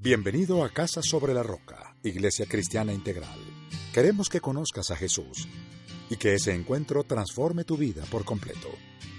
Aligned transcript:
Bienvenido 0.00 0.62
a 0.62 0.68
Casa 0.68 1.00
sobre 1.02 1.34
la 1.34 1.42
Roca, 1.42 1.96
Iglesia 2.04 2.46
Cristiana 2.46 2.92
Integral. 2.92 3.36
Queremos 3.92 4.28
que 4.28 4.40
conozcas 4.40 4.92
a 4.92 4.96
Jesús 4.96 5.48
y 6.08 6.16
que 6.16 6.34
ese 6.34 6.54
encuentro 6.54 7.02
transforme 7.02 7.64
tu 7.64 7.76
vida 7.76 8.04
por 8.08 8.24
completo. 8.24 8.68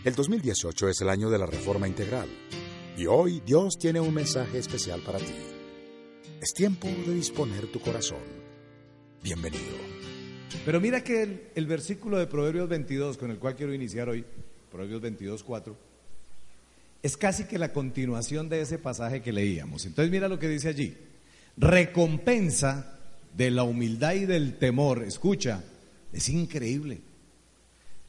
El 0.05 0.15
2018 0.15 0.87
es 0.87 1.01
el 1.01 1.09
año 1.09 1.29
de 1.29 1.37
la 1.37 1.47
Reforma 1.47 1.85
Integral 1.85 2.29
y 2.97 3.07
hoy 3.07 3.41
Dios 3.45 3.77
tiene 3.77 3.99
un 3.99 4.13
mensaje 4.13 4.57
especial 4.57 5.01
para 5.01 5.19
ti. 5.19 5.35
Es 6.41 6.53
tiempo 6.53 6.87
de 6.87 7.13
disponer 7.13 7.69
tu 7.69 7.81
corazón. 7.81 8.23
Bienvenido. 9.21 9.75
Pero 10.63 10.79
mira 10.79 11.03
que 11.03 11.23
el, 11.23 11.49
el 11.55 11.67
versículo 11.67 12.17
de 12.17 12.27
Proverbios 12.27 12.69
22, 12.69 13.17
con 13.17 13.31
el 13.31 13.37
cual 13.37 13.57
quiero 13.57 13.73
iniciar 13.73 14.07
hoy, 14.07 14.25
Proverbios 14.71 15.01
22, 15.01 15.43
4, 15.43 15.88
es 17.01 17.17
casi 17.17 17.45
que 17.45 17.57
la 17.57 17.71
continuación 17.71 18.49
de 18.49 18.61
ese 18.61 18.77
pasaje 18.77 19.21
que 19.21 19.31
leíamos. 19.31 19.85
Entonces 19.85 20.11
mira 20.11 20.27
lo 20.27 20.39
que 20.39 20.49
dice 20.49 20.69
allí. 20.69 20.97
Recompensa 21.57 22.99
de 23.35 23.51
la 23.51 23.63
humildad 23.63 24.13
y 24.13 24.25
del 24.25 24.57
temor, 24.57 25.03
escucha, 25.03 25.63
es 26.11 26.29
increíble. 26.29 27.01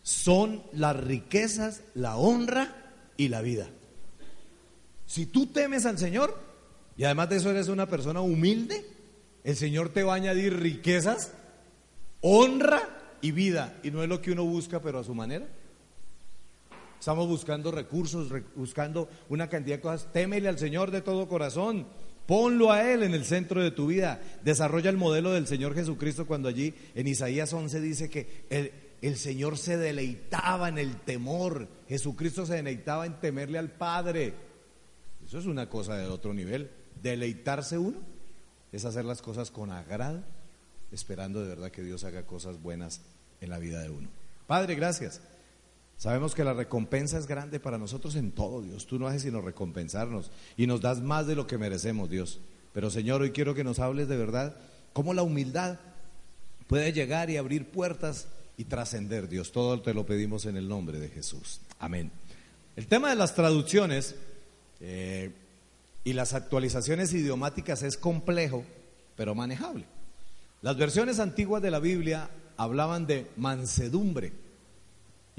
Son 0.03 0.63
las 0.73 0.97
riquezas, 0.97 1.83
la 1.95 2.17
honra 2.17 2.75
y 3.17 3.29
la 3.29 3.43
vida. 3.43 3.69
Si 5.07 5.27
tú 5.27 5.47
temes 5.47 5.87
al 5.87 5.99
Señor 5.99 6.37
y 6.97 7.05
además 7.05 7.29
de 7.29 7.37
eso 7.37 7.51
eres 7.51 7.69
una 7.69 7.87
persona 7.87 8.21
humilde, 8.21 8.85
el 9.45 9.57
Señor 9.57 9.91
te 9.91 10.03
va 10.03 10.15
a 10.15 10.17
añadir 10.17 10.59
riquezas, 10.59 11.33
honra 12.21 12.83
y 13.21 13.33
vida. 13.33 13.79
Y 13.83 13.91
no 13.91 14.03
es 14.03 14.09
lo 14.09 14.21
que 14.21 14.33
uno 14.33 14.45
busca, 14.45 14.81
pero 14.81 14.99
a 14.99 15.05
su 15.05 15.15
manera. 15.15 15.47
Estamos 17.01 17.27
buscando 17.27 17.71
recursos, 17.71 18.31
buscando 18.55 19.09
una 19.31 19.49
cantidad 19.49 19.77
de 19.77 19.81
cosas. 19.81 20.13
Témele 20.13 20.51
al 20.51 20.59
Señor 20.59 20.91
de 20.91 21.01
todo 21.01 21.27
corazón. 21.27 21.87
Ponlo 22.27 22.71
a 22.71 22.93
Él 22.93 23.03
en 23.03 23.15
el 23.15 23.25
centro 23.25 23.63
de 23.63 23.71
tu 23.71 23.87
vida. 23.87 24.21
Desarrolla 24.45 24.91
el 24.91 24.99
modelo 24.99 25.33
del 25.33 25.47
Señor 25.47 25.75
Jesucristo 25.75 26.27
cuando 26.27 26.51
allí 26.51 26.75
en 26.95 27.09
Isaías 27.09 27.55
11 27.55 27.81
dice 27.81 28.11
que 28.11 28.45
el, 28.51 28.73
el 29.01 29.17
Señor 29.17 29.57
se 29.57 29.79
deleitaba 29.79 30.69
en 30.69 30.77
el 30.77 30.97
temor. 30.97 31.69
Jesucristo 31.89 32.45
se 32.45 32.57
deleitaba 32.57 33.07
en 33.07 33.19
temerle 33.19 33.57
al 33.57 33.71
Padre. 33.71 34.35
Eso 35.25 35.39
es 35.39 35.47
una 35.47 35.71
cosa 35.71 35.97
de 35.97 36.07
otro 36.07 36.35
nivel. 36.35 36.71
Deleitarse 37.03 37.79
uno 37.79 37.97
es 38.73 38.85
hacer 38.85 39.07
las 39.07 39.23
cosas 39.23 39.51
con 39.51 39.71
agrado, 39.71 40.23
esperando 40.93 41.41
de 41.41 41.49
verdad 41.49 41.71
que 41.71 41.83
Dios 41.83 42.05
haga 42.05 42.27
cosas 42.27 42.61
buenas 42.61 43.01
en 43.41 43.49
la 43.49 43.59
vida 43.59 43.81
de 43.81 43.89
uno. 43.89 44.11
Padre, 44.47 44.75
gracias. 44.75 45.23
Sabemos 46.01 46.35
que 46.35 46.45
la 46.45 46.55
recompensa 46.55 47.19
es 47.19 47.27
grande 47.27 47.61
para 47.61 47.77
nosotros 47.77 48.17
en 48.17 48.33
todo, 48.33 48.63
Dios. 48.63 48.87
Tú 48.87 48.99
no 48.99 49.07
haces 49.07 49.21
sino 49.21 49.43
recompensarnos 49.43 50.31
y 50.57 50.67
nos 50.67 50.81
das 50.81 51.03
más 51.03 51.27
de 51.27 51.35
lo 51.35 51.47
que 51.47 51.59
merecemos, 51.59 52.09
Dios. 52.09 52.41
Pero 52.73 52.89
Señor, 52.89 53.21
hoy 53.21 53.33
quiero 53.33 53.55
que 53.55 53.65
nos 53.65 53.81
hables 53.81 54.09
de 54.09 54.17
verdad 54.17 54.57
cómo 54.95 55.13
la 55.13 55.23
humildad 55.23 55.79
puede 56.69 56.95
llegar 56.95 57.29
y 57.29 57.37
abrir 57.37 57.67
puertas 57.67 58.29
y 58.57 58.65
trascender, 58.65 59.29
Dios. 59.29 59.53
Todo 59.53 59.83
te 59.83 59.93
lo 59.93 60.07
pedimos 60.07 60.47
en 60.47 60.57
el 60.57 60.71
nombre 60.71 60.99
de 60.99 61.11
Jesús. 61.11 61.61
Amén. 61.79 62.11
El 62.77 62.87
tema 62.87 63.11
de 63.11 63.17
las 63.17 63.35
traducciones 63.35 64.15
eh, 64.81 65.35
y 66.03 66.15
las 66.15 66.33
actualizaciones 66.33 67.13
idiomáticas 67.13 67.83
es 67.83 67.99
complejo, 67.99 68.65
pero 69.17 69.35
manejable. 69.35 69.85
Las 70.63 70.79
versiones 70.79 71.19
antiguas 71.19 71.61
de 71.61 71.71
la 71.71 71.79
Biblia 71.79 72.31
hablaban 72.57 73.07
de 73.07 73.27
mansedumbre 73.37 74.33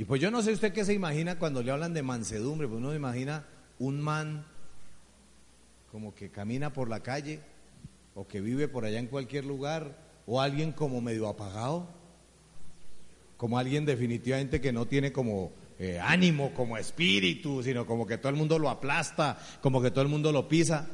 y 0.01 0.03
pues 0.03 0.19
yo 0.19 0.31
no 0.31 0.41
sé 0.41 0.51
usted 0.51 0.73
qué 0.73 0.83
se 0.83 0.95
imagina 0.95 1.37
cuando 1.37 1.61
le 1.61 1.69
hablan 1.69 1.93
de 1.93 2.01
mansedumbre, 2.01 2.67
pues 2.67 2.79
uno 2.79 2.89
se 2.89 2.95
imagina 2.95 3.45
un 3.77 4.01
man 4.01 4.47
como 5.91 6.15
que 6.15 6.31
camina 6.31 6.73
por 6.73 6.89
la 6.89 7.01
calle 7.01 7.39
o 8.15 8.27
que 8.27 8.41
vive 8.41 8.67
por 8.67 8.83
allá 8.83 8.97
en 8.97 9.05
cualquier 9.05 9.45
lugar 9.45 9.95
o 10.25 10.41
alguien 10.41 10.71
como 10.71 11.01
medio 11.01 11.27
apagado, 11.27 11.87
como 13.37 13.59
alguien 13.59 13.85
definitivamente 13.85 14.59
que 14.59 14.73
no 14.73 14.87
tiene 14.87 15.11
como 15.11 15.51
eh, 15.77 15.99
ánimo, 16.01 16.51
como 16.55 16.79
espíritu, 16.79 17.61
sino 17.61 17.85
como 17.85 18.07
que 18.07 18.17
todo 18.17 18.31
el 18.31 18.37
mundo 18.37 18.57
lo 18.57 18.71
aplasta, 18.71 19.37
como 19.61 19.83
que 19.83 19.91
todo 19.91 20.01
el 20.01 20.09
mundo 20.09 20.31
lo 20.31 20.47
pisa. 20.47 20.89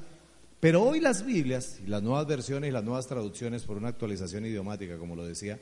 Pero 0.59 0.84
hoy 0.84 1.00
las 1.00 1.25
Biblias 1.25 1.79
las 1.88 2.03
nuevas 2.03 2.28
versiones 2.28 2.72
y 2.72 2.73
las 2.73 2.84
nuevas 2.84 3.07
traducciones 3.07 3.63
por 3.63 3.78
una 3.78 3.88
actualización 3.88 4.46
idiomática, 4.46 4.97
como 4.97 5.16
lo 5.16 5.23
decía, 5.23 5.62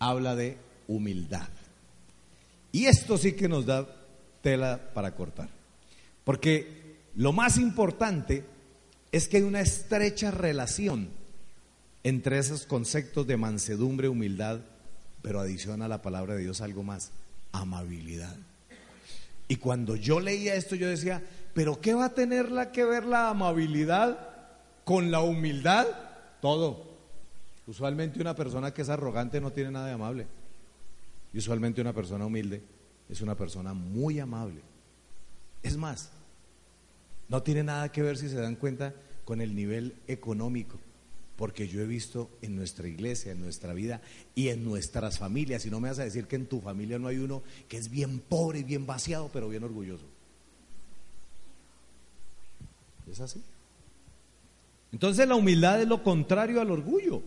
habla 0.00 0.34
de 0.34 0.58
humildad. 0.88 1.46
Y 2.72 2.86
esto 2.86 3.16
sí 3.16 3.32
que 3.32 3.48
nos 3.48 3.66
da 3.66 3.86
tela 4.42 4.90
para 4.94 5.14
cortar. 5.14 5.48
Porque 6.24 6.96
lo 7.14 7.32
más 7.32 7.56
importante 7.58 8.44
es 9.12 9.28
que 9.28 9.38
hay 9.38 9.42
una 9.42 9.60
estrecha 9.60 10.30
relación 10.30 11.08
entre 12.04 12.38
esos 12.38 12.66
conceptos 12.66 13.26
de 13.26 13.36
mansedumbre, 13.36 14.08
humildad, 14.08 14.60
pero 15.22 15.40
adiciona 15.40 15.86
a 15.86 15.88
la 15.88 16.02
palabra 16.02 16.34
de 16.34 16.42
Dios 16.42 16.60
algo 16.60 16.82
más, 16.82 17.10
amabilidad. 17.52 18.36
Y 19.48 19.56
cuando 19.56 19.96
yo 19.96 20.20
leía 20.20 20.54
esto 20.54 20.74
yo 20.74 20.88
decía, 20.88 21.22
pero 21.54 21.80
¿qué 21.80 21.94
va 21.94 22.06
a 22.06 22.14
tener 22.14 22.48
que 22.72 22.84
ver 22.84 23.04
la 23.04 23.30
amabilidad 23.30 24.18
con 24.84 25.10
la 25.10 25.20
humildad? 25.20 25.86
Todo. 26.40 26.86
Usualmente 27.66 28.20
una 28.20 28.34
persona 28.34 28.72
que 28.72 28.82
es 28.82 28.88
arrogante 28.88 29.40
no 29.40 29.50
tiene 29.50 29.70
nada 29.70 29.86
de 29.86 29.92
amable. 29.92 30.26
Y 31.32 31.38
usualmente 31.38 31.80
una 31.80 31.92
persona 31.92 32.26
humilde 32.26 32.62
es 33.08 33.20
una 33.20 33.36
persona 33.36 33.74
muy 33.74 34.20
amable. 34.20 34.60
Es 35.62 35.76
más, 35.76 36.10
no 37.28 37.42
tiene 37.42 37.62
nada 37.62 37.90
que 37.90 38.02
ver 38.02 38.16
si 38.16 38.28
se 38.28 38.36
dan 38.36 38.56
cuenta 38.56 38.94
con 39.24 39.40
el 39.40 39.54
nivel 39.54 39.94
económico, 40.06 40.78
porque 41.36 41.68
yo 41.68 41.80
he 41.82 41.86
visto 41.86 42.30
en 42.40 42.56
nuestra 42.56 42.88
iglesia, 42.88 43.32
en 43.32 43.40
nuestra 43.40 43.74
vida 43.74 44.00
y 44.34 44.48
en 44.48 44.64
nuestras 44.64 45.18
familias, 45.18 45.66
y 45.66 45.70
no 45.70 45.80
me 45.80 45.88
vas 45.88 45.98
a 45.98 46.04
decir 46.04 46.26
que 46.26 46.36
en 46.36 46.46
tu 46.46 46.60
familia 46.60 46.98
no 46.98 47.08
hay 47.08 47.18
uno 47.18 47.42
que 47.68 47.76
es 47.76 47.90
bien 47.90 48.20
pobre 48.20 48.62
bien 48.62 48.86
vaciado, 48.86 49.30
pero 49.32 49.48
bien 49.48 49.64
orgulloso. 49.64 50.06
¿Es 53.10 53.20
así? 53.20 53.42
Entonces 54.92 55.28
la 55.28 55.34
humildad 55.34 55.80
es 55.82 55.88
lo 55.88 56.02
contrario 56.02 56.60
al 56.60 56.70
orgullo, 56.70 57.22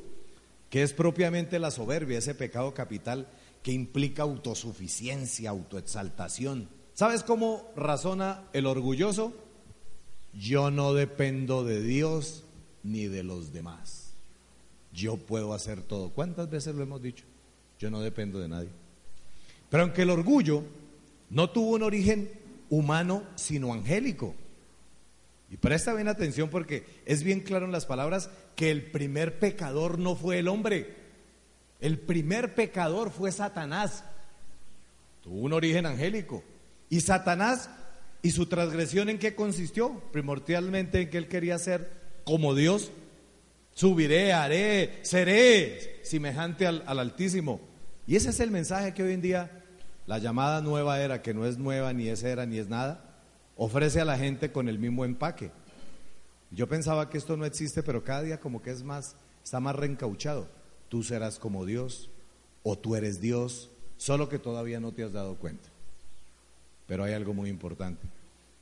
que 0.70 0.84
es 0.84 0.94
propiamente 0.94 1.60
la 1.60 1.70
soberbia, 1.70 2.18
ese 2.18 2.34
pecado 2.34 2.74
capital 2.74 3.28
que 3.64 3.72
implica 3.72 4.24
autosuficiencia, 4.24 5.50
autoexaltación. 5.50 6.70
¿Sabes 6.94 7.24
cómo 7.24 7.72
razona 7.76 8.44
el 8.54 8.66
orgulloso? 8.66 9.34
Yo 10.34 10.72
no 10.72 10.94
dependo 10.94 11.64
de 11.64 11.82
Dios 11.82 12.44
ni 12.84 13.08
de 13.08 13.24
los 13.24 13.54
demás. 13.54 14.14
Yo 14.94 15.18
puedo 15.18 15.54
hacer 15.54 15.82
todo. 15.82 16.10
¿Cuántas 16.10 16.50
veces 16.50 16.76
lo 16.76 16.84
hemos 16.84 17.02
dicho? 17.02 17.24
Yo 17.80 17.90
no 17.90 18.02
dependo 18.02 18.40
de 18.40 18.48
nadie. 18.48 18.70
Pero 19.70 19.84
aunque 19.84 20.02
el 20.02 20.10
orgullo 20.10 20.64
no 21.30 21.50
tuvo 21.50 21.76
un 21.76 21.84
origen 21.84 22.30
humano, 22.70 23.24
sino 23.36 23.74
angélico. 23.74 24.36
Y 25.50 25.58
presta 25.58 25.94
bien 25.94 26.08
atención 26.08 26.50
porque 26.50 26.86
es 27.06 27.24
bien 27.24 27.42
claro 27.42 27.66
en 27.66 27.72
las 27.72 27.86
palabras 27.86 28.30
que 28.56 28.72
el 28.72 28.90
primer 28.92 29.40
pecador 29.40 30.00
no 30.00 30.16
fue 30.16 30.40
el 30.40 30.48
hombre, 30.48 31.01
el 31.81 31.97
primer 31.97 32.53
pecador 32.53 33.09
fue 33.09 33.31
Satanás. 33.31 34.03
Tuvo 35.22 35.40
un 35.42 35.53
origen 35.53 35.88
angélico. 35.88 36.44
Y 36.90 37.02
Satanás 37.02 37.69
y 38.22 38.31
su 38.31 38.46
transgresión 38.46 39.09
en 39.09 39.18
qué 39.18 39.34
consistió? 39.34 40.00
Primordialmente 40.12 41.02
en 41.02 41.09
que 41.09 41.18
él 41.18 41.28
quería 41.28 41.58
ser 41.58 41.91
como 42.24 42.53
Dios. 42.53 42.91
Subiré, 43.74 44.31
haré, 44.31 45.00
seré 45.02 46.02
semejante 46.03 46.68
al, 46.68 46.84
al 46.86 47.00
Altísimo. 47.00 47.59
Y 48.06 48.16
ese 48.16 48.30
es 48.30 48.40
el 48.40 48.52
mensaje 48.52 48.94
que 48.94 49.02
hoy 49.02 49.14
en 49.14 49.22
día 49.22 49.64
la 50.06 50.20
llamada 50.20 50.62
nueva 50.62 51.00
era, 51.00 51.24
que 51.24 51.34
no 51.34 51.46
es 51.47 51.58
nueva, 51.58 51.94
ni 51.94 52.09
es 52.09 52.22
era, 52.24 52.46
ni 52.46 52.59
es 52.59 52.68
nada, 52.68 53.03
ofrece 53.56 54.02
a 54.02 54.06
la 54.06 54.18
gente 54.18 54.52
con 54.52 54.68
el 54.70 54.78
mismo 54.78 55.06
empaque. 55.06 55.52
Yo 56.52 56.68
pensaba 56.68 57.09
que 57.09 57.18
esto 57.18 57.38
no 57.38 57.46
existe, 57.46 57.81
pero 57.81 58.03
cada 58.03 58.23
día 58.23 58.40
como 58.40 58.61
que 58.61 58.72
es 58.72 58.84
más, 58.84 59.16
está 59.44 59.59
más 59.59 59.76
reencauchado 59.76 60.60
tú 60.91 61.03
serás 61.03 61.40
como 61.40 61.66
Dios 61.66 62.09
o 62.64 62.78
tú 62.78 62.97
eres 62.97 63.22
Dios, 63.22 63.70
solo 63.96 64.28
que 64.28 64.40
todavía 64.40 64.82
no 64.82 64.91
te 64.91 65.03
has 65.03 65.14
dado 65.14 65.35
cuenta. 65.35 65.70
Pero 66.85 67.05
hay 67.05 67.14
algo 67.14 67.34
muy 67.34 67.49
importante. 67.49 68.05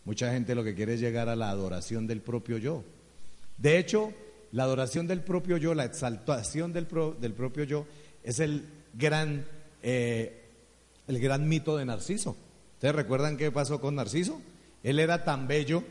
Mucha 0.06 0.32
gente 0.32 0.54
lo 0.54 0.64
que 0.64 0.76
quiere 0.76 0.94
es 0.94 1.00
llegar 1.00 1.28
a 1.28 1.36
la 1.36 1.50
adoración 1.50 2.06
del 2.06 2.22
propio 2.22 2.60
yo. 2.60 2.84
De 3.58 3.80
hecho, 3.80 4.14
la 4.52 4.66
adoración 4.66 5.08
del 5.08 5.22
propio 5.22 5.58
yo, 5.58 5.74
la 5.74 5.86
exaltación 5.86 6.72
del, 6.72 6.88
del 7.20 7.34
propio 7.34 7.64
yo, 7.64 7.88
es 8.24 8.40
el 8.40 8.64
gran, 8.94 9.48
eh, 9.82 10.44
el 11.08 11.20
gran 11.20 11.50
mito 11.50 11.78
de 11.78 11.86
Narciso. 11.86 12.38
¿Ustedes 12.76 12.94
recuerdan 12.94 13.38
qué 13.38 13.52
pasó 13.52 13.82
con 13.82 13.96
Narciso? 13.96 14.40
Él 14.84 15.00
era 15.00 15.24
tan 15.24 15.48
bello 15.48 15.84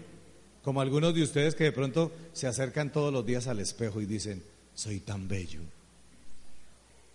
como 0.63 0.83
algunos 0.83 1.17
de 1.17 1.25
ustedes 1.25 1.57
que 1.57 1.65
de 1.65 1.73
pronto 1.73 2.13
se 2.33 2.47
acercan 2.47 2.93
todos 2.93 3.13
los 3.13 3.27
días 3.27 3.49
al 3.49 3.59
espejo 3.59 4.01
y 4.01 4.07
dicen, 4.07 4.41
soy 4.73 5.01
tan 5.01 5.27
bello 5.27 5.63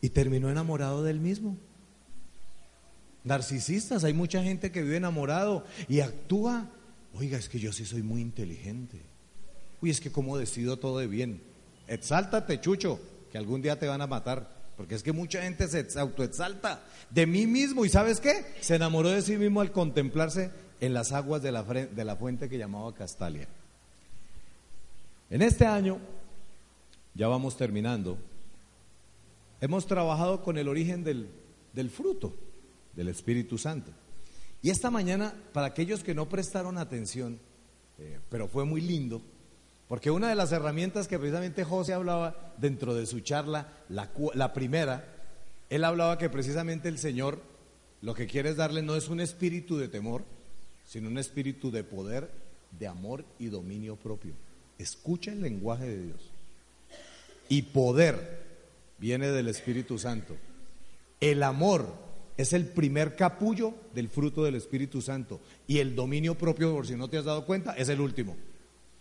y 0.04 0.10
terminó 0.10 0.52
enamorado 0.52 1.02
del 1.02 1.22
mismo. 1.22 1.56
Narcisistas, 3.24 4.04
hay 4.04 4.12
mucha 4.12 4.44
gente 4.44 4.70
que 4.70 4.82
vive 4.82 4.98
enamorado 4.98 5.64
y 5.88 6.02
actúa, 6.02 6.70
oiga, 7.14 7.38
es 7.38 7.48
que 7.48 7.58
yo 7.58 7.72
sí 7.72 7.86
soy 7.86 8.04
muy 8.04 8.22
inteligente. 8.22 9.00
Uy, 9.82 9.92
es 9.92 10.02
que 10.02 10.12
como 10.12 10.38
decido 10.38 10.78
todo 10.78 11.00
de 11.00 11.08
bien. 11.08 11.42
Exáltate, 11.88 12.60
chucho, 12.60 13.00
que 13.32 13.38
algún 13.38 13.62
día 13.62 13.80
te 13.80 13.88
van 13.88 14.02
a 14.02 14.08
matar. 14.08 14.52
Porque 14.76 14.96
es 14.96 15.04
que 15.04 15.14
mucha 15.14 15.42
gente 15.42 15.70
se 15.70 15.98
autoexalta 15.98 16.84
de 17.10 17.26
mí 17.26 17.48
mismo. 17.48 17.86
¿Y 17.86 17.90
sabes 17.90 18.20
qué? 18.20 18.46
Se 18.60 18.76
enamoró 18.76 19.08
de 19.08 19.22
sí 19.22 19.38
mismo 19.38 19.62
al 19.62 19.72
contemplarse 19.72 20.52
en 20.82 20.94
las 20.94 21.14
aguas 21.14 21.42
de 21.42 21.54
la, 21.54 21.64
de 21.64 22.04
la 22.04 22.18
fuente 22.18 22.50
que 22.50 22.58
llamaba 22.58 22.94
Castalia. 22.94 23.48
En 25.30 25.42
este 25.42 25.66
año, 25.66 25.98
ya 27.14 27.30
vamos 27.30 27.56
terminando, 27.56 28.18
hemos 29.64 29.88
trabajado 29.88 30.44
con 30.44 30.58
el 30.58 30.68
origen 30.68 31.06
del, 31.06 31.30
del 31.72 31.90
fruto 31.90 32.36
del 32.98 33.08
Espíritu 33.08 33.58
Santo. 33.58 33.94
Y 34.62 34.70
esta 34.70 34.92
mañana, 34.92 35.34
para 35.54 35.68
aquellos 35.68 36.04
que 36.04 36.14
no 36.14 36.28
prestaron 36.28 36.78
atención, 36.78 37.40
eh, 37.98 38.20
pero 38.30 38.50
fue 38.50 38.66
muy 38.66 38.82
lindo, 38.82 39.22
porque 39.88 40.12
una 40.12 40.28
de 40.28 40.36
las 40.36 40.52
herramientas 40.52 41.08
que 41.08 41.18
precisamente 41.18 41.64
José 41.64 41.94
hablaba 41.94 42.54
dentro 42.58 42.94
de 42.94 43.06
su 43.06 43.22
charla, 43.22 43.70
la, 43.88 44.12
la 44.34 44.52
primera, 44.52 45.08
él 45.70 45.86
hablaba 45.86 46.18
que 46.18 46.30
precisamente 46.30 46.90
el 46.90 46.98
Señor 46.98 47.40
lo 48.02 48.14
que 48.14 48.28
quiere 48.28 48.54
darle 48.56 48.82
no 48.82 48.98
es 48.98 49.08
un 49.08 49.22
espíritu 49.22 49.78
de 49.78 49.88
temor, 49.88 50.26
sino 50.86 51.08
un 51.08 51.18
espíritu 51.18 51.72
de 51.72 51.86
poder, 51.86 52.30
de 52.78 52.88
amor 52.88 53.24
y 53.40 53.46
dominio 53.46 53.96
propio. 53.96 54.34
Escucha 54.78 55.32
el 55.32 55.42
lenguaje 55.42 55.88
de 55.88 56.04
Dios. 56.04 56.32
Y 57.48 57.62
poder 57.62 58.43
viene 58.98 59.28
del 59.28 59.48
Espíritu 59.48 59.98
Santo. 59.98 60.36
El 61.20 61.44
amor 61.44 61.88
es 62.38 62.54
el 62.54 62.66
primer 62.66 63.16
capullo 63.16 63.74
del 63.94 64.10
fruto 64.10 64.44
del 64.44 64.56
Espíritu 64.56 65.02
Santo. 65.02 65.42
Y 65.68 65.80
el 65.80 65.96
dominio 65.96 66.36
propio, 66.36 66.74
por 66.74 66.88
si 66.88 66.96
no 66.96 67.10
te 67.10 67.18
has 67.18 67.26
dado 67.26 67.46
cuenta, 67.46 67.74
es 67.74 67.90
el 67.90 68.02
último. 68.02 68.36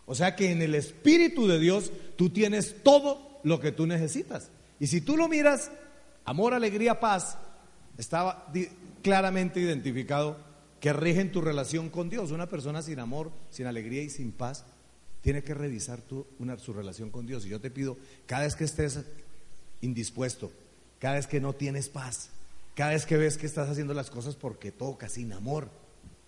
O 0.07 0.15
sea 0.15 0.37
que 0.37 0.51
en 0.51 0.63
el 0.63 0.75
Espíritu 0.75 1.47
de 1.47 1.59
Dios 1.59 1.91
tú 2.17 2.31
tienes 2.31 2.83
todo 2.83 3.41
lo 3.45 3.61
que 3.61 3.73
tú 3.73 3.87
necesitas. 3.87 4.51
Y 4.79 4.89
si 4.89 5.01
tú 5.01 5.17
lo 5.17 5.29
miras, 5.29 5.71
amor, 6.25 6.55
alegría, 6.55 7.01
paz, 7.01 7.39
estaba 7.97 8.53
claramente 9.03 9.61
identificado 9.61 10.37
que 10.81 10.93
rigen 10.93 11.31
tu 11.31 11.41
relación 11.41 11.89
con 11.89 12.11
Dios. 12.11 12.33
Una 12.33 12.49
persona 12.49 12.83
sin 12.83 12.99
amor, 12.99 13.31
sin 13.51 13.67
alegría 13.67 14.03
y 14.03 14.11
sin 14.11 14.33
paz 14.33 14.65
tiene 15.21 15.45
que 15.45 15.55
revisar 15.55 16.03
tu, 16.03 16.27
su 16.59 16.73
relación 16.73 17.11
con 17.11 17.27
Dios. 17.27 17.47
Y 17.47 17.51
yo 17.51 17.61
te 17.61 17.71
pido, 17.71 17.97
cada 18.27 18.43
vez 18.43 18.57
que 18.57 18.65
estés 18.65 18.99
indispuesto, 19.83 20.51
cada 20.99 21.17
vez 21.17 21.27
que 21.27 21.41
no 21.41 21.53
tienes 21.53 21.91
paz, 21.91 22.31
cada 22.75 22.93
vez 22.93 23.05
que 23.05 23.19
ves 23.19 23.37
que 23.37 23.47
estás 23.47 23.69
haciendo 23.69 23.93
las 23.93 24.11
cosas 24.11 24.35
porque 24.35 24.73
toca 24.73 25.09
sin 25.09 25.33
amor, 25.33 25.69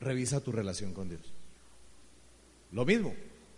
revisa 0.01 0.41
tu 0.41 0.53
relación 0.53 0.93
con 0.93 1.09
Dios. 1.09 1.33
Lo 2.71 2.85
mismo, 2.85 3.15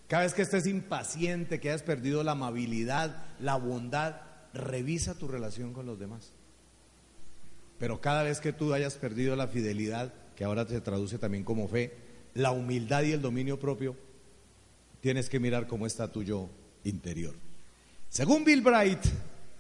cada 0.09 0.23
vez 0.23 0.35
que 0.35 0.43
estés 0.43 0.67
impaciente, 0.67 1.59
que 1.59 1.71
hayas 1.71 1.83
perdido 1.83 2.23
la 2.23 2.33
amabilidad, 2.33 3.25
la 3.41 3.57
bondad, 3.57 4.21
revisa 4.55 5.15
tu 5.15 5.27
relación 5.27 5.73
con 5.73 5.87
los 5.87 5.99
demás. 5.99 6.33
Pero 7.79 8.01
cada 8.01 8.23
vez 8.23 8.41
que 8.41 8.53
tú 8.53 8.73
hayas 8.73 8.95
perdido 8.95 9.35
la 9.37 9.49
fidelidad, 9.49 10.15
que 10.37 10.45
ahora 10.45 10.67
se 10.67 10.81
traduce 10.81 11.19
también 11.19 11.45
como 11.45 11.67
fe, 11.67 11.93
la 12.35 12.53
humildad 12.53 13.03
y 13.03 13.13
el 13.13 13.23
dominio 13.23 13.59
propio, 13.59 13.97
tienes 15.01 15.29
que 15.29 15.41
mirar 15.41 15.67
cómo 15.67 15.87
está 15.87 16.13
tu 16.13 16.23
yo 16.23 16.49
interior. 16.85 17.35
Según 18.09 18.45
Bill 18.45 18.63
Bright, 18.63 19.05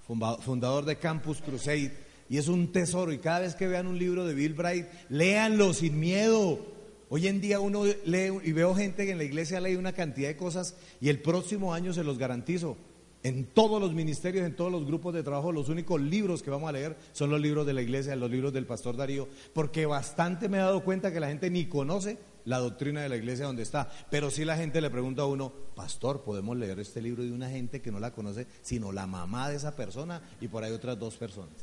fundador 0.06 0.84
de 0.84 0.96
Campus 0.96 1.40
Crusade, 1.40 1.92
y 2.28 2.38
es 2.38 2.48
un 2.48 2.72
tesoro, 2.72 3.12
y 3.12 3.18
cada 3.18 3.40
vez 3.40 3.54
que 3.54 3.68
vean 3.68 3.86
un 3.86 3.98
libro 3.98 4.24
de 4.26 4.34
Bill 4.34 4.54
Bright, 4.54 4.86
léanlo 5.08 5.72
sin 5.72 5.98
miedo, 5.98 6.76
Hoy 7.08 7.28
en 7.28 7.40
día 7.40 7.60
uno 7.60 7.84
lee 7.84 8.32
y 8.42 8.50
veo 8.50 8.74
gente 8.74 9.04
que 9.04 9.12
en 9.12 9.18
la 9.18 9.24
iglesia 9.24 9.60
lee 9.60 9.76
una 9.76 9.92
cantidad 9.92 10.28
de 10.28 10.36
cosas 10.36 10.74
y 11.00 11.08
el 11.08 11.20
próximo 11.20 11.72
año 11.72 11.92
se 11.92 12.02
los 12.02 12.18
garantizo. 12.18 12.76
En 13.22 13.46
todos 13.46 13.80
los 13.80 13.92
ministerios, 13.92 14.44
en 14.44 14.56
todos 14.56 14.72
los 14.72 14.84
grupos 14.84 15.14
de 15.14 15.22
trabajo, 15.22 15.52
los 15.52 15.68
únicos 15.68 16.00
libros 16.00 16.42
que 16.42 16.50
vamos 16.50 16.68
a 16.68 16.72
leer 16.72 16.96
son 17.12 17.30
los 17.30 17.40
libros 17.40 17.64
de 17.64 17.74
la 17.74 17.82
iglesia, 17.82 18.16
los 18.16 18.30
libros 18.30 18.52
del 18.52 18.66
pastor 18.66 18.96
Darío, 18.96 19.28
porque 19.52 19.86
bastante 19.86 20.48
me 20.48 20.58
he 20.58 20.60
dado 20.60 20.82
cuenta 20.82 21.12
que 21.12 21.20
la 21.20 21.28
gente 21.28 21.48
ni 21.48 21.66
conoce 21.66 22.18
la 22.46 22.58
doctrina 22.58 23.02
de 23.02 23.10
la 23.10 23.16
iglesia 23.16 23.44
donde 23.44 23.62
está, 23.62 23.90
pero 24.10 24.30
si 24.30 24.44
la 24.44 24.56
gente 24.56 24.80
le 24.80 24.90
pregunta 24.90 25.22
a 25.22 25.26
uno, 25.26 25.52
pastor, 25.74 26.22
podemos 26.22 26.56
leer 26.56 26.80
este 26.80 27.02
libro 27.02 27.22
de 27.22 27.32
una 27.32 27.50
gente 27.50 27.82
que 27.82 27.92
no 27.92 28.00
la 28.00 28.12
conoce, 28.12 28.46
sino 28.62 28.90
la 28.90 29.06
mamá 29.06 29.50
de 29.50 29.56
esa 29.56 29.76
persona 29.76 30.22
y 30.40 30.48
por 30.48 30.64
ahí 30.64 30.72
otras 30.72 30.98
dos 30.98 31.16
personas. 31.16 31.54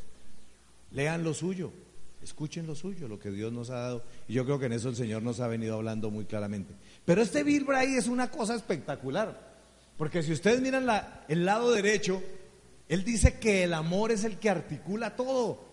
Lean 0.91 1.23
lo 1.23 1.33
suyo, 1.33 1.71
Escuchen 2.23 2.65
lo 2.65 2.73
suyo, 2.73 3.09
lo 3.09 3.19
que 3.19 3.31
Dios 3.31 3.51
nos 3.51 3.69
ha 3.69 3.79
dado. 3.79 4.03
Y 4.29 4.33
yo 4.33 4.45
creo 4.45 4.57
que 4.57 4.67
en 4.67 4.73
eso 4.73 4.87
el 4.87 4.95
Señor 4.95 5.21
nos 5.21 5.41
ha 5.41 5.47
venido 5.47 5.75
hablando 5.75 6.09
muy 6.09 6.23
claramente. 6.23 6.73
Pero 7.03 7.21
este 7.21 7.43
Bill 7.43 7.65
Bray 7.65 7.95
es 7.95 8.07
una 8.07 8.31
cosa 8.31 8.55
espectacular. 8.55 9.53
Porque 9.97 10.23
si 10.23 10.31
ustedes 10.31 10.61
miran 10.61 10.87
el 11.27 11.45
lado 11.45 11.71
derecho, 11.71 12.23
él 12.87 13.03
dice 13.03 13.39
que 13.39 13.63
el 13.63 13.73
amor 13.73 14.11
es 14.11 14.23
el 14.23 14.39
que 14.39 14.49
articula 14.49 15.17
todo. 15.17 15.65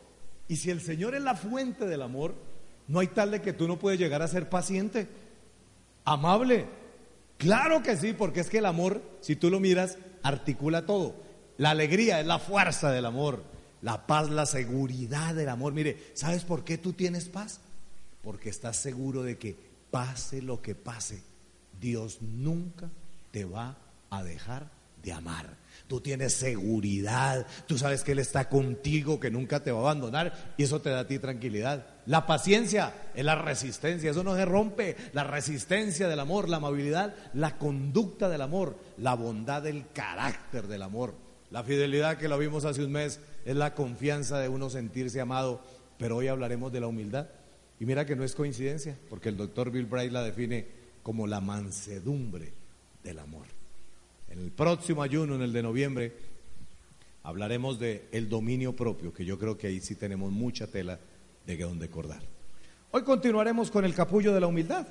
Y 0.48 0.56
si 0.56 0.70
el 0.70 0.80
Señor 0.80 1.14
es 1.14 1.22
la 1.22 1.36
fuente 1.36 1.86
del 1.86 2.02
amor, 2.02 2.34
no 2.90 3.00
hay 3.00 3.06
tal 3.06 3.30
de 3.30 3.40
que 3.40 3.54
tú 3.54 3.66
no 3.66 3.78
puedes 3.78 3.98
llegar 3.98 4.20
a 4.20 4.28
ser 4.28 4.50
paciente, 4.50 5.08
amable. 6.04 6.66
Claro 7.38 7.82
que 7.82 7.96
sí, 7.96 8.12
porque 8.12 8.40
es 8.40 8.50
que 8.50 8.58
el 8.58 8.66
amor, 8.66 9.00
si 9.22 9.34
tú 9.34 9.48
lo 9.48 9.60
miras, 9.60 9.96
articula 10.22 10.84
todo. 10.84 11.14
La 11.56 11.70
alegría 11.70 12.20
es 12.20 12.26
la 12.26 12.38
fuerza 12.38 12.90
del 12.90 13.06
amor 13.06 13.50
la 13.82 14.06
paz, 14.06 14.30
la 14.30 14.46
seguridad 14.46 15.34
del 15.34 15.48
amor. 15.48 15.72
Mire, 15.72 16.10
¿sabes 16.14 16.44
por 16.44 16.64
qué 16.64 16.78
tú 16.78 16.92
tienes 16.92 17.28
paz? 17.28 17.60
Porque 18.22 18.50
estás 18.50 18.76
seguro 18.76 19.22
de 19.22 19.38
que 19.38 19.56
pase 19.90 20.42
lo 20.42 20.60
que 20.60 20.74
pase, 20.74 21.22
Dios 21.80 22.18
nunca 22.20 22.90
te 23.30 23.44
va 23.44 23.76
a 24.10 24.22
dejar 24.22 24.70
de 25.02 25.12
amar. 25.12 25.56
Tú 25.90 26.00
tienes 26.00 26.34
seguridad, 26.34 27.44
tú 27.66 27.76
sabes 27.76 28.04
que 28.04 28.12
Él 28.12 28.20
está 28.20 28.48
contigo, 28.48 29.18
que 29.18 29.28
nunca 29.28 29.58
te 29.58 29.72
va 29.72 29.78
a 29.78 29.82
abandonar 29.90 30.54
y 30.56 30.62
eso 30.62 30.80
te 30.80 30.88
da 30.88 31.00
a 31.00 31.06
ti 31.08 31.18
tranquilidad. 31.18 31.84
La 32.06 32.26
paciencia 32.26 32.94
es 33.12 33.24
la 33.24 33.34
resistencia, 33.34 34.12
eso 34.12 34.22
no 34.22 34.36
se 34.36 34.44
rompe. 34.44 34.96
La 35.12 35.24
resistencia 35.24 36.06
del 36.06 36.20
amor, 36.20 36.48
la 36.48 36.58
amabilidad, 36.58 37.16
la 37.34 37.58
conducta 37.58 38.28
del 38.28 38.42
amor, 38.42 38.78
la 38.98 39.14
bondad 39.14 39.62
del 39.62 39.88
carácter 39.92 40.68
del 40.68 40.82
amor. 40.82 41.16
La 41.50 41.64
fidelidad 41.64 42.18
que 42.18 42.28
lo 42.28 42.38
vimos 42.38 42.64
hace 42.64 42.84
un 42.84 42.92
mes 42.92 43.18
es 43.44 43.56
la 43.56 43.74
confianza 43.74 44.38
de 44.38 44.48
uno 44.48 44.70
sentirse 44.70 45.20
amado, 45.20 45.60
pero 45.98 46.18
hoy 46.18 46.28
hablaremos 46.28 46.70
de 46.70 46.78
la 46.78 46.86
humildad. 46.86 47.30
Y 47.80 47.84
mira 47.84 48.06
que 48.06 48.14
no 48.14 48.22
es 48.22 48.36
coincidencia, 48.36 48.96
porque 49.08 49.28
el 49.28 49.36
doctor 49.36 49.72
Bill 49.72 49.86
Bright 49.86 50.12
la 50.12 50.22
define 50.22 50.68
como 51.02 51.26
la 51.26 51.40
mansedumbre 51.40 52.52
del 53.02 53.18
amor. 53.18 53.59
En 54.30 54.38
el 54.38 54.50
próximo 54.52 55.02
ayuno, 55.02 55.34
en 55.34 55.42
el 55.42 55.52
de 55.52 55.62
noviembre, 55.62 56.12
hablaremos 57.24 57.78
de 57.78 58.08
el 58.12 58.28
dominio 58.28 58.74
propio, 58.74 59.12
que 59.12 59.24
yo 59.24 59.38
creo 59.38 59.58
que 59.58 59.66
ahí 59.66 59.80
sí 59.80 59.96
tenemos 59.96 60.30
mucha 60.30 60.68
tela 60.68 60.98
de 61.46 61.56
donde 61.56 61.86
acordar. 61.86 62.22
Hoy 62.92 63.02
continuaremos 63.02 63.70
con 63.70 63.84
el 63.84 63.94
capullo 63.94 64.32
de 64.32 64.40
la 64.40 64.46
humildad, 64.46 64.86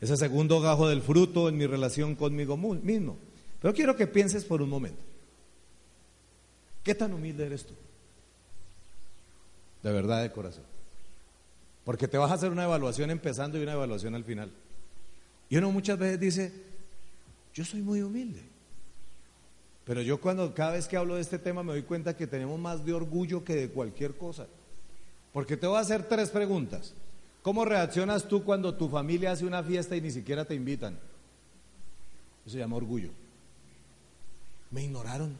ese 0.00 0.16
segundo 0.16 0.60
gajo 0.60 0.88
del 0.88 1.00
fruto 1.00 1.48
en 1.48 1.56
mi 1.56 1.66
relación 1.66 2.16
conmigo 2.16 2.56
mismo. 2.56 3.16
Pero 3.60 3.72
quiero 3.72 3.96
que 3.96 4.08
pienses 4.08 4.44
por 4.44 4.60
un 4.60 4.68
momento. 4.68 5.02
¿Qué 6.82 6.94
tan 6.96 7.12
humilde 7.12 7.46
eres 7.46 7.64
tú? 7.64 7.74
De 9.82 9.92
verdad, 9.92 10.22
de 10.22 10.32
corazón. 10.32 10.64
Porque 11.84 12.08
te 12.08 12.18
vas 12.18 12.32
a 12.32 12.34
hacer 12.34 12.50
una 12.50 12.64
evaluación 12.64 13.10
empezando 13.10 13.58
y 13.58 13.62
una 13.62 13.72
evaluación 13.72 14.16
al 14.16 14.24
final. 14.24 14.52
Y 15.48 15.56
uno 15.56 15.70
muchas 15.70 15.98
veces 15.98 16.18
dice, 16.18 16.52
yo 17.54 17.64
soy 17.64 17.82
muy 17.82 18.02
humilde. 18.02 18.51
Pero 19.84 20.00
yo 20.00 20.20
cuando 20.20 20.54
cada 20.54 20.72
vez 20.72 20.86
que 20.86 20.96
hablo 20.96 21.16
de 21.16 21.22
este 21.22 21.38
tema 21.38 21.62
me 21.62 21.72
doy 21.72 21.82
cuenta 21.82 22.16
que 22.16 22.26
tenemos 22.26 22.58
más 22.58 22.84
de 22.84 22.92
orgullo 22.92 23.44
que 23.44 23.54
de 23.54 23.68
cualquier 23.68 24.16
cosa. 24.16 24.46
Porque 25.32 25.56
te 25.56 25.66
voy 25.66 25.76
a 25.76 25.80
hacer 25.80 26.04
tres 26.04 26.30
preguntas. 26.30 26.94
¿Cómo 27.42 27.64
reaccionas 27.64 28.28
tú 28.28 28.44
cuando 28.44 28.74
tu 28.74 28.88
familia 28.88 29.32
hace 29.32 29.44
una 29.44 29.62
fiesta 29.62 29.96
y 29.96 30.00
ni 30.00 30.10
siquiera 30.10 30.44
te 30.44 30.54
invitan? 30.54 30.94
Eso 32.44 32.52
se 32.52 32.58
llama 32.58 32.76
orgullo. 32.76 33.10
Me 34.70 34.84
ignoraron. 34.84 35.36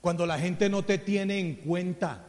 Cuando 0.00 0.24
la 0.26 0.38
gente 0.38 0.68
no 0.68 0.84
te 0.84 0.98
tiene 0.98 1.40
en 1.40 1.56
cuenta, 1.56 2.24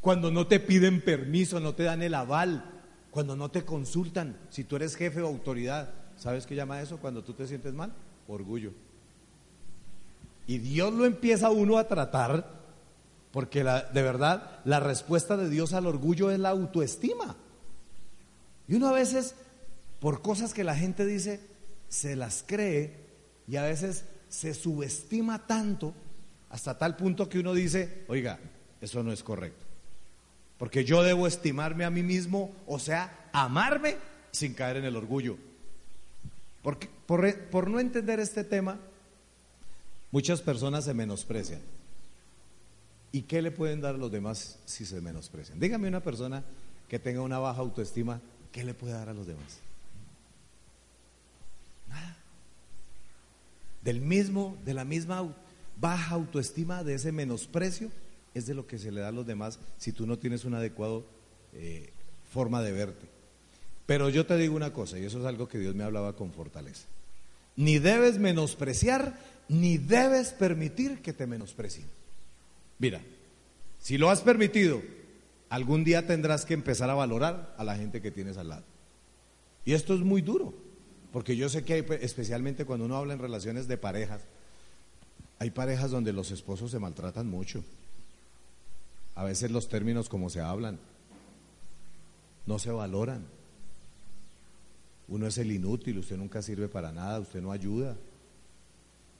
cuando 0.00 0.32
no 0.32 0.48
te 0.48 0.58
piden 0.58 1.00
permiso, 1.00 1.60
no 1.60 1.74
te 1.74 1.84
dan 1.84 2.02
el 2.02 2.14
aval, 2.14 2.64
cuando 3.12 3.36
no 3.36 3.50
te 3.50 3.64
consultan, 3.64 4.36
si 4.50 4.64
tú 4.64 4.74
eres 4.76 4.96
jefe 4.96 5.22
o 5.22 5.28
autoridad, 5.28 5.94
¿sabes 6.16 6.46
qué 6.46 6.56
llama 6.56 6.82
eso 6.82 6.98
cuando 6.98 7.22
tú 7.22 7.34
te 7.34 7.46
sientes 7.46 7.72
mal? 7.72 7.92
Orgullo. 8.26 8.72
Y 10.46 10.58
Dios 10.58 10.92
lo 10.92 11.06
empieza 11.06 11.50
uno 11.50 11.78
a 11.78 11.88
tratar, 11.88 12.50
porque 13.32 13.64
de 13.64 14.02
verdad 14.02 14.60
la 14.64 14.80
respuesta 14.80 15.36
de 15.36 15.48
Dios 15.48 15.72
al 15.72 15.86
orgullo 15.86 16.30
es 16.30 16.38
la 16.38 16.50
autoestima. 16.50 17.36
Y 18.68 18.74
uno 18.74 18.88
a 18.88 18.92
veces, 18.92 19.34
por 20.00 20.22
cosas 20.22 20.54
que 20.54 20.64
la 20.64 20.76
gente 20.76 21.06
dice, 21.06 21.40
se 21.88 22.16
las 22.16 22.44
cree 22.46 23.04
y 23.46 23.56
a 23.56 23.62
veces 23.62 24.04
se 24.28 24.54
subestima 24.54 25.46
tanto 25.46 25.94
hasta 26.50 26.78
tal 26.78 26.96
punto 26.96 27.28
que 27.28 27.38
uno 27.38 27.54
dice, 27.54 28.04
oiga, 28.08 28.38
eso 28.80 29.02
no 29.02 29.12
es 29.12 29.22
correcto. 29.22 29.64
Porque 30.58 30.84
yo 30.84 31.02
debo 31.02 31.26
estimarme 31.26 31.84
a 31.84 31.90
mí 31.90 32.02
mismo, 32.02 32.54
o 32.66 32.78
sea, 32.78 33.28
amarme 33.32 33.96
sin 34.30 34.54
caer 34.54 34.76
en 34.76 34.84
el 34.84 34.96
orgullo. 34.96 35.36
Porque, 36.62 36.88
por, 37.06 37.36
por 37.50 37.68
no 37.68 37.80
entender 37.80 38.20
este 38.20 38.44
tema, 38.44 38.78
Muchas 40.14 40.42
personas 40.42 40.84
se 40.84 40.94
menosprecian. 40.94 41.60
¿Y 43.10 43.22
qué 43.22 43.42
le 43.42 43.50
pueden 43.50 43.80
dar 43.80 43.96
a 43.96 43.98
los 43.98 44.12
demás 44.12 44.60
si 44.64 44.84
se 44.84 45.00
menosprecian? 45.00 45.58
Dígame 45.58 45.88
una 45.88 46.04
persona 46.04 46.44
que 46.88 47.00
tenga 47.00 47.20
una 47.20 47.40
baja 47.40 47.60
autoestima, 47.60 48.20
¿qué 48.52 48.62
le 48.62 48.74
puede 48.74 48.92
dar 48.92 49.08
a 49.08 49.12
los 49.12 49.26
demás? 49.26 49.58
Nada. 51.88 52.16
Del 53.82 54.00
mismo, 54.02 54.56
de 54.64 54.74
la 54.74 54.84
misma 54.84 55.34
baja 55.80 56.14
autoestima, 56.14 56.84
de 56.84 56.94
ese 56.94 57.10
menosprecio, 57.10 57.90
es 58.34 58.46
de 58.46 58.54
lo 58.54 58.68
que 58.68 58.78
se 58.78 58.92
le 58.92 59.00
da 59.00 59.08
a 59.08 59.10
los 59.10 59.26
demás 59.26 59.58
si 59.78 59.90
tú 59.90 60.06
no 60.06 60.16
tienes 60.16 60.44
una 60.44 60.58
adecuada 60.58 61.00
eh, 61.54 61.90
forma 62.32 62.62
de 62.62 62.70
verte. 62.70 63.08
Pero 63.84 64.10
yo 64.10 64.26
te 64.26 64.36
digo 64.36 64.54
una 64.54 64.72
cosa, 64.72 64.96
y 64.96 65.06
eso 65.06 65.18
es 65.18 65.26
algo 65.26 65.48
que 65.48 65.58
Dios 65.58 65.74
me 65.74 65.82
hablaba 65.82 66.14
con 66.14 66.32
fortaleza. 66.32 66.86
Ni 67.56 67.80
debes 67.80 68.18
menospreciar, 68.18 69.18
ni 69.48 69.78
debes 69.78 70.32
permitir 70.32 71.02
que 71.02 71.12
te 71.12 71.26
menosprecien. 71.26 71.86
Mira, 72.78 73.00
si 73.80 73.98
lo 73.98 74.10
has 74.10 74.20
permitido, 74.20 74.82
algún 75.48 75.84
día 75.84 76.06
tendrás 76.06 76.44
que 76.44 76.54
empezar 76.54 76.90
a 76.90 76.94
valorar 76.94 77.54
a 77.58 77.64
la 77.64 77.76
gente 77.76 78.00
que 78.00 78.10
tienes 78.10 78.36
al 78.36 78.48
lado. 78.48 78.64
Y 79.64 79.72
esto 79.72 79.94
es 79.94 80.00
muy 80.00 80.22
duro, 80.22 80.54
porque 81.12 81.36
yo 81.36 81.48
sé 81.48 81.64
que 81.64 81.74
hay, 81.74 81.86
especialmente 82.00 82.64
cuando 82.64 82.86
uno 82.86 82.96
habla 82.96 83.14
en 83.14 83.20
relaciones 83.20 83.68
de 83.68 83.78
parejas, 83.78 84.22
hay 85.38 85.50
parejas 85.50 85.90
donde 85.90 86.12
los 86.12 86.30
esposos 86.30 86.70
se 86.70 86.78
maltratan 86.78 87.28
mucho. 87.28 87.62
A 89.14 89.24
veces 89.24 89.50
los 89.50 89.68
términos 89.68 90.08
como 90.08 90.30
se 90.30 90.40
hablan 90.40 90.78
no 92.46 92.58
se 92.58 92.70
valoran. 92.70 93.24
Uno 95.08 95.26
es 95.26 95.38
el 95.38 95.52
inútil, 95.52 95.98
usted 95.98 96.16
nunca 96.16 96.42
sirve 96.42 96.68
para 96.68 96.92
nada, 96.92 97.20
usted 97.20 97.42
no 97.42 97.52
ayuda. 97.52 97.96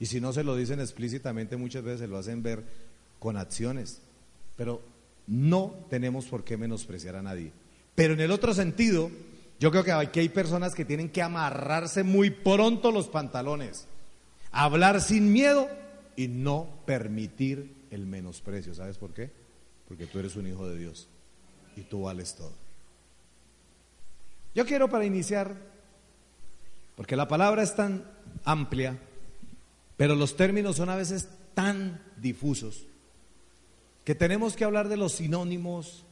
Y 0.00 0.06
si 0.06 0.20
no 0.20 0.32
se 0.32 0.44
lo 0.44 0.56
dicen 0.56 0.80
explícitamente, 0.80 1.56
muchas 1.56 1.84
veces 1.84 2.00
se 2.00 2.08
lo 2.08 2.18
hacen 2.18 2.42
ver 2.42 2.64
con 3.18 3.36
acciones. 3.36 4.00
Pero 4.56 4.82
no 5.26 5.74
tenemos 5.88 6.26
por 6.26 6.44
qué 6.44 6.56
menospreciar 6.56 7.16
a 7.16 7.22
nadie. 7.22 7.52
Pero 7.94 8.14
en 8.14 8.20
el 8.20 8.30
otro 8.30 8.54
sentido, 8.54 9.10
yo 9.60 9.70
creo 9.70 9.84
que 9.84 9.92
aquí 9.92 10.20
hay 10.20 10.28
personas 10.28 10.74
que 10.74 10.84
tienen 10.84 11.10
que 11.10 11.22
amarrarse 11.22 12.02
muy 12.02 12.30
pronto 12.30 12.90
los 12.90 13.08
pantalones, 13.08 13.86
hablar 14.50 15.00
sin 15.00 15.32
miedo 15.32 15.68
y 16.16 16.28
no 16.28 16.68
permitir 16.86 17.72
el 17.90 18.06
menosprecio. 18.06 18.74
¿Sabes 18.74 18.98
por 18.98 19.14
qué? 19.14 19.30
Porque 19.88 20.06
tú 20.06 20.18
eres 20.18 20.36
un 20.36 20.46
hijo 20.46 20.68
de 20.68 20.76
Dios 20.76 21.08
y 21.76 21.82
tú 21.82 22.02
vales 22.02 22.34
todo. 22.34 22.52
Yo 24.54 24.64
quiero 24.66 24.88
para 24.88 25.04
iniciar, 25.04 25.56
porque 26.96 27.16
la 27.16 27.26
palabra 27.26 27.62
es 27.62 27.74
tan 27.74 28.04
amplia, 28.44 28.98
pero 29.96 30.14
los 30.14 30.36
términos 30.36 30.76
son 30.76 30.88
a 30.88 30.96
veces 30.96 31.28
tan 31.54 32.02
difusos, 32.16 32.86
que 34.04 34.14
tenemos 34.14 34.54
que 34.54 34.64
hablar 34.64 34.88
de 34.88 34.96
los 34.96 35.12
sinónimos, 35.12 36.04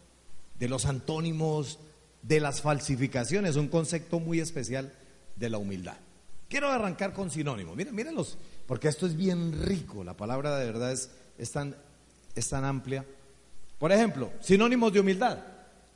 de 0.59 0.69
los 0.69 0.87
antónimos, 0.87 1.79
de 2.23 2.41
las 2.41 2.63
falsificaciones, 2.63 3.57
un 3.57 3.69
concepto 3.69 4.21
muy 4.21 4.41
especial 4.41 4.93
de 5.37 5.51
la 5.51 5.59
humildad. 5.59 5.97
Quiero 6.49 6.71
arrancar 6.71 7.13
con 7.13 7.31
sinónimos. 7.31 7.77
Miren, 7.77 7.95
mírenlos, 7.95 8.39
porque 8.67 8.89
esto 8.89 9.07
es 9.07 9.17
bien 9.17 9.63
rico. 9.65 10.05
La 10.05 10.17
palabra 10.17 10.57
de 10.59 10.67
verdad 10.67 10.93
es, 10.93 11.11
es, 11.39 11.51
tan, 11.51 11.75
es 12.35 12.49
tan 12.49 12.65
amplia. 12.65 13.05
Por 13.79 13.91
ejemplo, 13.91 14.31
sinónimos 14.41 14.93
de 14.93 15.01
humildad. 15.01 15.39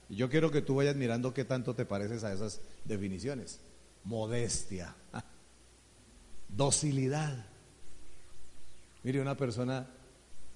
Y 0.08 0.16
yo 0.16 0.28
quiero 0.28 0.50
que 0.50 0.62
tú 0.62 0.76
vayas 0.76 0.96
mirando 0.96 1.34
qué 1.34 1.44
tanto 1.44 1.74
te 1.74 1.84
pareces 1.84 2.24
a 2.24 2.32
esas 2.32 2.60
definiciones. 2.84 3.60
Modestia, 4.04 4.94
docilidad. 6.48 7.46
Mire, 9.06 9.20
una 9.20 9.36
persona 9.36 9.86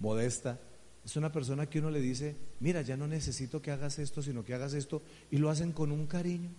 modesta 0.00 0.59
es 1.04 1.14
una 1.14 1.30
persona 1.30 1.66
que 1.66 1.78
uno 1.78 1.88
le 1.88 2.00
dice, 2.00 2.35
mira, 2.59 2.83
ya 2.83 2.97
no 2.97 3.07
necesito 3.07 3.62
que 3.62 3.71
hagas 3.71 4.00
esto, 4.00 4.23
sino 4.23 4.45
que 4.45 4.54
hagas 4.54 4.75
esto, 4.75 5.02
y 5.30 5.37
lo 5.37 5.50
hacen 5.50 5.71
con 5.71 5.92
un 5.92 6.09
cariño. 6.09 6.50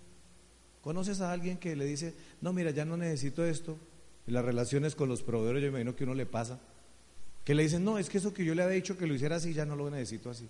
¿Conoces 0.81 1.19
a 1.19 1.33
alguien 1.33 1.57
que 1.57 1.75
le 1.75 1.83
dice, 1.83 2.13
no, 2.39 2.53
mira, 2.53 2.71
ya 2.71 2.85
no 2.85 2.95
necesito 2.95 3.43
esto? 3.43 3.77
En 4.25 4.35
las 4.35 4.45
relaciones 4.45 4.95
con 4.95 5.09
los 5.09 5.21
proveedores, 5.21 5.63
yo 5.63 5.67
imagino 5.67 5.93
que 5.93 6.05
uno 6.05 6.13
le 6.13 6.25
pasa, 6.25 6.61
que 7.43 7.55
le 7.55 7.63
dicen, 7.63 7.83
no, 7.83 7.97
es 7.97 8.09
que 8.09 8.19
eso 8.19 8.33
que 8.33 8.45
yo 8.45 8.55
le 8.55 8.63
había 8.63 8.75
dicho 8.75 8.97
que 8.97 9.05
lo 9.05 9.13
hiciera 9.13 9.35
así, 9.35 9.53
ya 9.53 9.65
no 9.65 9.75
lo 9.75 9.89
necesito 9.89 10.29
así. 10.29 10.47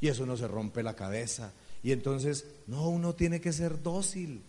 Y 0.00 0.08
eso 0.08 0.26
no 0.26 0.36
se 0.36 0.48
rompe 0.48 0.82
la 0.82 0.96
cabeza. 0.96 1.52
Y 1.84 1.92
entonces, 1.92 2.46
no, 2.66 2.88
uno 2.88 3.14
tiene 3.14 3.40
que 3.40 3.52
ser 3.52 3.80
dócil. 3.80 4.42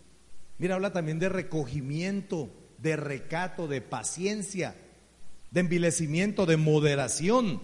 Mira, 0.58 0.74
habla 0.74 0.92
también 0.92 1.20
de 1.20 1.28
recogimiento, 1.28 2.50
de 2.78 2.96
recato, 2.96 3.68
de 3.68 3.80
paciencia, 3.80 4.74
de 5.54 5.60
envilecimiento, 5.60 6.46
de 6.46 6.56
moderación, 6.56 7.62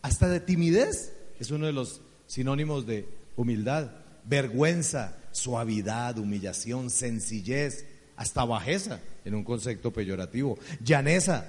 hasta 0.00 0.26
de 0.28 0.40
timidez. 0.40 1.12
Es 1.38 1.50
uno 1.50 1.66
de 1.66 1.72
los 1.74 2.00
sinónimos 2.26 2.86
de 2.86 3.06
humildad. 3.36 3.90
Vergüenza, 4.24 5.18
suavidad, 5.32 6.18
humillación, 6.18 6.88
sencillez, 6.88 7.84
hasta 8.16 8.42
bajeza, 8.46 9.00
en 9.26 9.34
un 9.34 9.44
concepto 9.44 9.92
peyorativo. 9.92 10.58
Llaneza, 10.82 11.46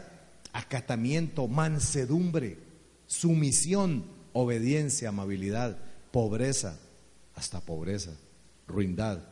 acatamiento, 0.51 1.47
mansedumbre, 1.47 2.57
sumisión, 3.05 4.03
obediencia, 4.33 5.09
amabilidad, 5.09 5.77
pobreza, 6.11 6.77
hasta 7.33 7.61
pobreza, 7.61 8.11
ruindad, 8.67 9.23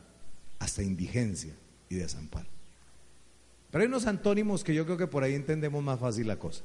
hasta 0.58 0.82
indigencia 0.82 1.52
y 1.90 1.96
desamparo. 1.96 2.55
Pero 3.76 3.82
hay 3.82 3.88
unos 3.88 4.06
antónimos 4.06 4.64
que 4.64 4.74
yo 4.74 4.86
creo 4.86 4.96
que 4.96 5.06
por 5.06 5.22
ahí 5.22 5.34
entendemos 5.34 5.84
más 5.84 6.00
fácil 6.00 6.26
la 6.28 6.38
cosa. 6.38 6.62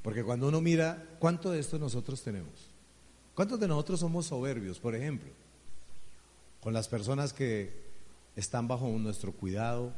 Porque 0.00 0.24
cuando 0.24 0.48
uno 0.48 0.62
mira, 0.62 1.06
¿cuánto 1.18 1.50
de 1.50 1.60
esto 1.60 1.78
nosotros 1.78 2.22
tenemos? 2.22 2.70
¿Cuántos 3.34 3.60
de 3.60 3.68
nosotros 3.68 4.00
somos 4.00 4.24
soberbios, 4.24 4.78
por 4.78 4.94
ejemplo? 4.94 5.28
Con 6.62 6.72
las 6.72 6.88
personas 6.88 7.34
que 7.34 7.70
están 8.34 8.66
bajo 8.66 8.88
nuestro 8.88 9.32
cuidado 9.32 9.92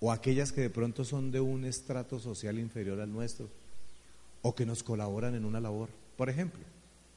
o 0.00 0.10
aquellas 0.10 0.50
que 0.50 0.62
de 0.62 0.70
pronto 0.70 1.04
son 1.04 1.30
de 1.30 1.38
un 1.38 1.64
estrato 1.64 2.18
social 2.18 2.58
inferior 2.58 3.00
al 3.00 3.12
nuestro 3.12 3.48
o 4.42 4.56
que 4.56 4.66
nos 4.66 4.82
colaboran 4.82 5.36
en 5.36 5.44
una 5.44 5.60
labor. 5.60 5.88
Por 6.16 6.30
ejemplo, 6.30 6.64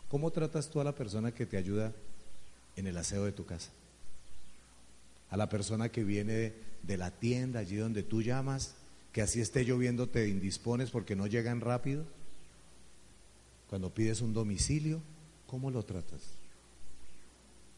¿cómo 0.10 0.30
tratas 0.30 0.70
tú 0.70 0.80
a 0.80 0.84
la 0.84 0.94
persona 0.94 1.34
que 1.34 1.48
te 1.48 1.58
ayuda 1.58 1.92
en 2.76 2.86
el 2.86 2.98
aseo 2.98 3.26
de 3.26 3.32
tu 3.32 3.48
casa? 3.48 3.72
A 5.30 5.38
la 5.38 5.50
persona 5.50 5.90
que 5.90 6.04
viene 6.04 6.54
de 6.84 6.98
la 6.98 7.12
tienda, 7.12 7.60
allí 7.60 7.76
donde 7.76 8.04
tú 8.04 8.22
llamas, 8.22 8.76
que 9.12 9.22
así 9.22 9.42
esté 9.42 9.66
lloviendo 9.66 10.08
te 10.08 10.28
indispones 10.30 10.92
porque 10.92 11.16
no 11.16 11.28
llegan 11.28 11.62
rápido. 11.62 12.06
Cuando 13.70 13.94
pides 13.94 14.22
un 14.22 14.34
domicilio, 14.34 15.02
¿cómo 15.48 15.72
lo 15.72 15.84
tratas? 15.84 16.22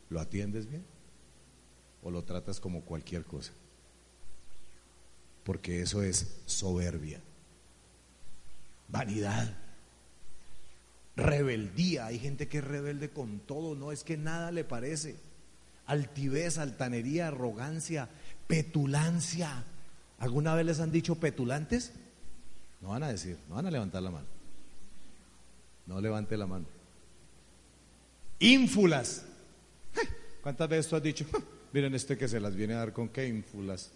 ¿Lo 0.09 0.19
atiendes 0.19 0.69
bien? 0.69 0.83
¿O 2.03 2.11
lo 2.11 2.23
tratas 2.23 2.59
como 2.59 2.81
cualquier 2.81 3.23
cosa? 3.23 3.51
Porque 5.43 5.81
eso 5.81 6.03
es 6.03 6.41
soberbia, 6.45 7.21
vanidad, 8.87 9.57
rebeldía. 11.15 12.07
Hay 12.07 12.19
gente 12.19 12.47
que 12.47 12.59
es 12.59 12.63
rebelde 12.63 13.09
con 13.09 13.39
todo, 13.39 13.75
no 13.75 13.91
es 13.91 14.03
que 14.03 14.17
nada 14.17 14.51
le 14.51 14.63
parece. 14.63 15.15
Altivez, 15.89 16.59
altanería, 16.59 17.29
arrogancia, 17.29 18.09
petulancia. 18.45 19.63
¿Alguna 20.19 20.53
vez 20.53 20.67
les 20.67 20.79
han 20.79 20.91
dicho 20.91 21.15
petulantes? 21.15 21.93
No 22.79 22.89
van 22.89 23.01
a 23.01 23.07
decir, 23.07 23.39
no 23.49 23.55
van 23.55 23.65
a 23.65 23.71
levantar 23.71 24.03
la 24.03 24.11
mano. 24.11 24.27
No 25.87 25.99
levante 25.99 26.37
la 26.37 26.45
mano. 26.45 26.67
Ínfulas. 28.37 29.25
¿Cuántas 30.43 30.69
veces 30.69 30.87
tú 30.87 30.95
has 30.95 31.01
dicho, 31.01 31.25
miren 31.73 31.95
este 31.95 32.19
que 32.19 32.27
se 32.27 32.39
las 32.39 32.55
viene 32.55 32.75
a 32.75 32.77
dar 32.77 32.93
con 32.93 33.09
qué 33.09 33.27
ínfulas? 33.27 33.91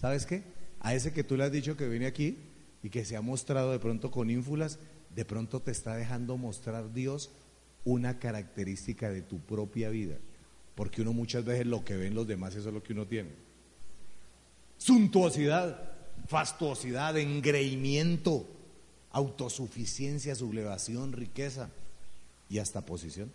¿Sabes 0.00 0.26
qué? 0.26 0.42
A 0.80 0.94
ese 0.94 1.12
que 1.12 1.22
tú 1.22 1.36
le 1.36 1.44
has 1.44 1.52
dicho 1.52 1.76
que 1.76 1.88
viene 1.88 2.06
aquí 2.06 2.38
y 2.82 2.90
que 2.90 3.04
se 3.04 3.16
ha 3.16 3.20
mostrado 3.20 3.70
de 3.70 3.78
pronto 3.78 4.10
con 4.10 4.30
ínfulas, 4.30 4.80
de 5.14 5.24
pronto 5.24 5.60
te 5.60 5.70
está 5.70 5.94
dejando 5.94 6.36
mostrar 6.36 6.92
Dios 6.92 7.30
una 7.84 8.18
característica 8.18 9.10
de 9.10 9.22
tu 9.22 9.38
propia 9.38 9.90
vida. 9.90 10.16
Porque 10.76 11.02
uno 11.02 11.12
muchas 11.12 11.44
veces 11.44 11.66
lo 11.66 11.84
que 11.84 11.96
ven 11.96 12.14
los 12.14 12.28
demás, 12.28 12.54
eso 12.54 12.68
es 12.68 12.74
lo 12.74 12.82
que 12.82 12.92
uno 12.92 13.06
tiene. 13.06 13.30
Suntuosidad, 14.78 15.80
fastuosidad, 16.28 17.16
engreimiento 17.16 18.46
autosuficiencia, 19.16 20.34
sublevación, 20.34 21.14
riqueza 21.14 21.70
y 22.50 22.58
hasta 22.58 22.82
posición. 22.82 23.32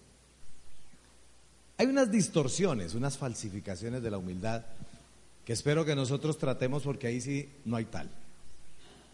Hay 1.80 1.88
unas 1.88 2.12
distorsiones, 2.12 2.94
unas 2.94 3.18
falsificaciones 3.18 4.04
de 4.04 4.12
la 4.12 4.20
humildad 4.20 4.64
que 5.44 5.54
espero 5.54 5.84
que 5.84 5.96
nosotros 5.96 6.38
tratemos 6.38 6.84
porque 6.84 7.08
ahí 7.08 7.20
sí 7.20 7.50
no 7.66 7.78
hay 7.78 7.86
tal. 7.86 8.08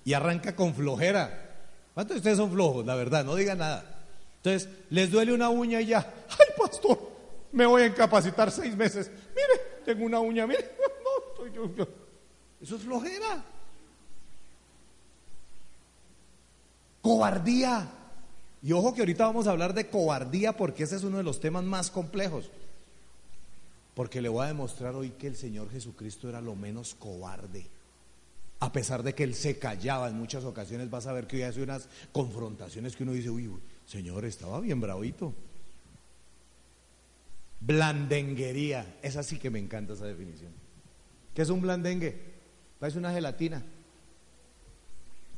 Y 0.03 0.11
arranca 0.11 0.57
con 0.57 0.75
flojera. 0.75 1.55
¿Cuántos 1.93 2.15
de 2.15 2.19
ustedes 2.19 2.37
son 2.37 2.51
flojos? 2.51 2.85
La 2.85 2.95
verdad, 2.95 3.23
no 3.23 3.35
digan 3.35 3.59
nada. 3.59 4.05
Entonces, 4.43 4.67
les 4.89 5.09
duele 5.09 5.31
una 5.31 5.47
uña 5.47 5.79
y 5.79 5.85
ya. 5.85 5.99
¡Ay, 6.29 6.47
pastor! 6.57 7.06
Me 7.51 7.65
voy 7.65 7.83
a 7.83 7.87
incapacitar 7.87 8.51
seis 8.51 8.75
meses. 8.75 9.09
Mire, 9.29 9.83
tengo 9.85 10.05
una 10.05 10.19
uña, 10.19 10.45
mire. 10.45 10.71
Yo. 11.53 11.87
Eso 12.61 12.75
es 12.75 12.81
flojera. 12.81 13.43
Cobardía. 17.01 17.89
Y 18.61 18.73
ojo 18.73 18.93
que 18.93 19.01
ahorita 19.01 19.25
vamos 19.25 19.47
a 19.47 19.51
hablar 19.51 19.73
de 19.73 19.89
cobardía 19.89 20.57
porque 20.57 20.83
ese 20.83 20.95
es 20.95 21.03
uno 21.03 21.17
de 21.17 21.23
los 21.23 21.39
temas 21.39 21.63
más 21.63 21.89
complejos. 21.89 22.49
Porque 23.93 24.21
le 24.21 24.29
voy 24.29 24.43
a 24.43 24.47
demostrar 24.47 24.95
hoy 24.95 25.11
que 25.11 25.27
el 25.27 25.35
Señor 25.35 25.69
Jesucristo 25.71 26.29
era 26.29 26.41
lo 26.41 26.55
menos 26.55 26.95
cobarde. 26.95 27.67
A 28.59 28.71
pesar 28.71 29.03
de 29.03 29.13
que 29.13 29.23
Él 29.23 29.35
se 29.35 29.59
callaba 29.59 30.07
en 30.07 30.17
muchas 30.17 30.43
ocasiones, 30.43 30.89
vas 30.89 31.07
a 31.07 31.13
ver 31.13 31.27
que 31.27 31.37
hoy 31.37 31.43
hace 31.43 31.61
unas 31.61 31.87
confrontaciones 32.11 32.95
que 32.95 33.03
uno 33.03 33.13
dice, 33.13 33.29
uy, 33.29 33.49
Señor, 33.85 34.25
estaba 34.25 34.59
bien 34.59 34.81
bravito. 34.81 35.33
Blandenguería, 37.67 38.97
esa 39.01 39.23
sí 39.23 39.37
que 39.37 39.49
me 39.49 39.59
encanta 39.59 39.91
esa 39.91 40.05
definición. 40.05 40.53
¿Qué 41.35 41.41
es 41.41 41.49
un 41.49 41.59
blandengue? 41.59 42.17
Parece 42.79 42.97
una 42.97 43.11
gelatina. 43.11 43.61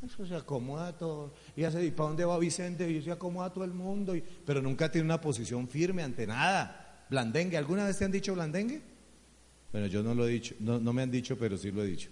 Eso 0.05 0.27
se 0.27 0.35
acomoda 0.35 0.95
todo. 0.95 1.33
Y 1.57 1.63
hace, 1.63 1.83
¿y 1.83 1.89
para 1.89 2.09
dónde 2.09 2.25
va 2.25 2.37
Vicente? 2.37 2.87
Y 2.87 3.01
se 3.01 3.11
acomoda 3.11 3.51
todo 3.51 3.63
el 3.63 3.73
mundo. 3.73 4.13
pero 4.45 4.61
nunca 4.61 4.91
tiene 4.91 5.05
una 5.05 5.19
posición 5.19 5.67
firme 5.67 6.03
ante 6.03 6.27
nada. 6.27 7.05
Blandengue. 7.09 7.57
¿Alguna 7.57 7.85
vez 7.85 7.97
te 7.97 8.05
han 8.05 8.11
dicho 8.11 8.35
blandengue? 8.35 8.79
Bueno, 9.71 9.87
yo 9.87 10.03
no 10.03 10.13
lo 10.13 10.27
he 10.27 10.31
dicho. 10.31 10.53
No, 10.59 10.79
no 10.79 10.93
me 10.93 11.01
han 11.01 11.09
dicho, 11.09 11.35
pero 11.35 11.57
sí 11.57 11.71
lo 11.71 11.83
he 11.83 11.87
dicho. 11.87 12.09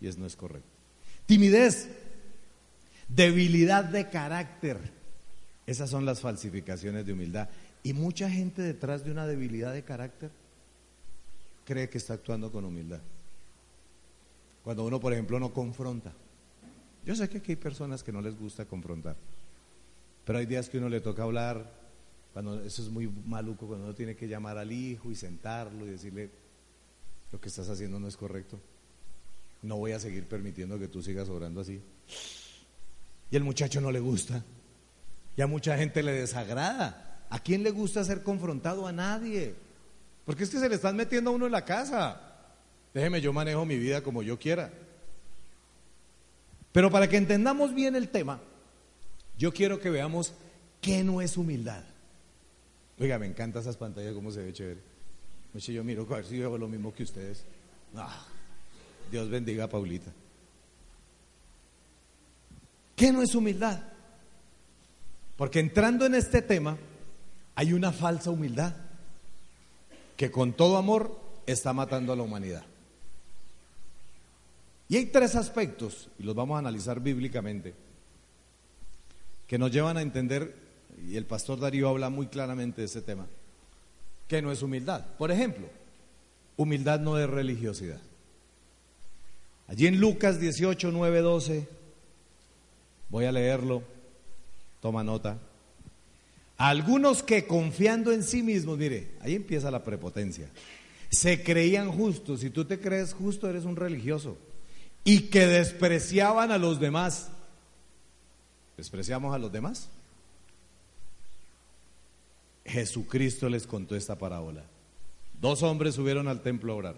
Y 0.00 0.06
eso 0.06 0.18
no 0.20 0.26
es 0.26 0.36
correcto. 0.36 0.68
Timidez. 1.26 1.90
Debilidad 3.08 3.84
de 3.84 4.08
carácter. 4.08 4.78
Esas 5.66 5.88
son 5.88 6.04
las 6.04 6.20
falsificaciones 6.20 7.06
de 7.06 7.12
humildad. 7.12 7.48
Y 7.84 7.92
mucha 7.92 8.28
gente 8.30 8.62
detrás 8.62 9.04
de 9.04 9.12
una 9.12 9.26
debilidad 9.26 9.72
de 9.72 9.84
carácter 9.84 10.30
cree 11.64 11.88
que 11.88 11.98
está 11.98 12.14
actuando 12.14 12.50
con 12.50 12.64
humildad. 12.64 13.00
Cuando 14.64 14.84
uno, 14.84 14.98
por 14.98 15.12
ejemplo, 15.12 15.38
no 15.38 15.52
confronta. 15.52 16.12
Yo 17.04 17.14
sé 17.14 17.28
que 17.28 17.38
aquí 17.38 17.52
hay 17.52 17.56
personas 17.56 18.02
que 18.02 18.10
no 18.10 18.22
les 18.22 18.38
gusta 18.38 18.64
confrontar, 18.64 19.16
pero 20.24 20.38
hay 20.38 20.46
días 20.46 20.70
que 20.70 20.78
uno 20.78 20.88
le 20.88 21.02
toca 21.02 21.22
hablar, 21.22 21.70
cuando 22.32 22.62
eso 22.62 22.82
es 22.82 22.88
muy 22.88 23.06
maluco, 23.26 23.66
cuando 23.66 23.84
uno 23.84 23.94
tiene 23.94 24.16
que 24.16 24.26
llamar 24.26 24.56
al 24.56 24.72
hijo 24.72 25.10
y 25.10 25.14
sentarlo 25.14 25.86
y 25.86 25.90
decirle, 25.90 26.30
lo 27.30 27.38
que 27.38 27.48
estás 27.48 27.68
haciendo 27.68 28.00
no 28.00 28.08
es 28.08 28.16
correcto. 28.16 28.58
No 29.62 29.76
voy 29.76 29.92
a 29.92 30.00
seguir 30.00 30.24
permitiendo 30.24 30.78
que 30.78 30.88
tú 30.88 31.02
sigas 31.02 31.28
obrando 31.28 31.60
así. 31.60 31.82
Y 33.30 33.36
el 33.36 33.44
muchacho 33.44 33.80
no 33.82 33.92
le 33.92 34.00
gusta. 34.00 34.42
Y 35.36 35.42
a 35.42 35.46
mucha 35.46 35.76
gente 35.76 36.02
le 36.02 36.12
desagrada. 36.12 37.13
¿A 37.30 37.38
quién 37.38 37.62
le 37.62 37.70
gusta 37.70 38.04
ser 38.04 38.22
confrontado? 38.22 38.86
A 38.86 38.92
nadie. 38.92 39.54
Porque 40.24 40.44
es 40.44 40.50
que 40.50 40.58
se 40.58 40.68
le 40.68 40.76
están 40.76 40.96
metiendo 40.96 41.30
a 41.30 41.32
uno 41.34 41.46
en 41.46 41.52
la 41.52 41.64
casa. 41.64 42.20
Déjeme, 42.92 43.20
yo 43.20 43.32
manejo 43.32 43.64
mi 43.64 43.76
vida 43.76 44.02
como 44.02 44.22
yo 44.22 44.38
quiera. 44.38 44.70
Pero 46.72 46.90
para 46.90 47.08
que 47.08 47.16
entendamos 47.16 47.74
bien 47.74 47.94
el 47.94 48.08
tema, 48.08 48.40
yo 49.38 49.52
quiero 49.52 49.80
que 49.80 49.90
veamos 49.90 50.32
qué 50.80 51.04
no 51.04 51.20
es 51.20 51.36
humildad. 51.36 51.82
Oiga, 52.98 53.18
me 53.18 53.26
encantan 53.26 53.62
esas 53.62 53.76
pantallas, 53.76 54.14
cómo 54.14 54.30
se 54.30 54.42
ve 54.42 54.52
chévere. 54.52 54.80
yo 55.54 55.84
miro 55.84 56.06
a 56.10 56.16
ver 56.16 56.24
si 56.24 56.38
veo 56.38 56.56
lo 56.56 56.68
mismo 56.68 56.94
que 56.94 57.02
ustedes. 57.02 57.44
Ah, 57.96 58.26
Dios 59.10 59.28
bendiga 59.28 59.64
a 59.64 59.68
Paulita. 59.68 60.12
¿Qué 62.96 63.12
no 63.12 63.22
es 63.22 63.34
humildad? 63.34 63.82
Porque 65.36 65.58
entrando 65.58 66.06
en 66.06 66.14
este 66.14 66.42
tema, 66.42 66.76
hay 67.54 67.72
una 67.72 67.92
falsa 67.92 68.30
humildad 68.30 68.74
que 70.16 70.30
con 70.30 70.52
todo 70.52 70.76
amor 70.76 71.18
está 71.46 71.72
matando 71.72 72.12
a 72.12 72.16
la 72.16 72.22
humanidad. 72.22 72.64
Y 74.88 74.96
hay 74.96 75.06
tres 75.06 75.34
aspectos, 75.34 76.08
y 76.18 76.22
los 76.22 76.34
vamos 76.34 76.56
a 76.56 76.58
analizar 76.58 77.00
bíblicamente, 77.00 77.74
que 79.46 79.58
nos 79.58 79.70
llevan 79.70 79.96
a 79.96 80.02
entender, 80.02 80.54
y 81.08 81.16
el 81.16 81.26
pastor 81.26 81.58
Darío 81.58 81.88
habla 81.88 82.10
muy 82.10 82.26
claramente 82.26 82.82
de 82.82 82.86
ese 82.86 83.02
tema, 83.02 83.26
que 84.28 84.42
no 84.42 84.52
es 84.52 84.62
humildad. 84.62 85.04
Por 85.18 85.30
ejemplo, 85.30 85.66
humildad 86.56 87.00
no 87.00 87.18
es 87.18 87.28
religiosidad. 87.28 88.00
Allí 89.66 89.86
en 89.86 89.98
Lucas 89.98 90.38
18, 90.38 90.90
9, 90.92 91.20
12, 91.20 91.68
voy 93.08 93.24
a 93.24 93.32
leerlo, 93.32 93.82
toma 94.80 95.02
nota. 95.02 95.38
Algunos 96.56 97.22
que 97.22 97.46
confiando 97.46 98.12
en 98.12 98.22
sí 98.22 98.42
mismos, 98.42 98.78
mire, 98.78 99.12
ahí 99.20 99.34
empieza 99.34 99.70
la 99.70 99.82
prepotencia, 99.82 100.48
se 101.10 101.42
creían 101.42 101.90
justos. 101.90 102.40
Si 102.40 102.50
tú 102.50 102.64
te 102.64 102.80
crees 102.80 103.12
justo, 103.12 103.48
eres 103.48 103.64
un 103.64 103.76
religioso 103.76 104.36
y 105.04 105.28
que 105.28 105.46
despreciaban 105.46 106.50
a 106.50 106.58
los 106.58 106.80
demás. 106.80 107.28
¿Despreciamos 108.76 109.34
a 109.34 109.38
los 109.38 109.52
demás? 109.52 109.88
Jesucristo 112.64 113.48
les 113.48 113.66
contó 113.66 113.94
esta 113.94 114.16
parábola. 114.16 114.64
Dos 115.40 115.62
hombres 115.62 115.96
subieron 115.96 116.28
al 116.28 116.40
templo 116.40 116.72
a 116.72 116.76
orar. 116.76 116.96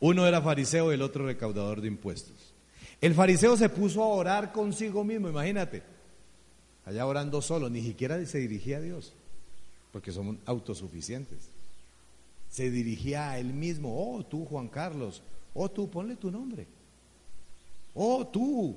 Uno 0.00 0.26
era 0.26 0.40
fariseo 0.40 0.92
y 0.92 0.94
el 0.94 1.02
otro 1.02 1.26
recaudador 1.26 1.80
de 1.80 1.88
impuestos. 1.88 2.54
El 3.00 3.14
fariseo 3.14 3.56
se 3.56 3.68
puso 3.68 4.02
a 4.02 4.08
orar 4.08 4.52
consigo 4.52 5.02
mismo, 5.02 5.28
imagínate. 5.28 5.82
Allá 6.86 7.06
orando 7.06 7.40
solo, 7.40 7.70
ni 7.70 7.82
siquiera 7.82 8.24
se 8.26 8.38
dirigía 8.38 8.78
a 8.78 8.82
Dios, 8.82 9.12
porque 9.92 10.12
somos 10.12 10.36
autosuficientes. 10.44 11.38
Se 12.50 12.70
dirigía 12.70 13.30
a 13.30 13.38
él 13.38 13.52
mismo, 13.52 13.94
oh 13.96 14.24
tú 14.24 14.44
Juan 14.44 14.68
Carlos, 14.68 15.22
oh 15.54 15.70
tú, 15.70 15.90
ponle 15.90 16.16
tu 16.16 16.30
nombre. 16.30 16.66
Oh, 17.94 18.26
tú, 18.26 18.76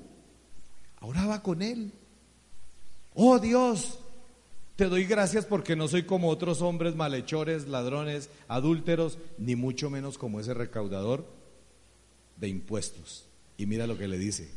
oraba 1.00 1.42
con 1.42 1.60
él. 1.60 1.92
Oh 3.14 3.38
Dios, 3.38 3.98
te 4.76 4.86
doy 4.86 5.04
gracias 5.04 5.44
porque 5.44 5.76
no 5.76 5.86
soy 5.86 6.04
como 6.04 6.28
otros 6.28 6.62
hombres 6.62 6.94
malhechores, 6.94 7.68
ladrones, 7.68 8.30
adúlteros, 8.46 9.18
ni 9.36 9.54
mucho 9.54 9.90
menos 9.90 10.18
como 10.18 10.40
ese 10.40 10.54
recaudador 10.54 11.26
de 12.36 12.48
impuestos. 12.48 13.26
Y 13.58 13.66
mira 13.66 13.86
lo 13.86 13.98
que 13.98 14.08
le 14.08 14.18
dice, 14.18 14.48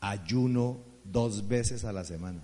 ayuno 0.00 0.78
dos 1.04 1.48
veces 1.48 1.84
a 1.84 1.92
la 1.92 2.04
semana 2.04 2.42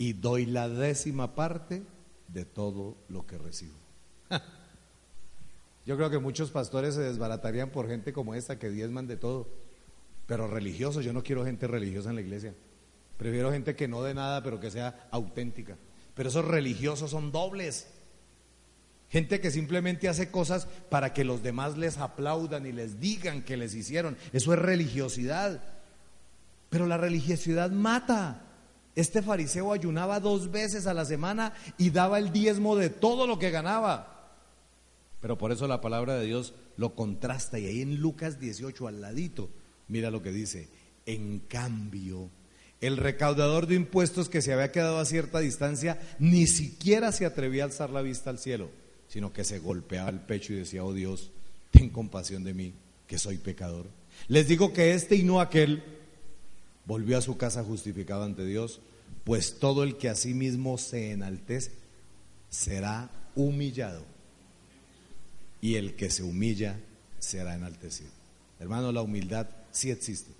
y 0.00 0.14
doy 0.14 0.46
la 0.46 0.66
décima 0.66 1.34
parte 1.34 1.82
de 2.28 2.46
todo 2.46 2.96
lo 3.10 3.26
que 3.26 3.36
recibo. 3.36 3.76
Yo 5.84 5.98
creo 5.98 6.08
que 6.08 6.18
muchos 6.18 6.50
pastores 6.50 6.94
se 6.94 7.02
desbaratarían 7.02 7.68
por 7.68 7.86
gente 7.86 8.14
como 8.14 8.34
esta 8.34 8.58
que 8.58 8.70
diezman 8.70 9.06
de 9.06 9.18
todo. 9.18 9.46
Pero 10.24 10.46
religiosos, 10.46 11.04
yo 11.04 11.12
no 11.12 11.22
quiero 11.22 11.44
gente 11.44 11.66
religiosa 11.66 12.08
en 12.08 12.14
la 12.14 12.22
iglesia. 12.22 12.54
Prefiero 13.18 13.52
gente 13.52 13.76
que 13.76 13.88
no 13.88 14.02
dé 14.02 14.14
nada, 14.14 14.42
pero 14.42 14.58
que 14.58 14.70
sea 14.70 15.06
auténtica. 15.10 15.76
Pero 16.14 16.30
esos 16.30 16.46
religiosos 16.46 17.10
son 17.10 17.30
dobles. 17.30 17.86
Gente 19.10 19.38
que 19.38 19.50
simplemente 19.50 20.08
hace 20.08 20.30
cosas 20.30 20.66
para 20.88 21.12
que 21.12 21.24
los 21.24 21.42
demás 21.42 21.76
les 21.76 21.98
aplaudan 21.98 22.64
y 22.64 22.72
les 22.72 23.00
digan 23.00 23.42
que 23.42 23.58
les 23.58 23.74
hicieron. 23.74 24.16
Eso 24.32 24.54
es 24.54 24.58
religiosidad. 24.58 25.62
Pero 26.70 26.86
la 26.86 26.96
religiosidad 26.96 27.70
mata. 27.70 28.46
Este 28.96 29.22
fariseo 29.22 29.72
ayunaba 29.72 30.20
dos 30.20 30.50
veces 30.50 30.86
a 30.86 30.94
la 30.94 31.04
semana 31.04 31.54
y 31.78 31.90
daba 31.90 32.18
el 32.18 32.32
diezmo 32.32 32.76
de 32.76 32.90
todo 32.90 33.26
lo 33.26 33.38
que 33.38 33.50
ganaba. 33.50 34.36
Pero 35.20 35.38
por 35.38 35.52
eso 35.52 35.68
la 35.68 35.80
palabra 35.80 36.14
de 36.14 36.26
Dios 36.26 36.54
lo 36.76 36.94
contrasta. 36.94 37.58
Y 37.58 37.66
ahí 37.66 37.82
en 37.82 38.00
Lucas 38.00 38.40
18, 38.40 38.88
al 38.88 39.00
ladito, 39.00 39.50
Mira 39.90 40.10
lo 40.12 40.22
que 40.22 40.30
dice. 40.30 40.68
En 41.04 41.40
cambio, 41.40 42.30
el 42.80 42.96
recaudador 42.96 43.66
de 43.66 43.74
impuestos 43.74 44.28
que 44.28 44.40
se 44.40 44.52
había 44.52 44.70
quedado 44.70 44.98
a 44.98 45.04
cierta 45.04 45.40
distancia 45.40 46.00
ni 46.20 46.46
siquiera 46.46 47.10
se 47.10 47.26
atrevía 47.26 47.64
a 47.64 47.66
alzar 47.66 47.90
la 47.90 48.00
vista 48.00 48.30
al 48.30 48.38
cielo, 48.38 48.70
sino 49.08 49.32
que 49.32 49.42
se 49.42 49.58
golpeaba 49.58 50.08
el 50.08 50.20
pecho 50.20 50.52
y 50.52 50.56
decía, 50.56 50.84
oh 50.84 50.92
Dios, 50.92 51.32
ten 51.72 51.90
compasión 51.90 52.44
de 52.44 52.54
mí, 52.54 52.72
que 53.08 53.18
soy 53.18 53.38
pecador. 53.38 53.86
Les 54.28 54.46
digo 54.46 54.72
que 54.72 54.94
este 54.94 55.16
y 55.16 55.24
no 55.24 55.40
aquel 55.40 55.82
volvió 56.86 57.18
a 57.18 57.22
su 57.22 57.36
casa 57.36 57.64
justificado 57.64 58.24
ante 58.24 58.44
Dios, 58.44 58.80
pues 59.24 59.58
todo 59.58 59.82
el 59.84 59.96
que 59.96 60.08
a 60.08 60.14
sí 60.14 60.34
mismo 60.34 60.78
se 60.78 61.12
enaltece 61.12 61.72
será 62.48 63.10
humillado 63.34 64.04
y 65.60 65.76
el 65.76 65.94
que 65.94 66.10
se 66.10 66.22
humilla 66.22 66.80
será 67.18 67.54
enaltecido. 67.54 68.10
Hermano, 68.58 68.92
la 68.92 69.02
humildad 69.02 69.48
sí 69.70 69.90
existe. 69.90 70.32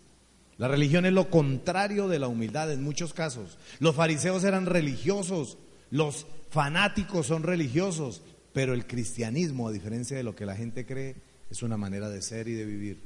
La 0.58 0.68
religión 0.68 1.06
es 1.06 1.12
lo 1.12 1.30
contrario 1.30 2.08
de 2.08 2.18
la 2.18 2.28
humildad 2.28 2.70
en 2.70 2.82
muchos 2.82 3.14
casos. 3.14 3.56
Los 3.78 3.96
fariseos 3.96 4.44
eran 4.44 4.66
religiosos, 4.66 5.56
los 5.90 6.26
fanáticos 6.50 7.26
son 7.26 7.42
religiosos, 7.42 8.22
pero 8.52 8.74
el 8.74 8.86
cristianismo, 8.86 9.68
a 9.68 9.72
diferencia 9.72 10.16
de 10.16 10.22
lo 10.22 10.34
que 10.34 10.44
la 10.44 10.56
gente 10.56 10.84
cree, 10.84 11.16
es 11.50 11.62
una 11.62 11.76
manera 11.76 12.10
de 12.10 12.20
ser 12.22 12.48
y 12.48 12.52
de 12.52 12.64
vivir 12.64 13.00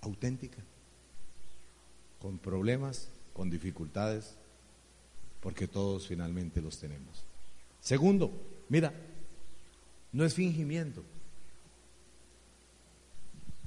auténtica, 0.00 0.58
con 2.26 2.38
problemas, 2.38 3.06
con 3.34 3.50
dificultades, 3.50 4.34
porque 5.40 5.68
todos 5.68 6.08
finalmente 6.08 6.60
los 6.60 6.76
tenemos. 6.76 7.22
Segundo, 7.80 8.32
mira, 8.68 8.92
no 10.10 10.24
es 10.24 10.34
fingimiento. 10.34 11.04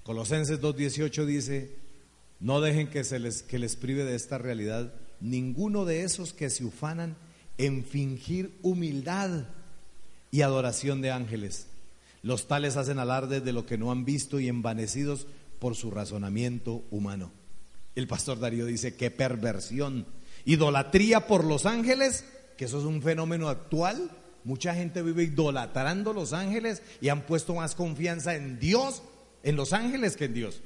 Colosenses 0.04 0.60
2.18 0.60 1.24
dice, 1.24 1.74
no 2.41 2.60
dejen 2.60 2.89
que, 2.89 3.06
se 3.06 3.19
les, 3.19 3.43
que 3.43 3.60
les 3.60 3.78
prive 3.78 4.04
de 4.04 4.15
esta 4.15 4.38
realidad 4.38 4.93
ninguno 5.22 5.86
de 5.86 6.04
esos 6.04 6.34
que 6.34 6.50
se 6.50 6.65
ufanan 6.65 7.15
en 7.58 7.86
fingir 7.86 8.52
humildad 8.62 9.45
y 10.32 10.41
adoración 10.41 11.00
de 11.00 11.12
ángeles. 11.12 11.67
Los 12.24 12.50
tales 12.50 12.76
hacen 12.76 13.00
alarde 13.00 13.39
de 13.39 13.54
lo 13.54 13.65
que 13.65 13.78
no 13.78 13.89
han 13.89 14.04
visto 14.04 14.38
y 14.38 14.50
envanecidos 14.50 15.28
por 15.60 15.78
su 15.78 15.91
razonamiento 15.91 16.84
humano. 16.91 17.38
El 17.99 18.07
pastor 18.07 18.39
Darío 18.39 18.65
dice, 18.65 18.95
qué 18.95 19.12
perversión, 19.12 20.05
idolatría 20.45 21.27
por 21.27 21.43
los 21.43 21.65
ángeles, 21.65 22.23
que 22.55 22.63
eso 22.63 22.79
es 22.79 22.85
un 22.85 23.01
fenómeno 23.01 23.49
actual. 23.49 24.09
Mucha 24.45 24.73
gente 24.73 25.01
vive 25.01 25.23
idolatrando 25.23 26.13
los 26.13 26.31
ángeles 26.31 26.81
y 27.01 27.09
han 27.09 27.25
puesto 27.25 27.55
más 27.55 27.75
confianza 27.75 28.35
en 28.35 28.57
Dios, 28.57 29.03
en 29.43 29.57
los 29.57 29.73
ángeles 29.73 30.15
que 30.15 30.25
en 30.25 30.33
Dios. 30.33 30.62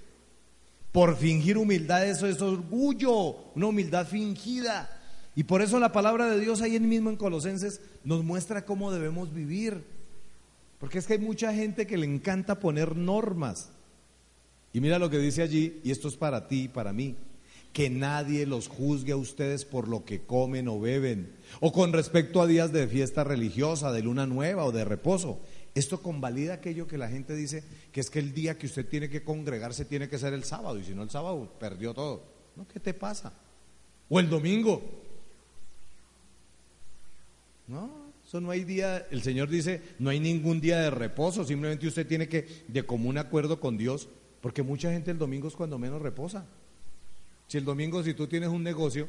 Por 0.91 1.17
fingir 1.17 1.57
humildad, 1.57 2.07
eso 2.07 2.27
es 2.27 2.39
orgullo, 2.39 3.51
una 3.55 3.65
humildad 3.65 4.05
fingida. 4.05 5.01
Y 5.35 5.45
por 5.45 5.63
eso 5.63 5.79
la 5.79 5.91
palabra 5.91 6.29
de 6.29 6.39
Dios 6.39 6.61
ahí 6.61 6.79
mismo 6.79 7.09
en 7.09 7.15
Colosenses 7.15 7.81
nos 8.03 8.23
muestra 8.23 8.63
cómo 8.63 8.91
debemos 8.91 9.33
vivir. 9.33 9.83
Porque 10.77 10.99
es 10.99 11.07
que 11.07 11.13
hay 11.13 11.19
mucha 11.19 11.51
gente 11.51 11.87
que 11.87 11.97
le 11.97 12.05
encanta 12.05 12.59
poner 12.59 12.95
normas. 12.95 13.71
Y 14.73 14.81
mira 14.81 14.99
lo 14.99 15.09
que 15.09 15.19
dice 15.19 15.43
allí, 15.43 15.79
y 15.83 15.91
esto 15.91 16.07
es 16.07 16.17
para 16.17 16.47
ti 16.47 16.63
y 16.63 16.67
para 16.67 16.91
mí, 16.91 17.15
que 17.71 17.89
nadie 17.89 18.45
los 18.45 18.67
juzgue 18.67 19.11
a 19.11 19.17
ustedes 19.17 19.65
por 19.65 19.87
lo 19.87 20.03
que 20.03 20.21
comen 20.21 20.67
o 20.67 20.79
beben, 20.79 21.31
o 21.59 21.71
con 21.71 21.93
respecto 21.93 22.41
a 22.41 22.47
días 22.47 22.73
de 22.73 22.87
fiesta 22.87 23.23
religiosa, 23.23 23.91
de 23.91 24.01
luna 24.01 24.25
nueva 24.25 24.65
o 24.65 24.71
de 24.71 24.83
reposo. 24.83 25.39
Esto 25.75 26.01
convalida 26.01 26.55
aquello 26.55 26.87
que 26.87 26.97
la 26.97 27.09
gente 27.09 27.35
dice, 27.35 27.63
que 27.91 27.99
es 27.99 28.09
que 28.09 28.19
el 28.19 28.33
día 28.33 28.57
que 28.57 28.67
usted 28.67 28.87
tiene 28.87 29.09
que 29.09 29.23
congregarse 29.23 29.85
tiene 29.85 30.09
que 30.09 30.19
ser 30.19 30.33
el 30.33 30.43
sábado, 30.43 30.79
y 30.79 30.83
si 30.83 30.93
no 30.93 31.03
el 31.03 31.09
sábado 31.09 31.51
perdió 31.59 31.93
todo. 31.93 32.23
¿No? 32.55 32.67
¿Qué 32.67 32.79
te 32.79 32.93
pasa? 32.93 33.33
O 34.09 34.19
el 34.19 34.29
domingo. 34.29 34.81
No, 37.67 37.89
eso 38.27 38.41
no 38.41 38.51
hay 38.51 38.63
día, 38.63 39.07
el 39.09 39.23
Señor 39.23 39.49
dice, 39.49 39.81
no 39.99 40.09
hay 40.09 40.19
ningún 40.19 40.61
día 40.61 40.79
de 40.79 40.91
reposo, 40.91 41.43
simplemente 41.45 41.87
usted 41.87 42.05
tiene 42.05 42.27
que, 42.27 42.47
de 42.67 42.83
común 42.85 43.17
acuerdo 43.17 43.59
con 43.59 43.77
Dios, 43.77 44.09
porque 44.43 44.61
mucha 44.61 44.91
gente 44.91 45.09
el 45.09 45.17
domingo 45.17 45.47
es 45.47 45.53
cuando 45.53 45.79
menos 45.79 46.01
reposa. 46.01 46.45
Si 47.47 47.57
el 47.57 47.63
domingo, 47.63 48.03
si 48.03 48.13
tú 48.13 48.27
tienes 48.27 48.49
un 48.49 48.61
negocio, 48.61 49.07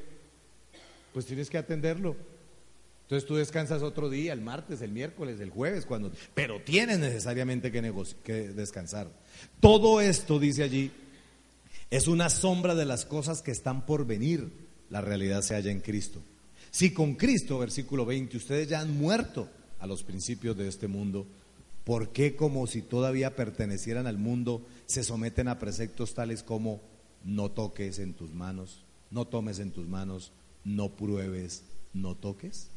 pues 1.13 1.27
tienes 1.27 1.51
que 1.51 1.59
atenderlo. 1.59 2.15
Entonces 3.03 3.27
tú 3.27 3.35
descansas 3.35 3.83
otro 3.83 4.09
día, 4.09 4.33
el 4.33 4.41
martes, 4.41 4.81
el 4.81 4.93
miércoles, 4.93 5.41
el 5.41 5.51
jueves, 5.51 5.87
cuando, 5.87 6.13
pero 6.35 6.61
tienes 6.63 7.01
necesariamente 7.01 7.73
que, 7.73 7.93
que 8.23 8.33
descansar. 8.51 9.11
Todo 9.59 10.01
esto, 10.01 10.39
dice 10.39 10.63
allí, 10.63 10.93
es 11.91 12.07
una 12.07 12.31
sombra 12.31 12.77
de 12.77 12.85
las 12.85 13.05
cosas 13.05 13.43
que 13.43 13.51
están 13.51 13.87
por 13.87 14.07
venir. 14.07 14.53
La 14.89 15.01
realidad 15.01 15.43
se 15.43 15.57
halla 15.57 15.73
en 15.73 15.81
Cristo. 15.81 16.21
Si 16.71 16.93
con 16.93 17.17
Cristo, 17.17 17.59
versículo 17.59 18.07
20, 18.07 18.37
ustedes 18.37 18.69
ya 18.69 18.79
han 18.79 18.97
muerto 18.97 19.49
a 19.81 19.89
los 19.89 20.05
principios 20.05 20.57
de 20.57 20.69
este 20.69 20.87
mundo, 20.87 21.27
¿por 21.85 22.11
qué 22.11 22.37
como 22.37 22.67
si 22.67 22.83
todavía 22.83 23.37
pertenecieran 23.37 24.07
al 24.07 24.19
mundo 24.19 24.67
se 24.87 25.05
someten 25.05 25.49
a 25.49 25.59
preceptos 25.59 26.15
tales 26.15 26.43
como 26.43 26.81
no 27.25 27.51
toques 27.51 27.99
en 27.99 28.15
tus 28.15 28.33
manos, 28.33 28.85
no 29.11 29.27
tomes 29.27 29.59
en 29.59 29.71
tus 29.71 29.87
manos, 29.87 30.33
no 30.65 30.97
pruebes, 30.97 31.65
no 31.93 32.15
toques? 32.15 32.71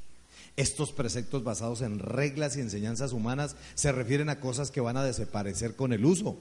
Estos 0.55 0.91
preceptos 0.91 1.43
basados 1.43 1.81
en 1.81 1.99
reglas 1.99 2.57
y 2.57 2.61
enseñanzas 2.61 3.13
humanas 3.13 3.55
se 3.75 3.91
refieren 3.91 4.29
a 4.29 4.39
cosas 4.39 4.71
que 4.71 4.81
van 4.81 4.97
a 4.97 5.03
desaparecer 5.03 5.75
con 5.75 5.93
el 5.93 6.05
uso. 6.05 6.37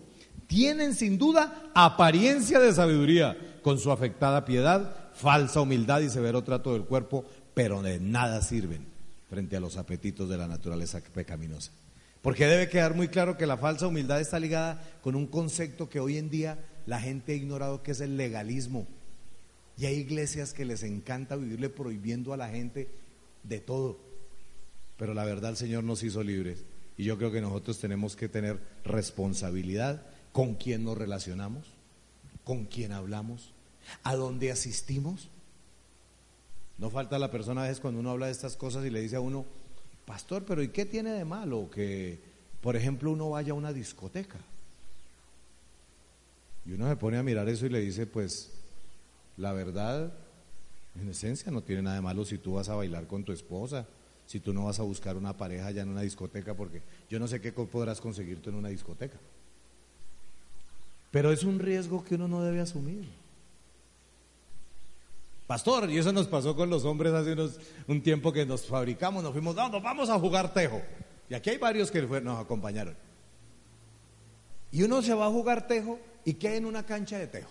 Tienen 0.47 0.95
sin 0.95 1.19
duda 1.19 1.71
apariencia 1.75 2.59
de 2.59 2.73
sabiduría, 2.73 3.37
con 3.63 3.79
su 3.79 3.91
afectada 3.91 4.45
piedad, 4.45 5.11
falsa 5.15 5.61
humildad 5.61 6.01
y 6.01 6.11
severo 6.11 6.45
trato 6.45 6.73
del 6.73 6.85
cuerpo, 6.85 7.25
pero 7.55 7.83
de 7.83 7.99
nada 7.99 8.43
sirven 8.43 8.87
frente 9.29 9.57
a 9.57 9.61
los 9.61 9.77
apetitos 9.77 10.29
de 10.29 10.37
la 10.37 10.47
naturaleza 10.47 11.01
pecaminosa. 11.01 11.73
Porque 12.27 12.49
debe 12.49 12.69
quedar 12.69 12.97
muy 12.97 13.07
claro 13.07 13.37
que 13.37 13.47
la 13.47 13.57
falsa 13.57 13.87
humildad 13.87 14.21
está 14.21 14.41
ligada 14.41 14.83
con 15.01 15.15
un 15.15 15.29
concepto 15.29 15.89
que 15.89 16.01
hoy 16.01 16.19
en 16.19 16.29
día 16.29 16.59
la 16.85 16.99
gente 16.99 17.31
ha 17.31 17.37
ignorado, 17.37 17.85
que 17.85 17.93
es 17.93 18.01
el 18.01 18.17
legalismo. 18.17 18.89
Y 19.79 19.87
hay 19.87 19.95
iglesias 19.95 20.53
que 20.53 20.65
les 20.65 20.83
encanta 20.83 21.37
vivirle 21.37 21.69
prohibiendo 21.69 22.33
a 22.33 22.37
la 22.37 22.49
gente 22.49 22.91
de 23.45 23.61
todo. 23.61 24.01
Pero 24.97 25.15
la 25.15 25.25
verdad 25.25 25.51
el 25.53 25.57
Señor 25.57 25.85
nos 25.85 26.03
hizo 26.03 26.25
libres. 26.25 26.65
Y 26.97 27.05
yo 27.05 27.17
creo 27.17 27.31
que 27.31 27.41
nosotros 27.41 27.79
tenemos 27.79 28.17
que 28.17 28.29
tener 28.29 28.59
responsabilidad 28.83 30.05
con 30.33 30.57
quién 30.57 30.83
nos 30.83 30.99
relacionamos, 30.99 31.75
con 32.43 32.65
quién 32.65 32.91
hablamos, 32.91 33.55
a 34.03 34.17
dónde 34.17 34.51
asistimos 34.51 35.31
no 36.79 36.91
falta 36.91 37.19
la 37.19 37.31
persona 37.31 37.63
a 37.63 37.69
veces 37.69 37.81
cuando 37.81 38.01
uno 38.01 38.11
habla 38.11 38.27
de 38.27 38.33
estas 38.33 38.57
cosas 38.57 38.85
y 38.85 38.91
le 38.91 39.01
dice 39.01 39.17
a 39.17 39.21
uno, 39.21 39.47
pastor, 40.07 40.45
pero 40.45 40.63
¿y 40.63 40.69
qué 40.69 40.87
tiene 40.87 41.11
de 41.11 41.25
malo 41.25 41.69
que, 41.71 42.19
por 42.63 42.77
ejemplo, 42.77 43.11
uno 43.11 43.31
vaya 43.31 43.53
a 43.53 43.57
una 43.57 43.73
discoteca? 43.73 44.39
Y 46.65 46.73
uno 46.73 46.89
se 46.89 46.97
pone 46.97 47.19
a 47.19 47.23
mirar 47.23 47.49
eso 47.49 47.67
y 47.67 47.69
le 47.69 47.81
dice, 47.81 48.07
pues, 48.07 48.53
la 49.37 49.53
verdad, 49.53 50.13
en 51.01 51.09
esencia, 51.11 51.53
no 51.53 51.63
tiene 51.63 51.83
nada 51.83 51.97
de 51.97 52.03
malo 52.03 52.25
si 52.25 52.39
tú 52.39 52.55
vas 52.55 52.69
a 52.69 52.75
bailar 52.75 53.07
con 53.07 53.25
tu 53.25 53.33
esposa, 53.33 53.87
si 54.27 54.41
tú 54.41 54.53
no 54.53 54.65
vas 54.65 54.81
a 54.81 54.83
buscar 54.83 55.17
una 55.17 55.37
pareja 55.37 55.71
ya 55.71 55.83
en 55.83 55.91
una 55.91 56.01
discoteca, 56.01 56.55
porque 56.55 56.83
yo 57.11 57.19
no 57.19 57.29
sé 57.29 57.41
qué 57.41 57.53
podrás 57.53 58.01
conseguir 58.01 58.41
tú 58.41 58.51
en 58.51 58.57
una 58.57 58.69
discoteca. 58.69 59.19
Pero 61.11 61.33
es 61.33 61.45
un 61.45 61.59
riesgo 61.59 62.05
que 62.05 62.17
uno 62.17 62.29
no 62.29 62.43
debe 62.43 62.61
asumir. 62.61 63.07
Pastor, 65.47 65.89
y 65.91 65.99
eso 65.99 66.13
nos 66.13 66.27
pasó 66.27 66.57
con 66.57 66.69
los 66.71 66.85
hombres 66.85 67.13
hace 67.13 67.33
unos, 67.33 67.61
un 67.87 68.03
tiempo 68.03 68.33
que 68.33 68.45
nos 68.45 68.67
fabricamos, 68.67 69.23
nos 69.23 69.33
fuimos, 69.33 69.55
no, 69.55 69.69
nos 69.69 69.83
vamos 69.83 70.11
a 70.11 70.19
jugar 70.19 70.53
tejo. 70.53 70.83
Y 71.29 71.35
aquí 71.35 71.51
hay 71.51 71.59
varios 71.59 71.91
que 71.91 72.03
nos 72.03 72.41
acompañaron. 72.41 72.97
Y 74.73 74.83
uno 74.83 75.03
se 75.03 75.15
va 75.15 75.27
a 75.27 75.31
jugar 75.31 75.69
tejo 75.69 76.01
y 76.25 76.35
queda 76.35 76.57
en 76.57 76.67
una 76.67 76.85
cancha 76.85 77.19
de 77.19 77.29
tejo. 77.29 77.51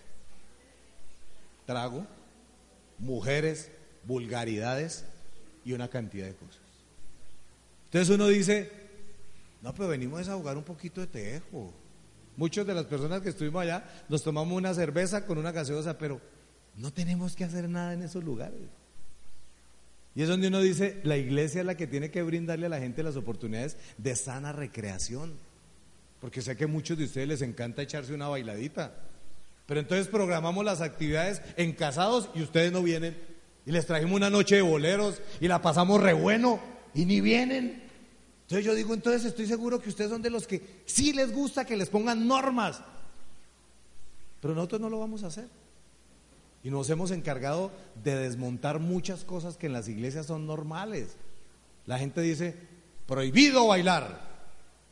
Trago, 1.66 2.06
mujeres, 3.00 3.72
vulgaridades 4.04 5.06
y 5.64 5.74
una 5.74 5.88
cantidad 5.88 6.28
de 6.28 6.36
cosas. 6.36 6.62
Entonces 7.86 8.14
uno 8.14 8.28
dice, 8.28 8.72
no, 9.62 9.74
pero 9.74 9.88
venimos 9.88 10.28
a 10.28 10.36
jugar 10.36 10.58
un 10.58 10.64
poquito 10.64 11.00
de 11.00 11.08
tejo. 11.08 11.74
Muchas 12.36 12.68
de 12.68 12.74
las 12.74 12.86
personas 12.86 13.22
que 13.22 13.30
estuvimos 13.30 13.62
allá 13.62 13.86
nos 14.10 14.22
tomamos 14.22 14.58
una 14.58 14.74
cerveza 14.74 15.26
con 15.26 15.38
una 15.38 15.54
gaseosa, 15.54 15.98
pero 15.98 16.20
no 16.78 16.92
tenemos 16.92 17.36
que 17.36 17.44
hacer 17.44 17.70
nada 17.70 17.94
en 17.94 18.04
esos 18.04 18.24
lugares. 18.24 18.60
Y 20.16 20.22
es 20.22 20.30
donde 20.30 20.48
uno 20.48 20.62
dice, 20.62 21.02
la 21.04 21.18
iglesia 21.18 21.62
es 21.62 21.68
la 21.68 21.76
que 21.76 21.88
tiene 21.88 22.10
que 22.10 22.24
brindarle 22.24 22.68
a 22.68 22.70
la 22.70 22.80
gente 22.80 23.04
las 23.04 23.18
oportunidades 23.18 23.78
de 23.98 24.16
sana 24.16 24.54
recreación. 24.54 25.34
Porque 26.22 26.42
sé 26.42 26.56
que 26.56 26.64
a 26.64 26.68
muchos 26.68 26.98
de 26.98 27.04
ustedes 27.04 27.28
les 27.28 27.42
encanta 27.42 27.82
echarse 27.82 28.14
una 28.14 28.30
bailadita. 28.30 28.94
Pero 29.66 29.80
entonces 29.80 30.08
programamos 30.08 30.64
las 30.64 30.82
actividades 30.82 31.42
en 31.58 31.74
casados 31.74 32.30
y 32.34 32.42
ustedes 32.42 32.72
no 32.72 32.82
vienen. 32.82 33.18
Y 33.66 33.72
les 33.72 33.86
trajimos 33.86 34.16
una 34.16 34.30
noche 34.30 34.56
de 34.56 34.62
boleros 34.62 35.22
y 35.42 35.48
la 35.48 35.62
pasamos 35.62 36.02
re 36.02 36.14
bueno 36.14 36.62
y 36.94 37.06
ni 37.06 37.20
vienen. 37.20 37.84
Entonces 38.44 38.66
yo 38.66 38.74
digo, 38.74 38.94
entonces 38.94 39.26
estoy 39.26 39.48
seguro 39.48 39.82
que 39.82 39.90
ustedes 39.90 40.12
son 40.12 40.22
de 40.22 40.30
los 40.30 40.48
que 40.48 40.62
sí 40.86 41.14
les 41.14 41.34
gusta 41.34 41.66
que 41.66 41.76
les 41.76 41.90
pongan 41.90 42.28
normas. 42.28 42.82
Pero 44.40 44.54
nosotros 44.54 44.80
no 44.80 44.90
lo 44.90 45.00
vamos 45.00 45.24
a 45.24 45.28
hacer. 45.28 45.48
Y 46.66 46.72
nos 46.72 46.90
hemos 46.90 47.12
encargado 47.12 47.72
de 48.04 48.16
desmontar 48.16 48.80
muchas 48.80 49.24
cosas 49.24 49.56
que 49.56 49.68
en 49.68 49.74
las 49.74 49.88
iglesias 49.88 50.26
son 50.26 50.48
normales. 50.48 51.16
La 51.86 52.00
gente 52.00 52.22
dice, 52.22 52.56
prohibido 53.06 53.68
bailar, 53.68 54.20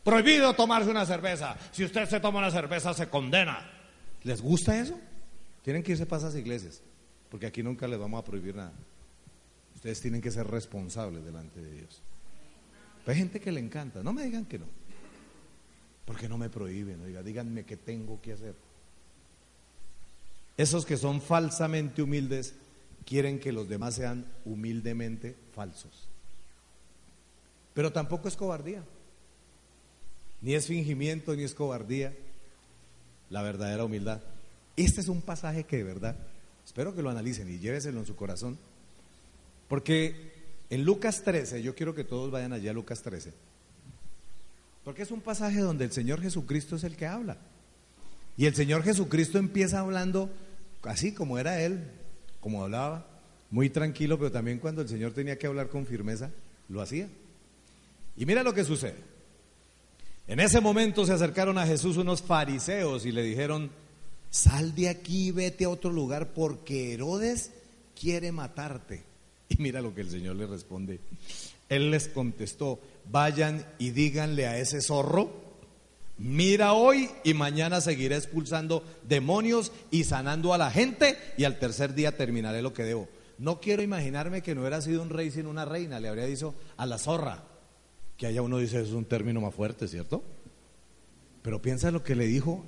prohibido 0.04 0.54
tomarse 0.54 0.92
una 0.92 1.08
cerveza. 1.08 1.58
Si 1.72 1.84
usted 1.84 2.08
se 2.08 2.20
toma 2.20 2.38
una 2.38 2.52
cerveza 2.52 2.94
se 2.94 3.10
condena. 3.10 3.68
¿Les 4.22 4.40
gusta 4.40 4.80
eso? 4.80 5.00
Tienen 5.64 5.82
que 5.82 5.94
irse 5.94 6.06
para 6.06 6.20
esas 6.20 6.36
iglesias, 6.36 6.80
porque 7.32 7.48
aquí 7.48 7.64
nunca 7.64 7.88
les 7.88 7.98
vamos 7.98 8.22
a 8.22 8.24
prohibir 8.24 8.54
nada. 8.54 8.74
Ustedes 9.74 10.00
tienen 10.00 10.22
que 10.22 10.30
ser 10.30 10.46
responsables 10.46 11.26
delante 11.26 11.60
de 11.60 11.72
Dios. 11.72 12.04
hay 13.08 13.16
gente 13.16 13.40
que 13.40 13.52
le 13.52 13.60
encanta, 13.60 14.04
no 14.04 14.14
me 14.14 14.24
digan 14.26 14.46
que 14.46 14.60
no, 14.60 14.68
porque 16.06 16.30
no 16.30 16.38
me 16.38 16.52
prohíben, 16.52 17.02
oiga, 17.02 17.24
díganme 17.24 17.66
qué 17.66 17.78
tengo 17.78 18.22
que 18.22 18.34
hacer. 18.34 18.54
Esos 20.58 20.86
que 20.86 20.98
son 20.98 21.22
falsamente 21.22 22.02
humildes 22.02 22.54
quieren 23.06 23.40
que 23.40 23.52
los 23.52 23.68
demás 23.68 23.96
sean 23.96 24.26
humildemente 24.46 25.36
falsos. 25.54 26.08
Pero 27.74 27.92
tampoco 27.92 28.28
es 28.28 28.36
cobardía. 28.36 28.84
Ni 30.42 30.54
es 30.54 30.68
fingimiento, 30.68 31.36
ni 31.36 31.44
es 31.44 31.54
cobardía. 31.54 32.14
La 33.30 33.42
verdadera 33.42 33.86
humildad. 33.86 34.22
Este 34.76 35.02
es 35.02 35.08
un 35.08 35.22
pasaje 35.22 35.64
que 35.64 35.78
de 35.78 35.84
verdad, 35.84 36.16
espero 36.66 36.94
que 36.94 37.02
lo 37.02 37.10
analicen 37.10 37.50
y 37.50 37.60
lléveselo 37.60 38.00
en 38.00 38.06
su 38.06 38.16
corazón. 38.16 38.58
Porque 39.68 40.34
en 40.70 40.84
Lucas 40.86 41.24
13, 41.24 41.64
yo 41.64 41.76
quiero 41.76 41.96
que 41.96 42.04
todos 42.04 42.30
vayan 42.30 42.54
allá 42.54 42.72
a 42.72 42.74
Lucas 42.74 43.02
13. 43.02 43.34
Porque 44.84 45.02
es 45.02 45.12
un 45.12 45.22
pasaje 45.22 45.60
donde 45.60 45.86
el 45.86 45.92
Señor 45.92 46.22
Jesucristo 46.22 46.76
es 46.76 46.84
el 46.84 46.96
que 46.96 47.08
habla. 47.08 47.38
Y 48.38 48.46
el 48.46 48.56
Señor 48.56 48.84
Jesucristo 48.84 49.38
empieza 49.38 49.80
hablando 49.80 50.30
así 50.84 51.14
como 51.14 51.38
era 51.38 51.62
Él, 51.62 51.84
como 52.40 52.64
hablaba, 52.64 53.08
muy 53.52 53.70
tranquilo, 53.70 54.18
pero 54.18 54.32
también 54.32 54.60
cuando 54.60 54.82
el 54.82 54.90
Señor 54.90 55.14
tenía 55.14 55.38
que 55.38 55.48
hablar 55.48 55.70
con 55.70 55.86
firmeza, 55.86 56.32
lo 56.70 56.82
hacía. 56.82 57.08
Y 58.18 58.26
mira 58.26 58.44
lo 58.44 58.54
que 58.54 58.64
sucede. 58.64 58.98
En 60.28 60.40
ese 60.40 60.62
momento 60.62 61.06
se 61.06 61.14
acercaron 61.14 61.58
a 61.58 61.68
Jesús 61.68 61.98
unos 61.98 62.22
fariseos 62.22 63.06
y 63.06 63.12
le 63.12 63.24
dijeron, 63.24 63.70
sal 64.30 64.74
de 64.74 64.90
aquí, 64.90 65.32
vete 65.32 65.66
a 65.66 65.70
otro 65.70 65.92
lugar 65.92 66.34
porque 66.34 66.94
Herodes 66.94 67.52
quiere 68.00 68.32
matarte. 68.32 69.04
Y 69.50 69.62
mira 69.62 69.82
lo 69.82 69.94
que 69.94 70.02
el 70.02 70.10
Señor 70.10 70.36
le 70.36 70.48
responde. 70.48 71.00
Él 71.70 71.92
les 71.92 72.08
contestó, 72.08 72.80
vayan 73.12 73.64
y 73.78 73.92
díganle 73.92 74.48
a 74.48 74.58
ese 74.58 74.82
zorro, 74.82 75.43
mira 76.18 76.74
hoy 76.74 77.10
y 77.24 77.34
mañana 77.34 77.82
seguiré 77.82 78.16
expulsando 78.16 78.84
demonios 79.08 79.72
y 79.92 80.04
sanando 80.04 80.54
a 80.54 80.58
la 80.58 80.72
gente 80.72 81.18
y 81.38 81.44
al 81.44 81.60
tercer 81.60 81.94
día 81.94 82.18
terminaré 82.18 82.62
lo 82.62 82.74
que 82.74 82.84
debo. 82.84 83.08
No 83.38 83.60
quiero 83.60 83.82
imaginarme 83.82 84.42
que 84.42 84.56
no 84.56 84.62
hubiera 84.62 84.82
sido 84.82 85.02
un 85.02 85.10
rey 85.10 85.32
sino 85.32 85.50
una 85.50 85.66
reina, 85.66 86.00
le 86.00 86.08
habría 86.08 86.26
dicho 86.26 86.54
a 86.78 86.86
la 86.86 86.98
zorra, 86.98 87.44
que 88.18 88.28
allá 88.28 88.42
uno 88.42 88.58
dice 88.60 88.82
es 88.82 88.92
un 88.92 89.06
término 89.06 89.42
más 89.42 89.54
fuerte, 89.54 89.88
¿cierto? 89.88 90.24
Pero 91.42 91.62
piensa 91.62 91.92
lo 91.92 92.04
que 92.04 92.16
le 92.16 92.26
dijo 92.26 92.64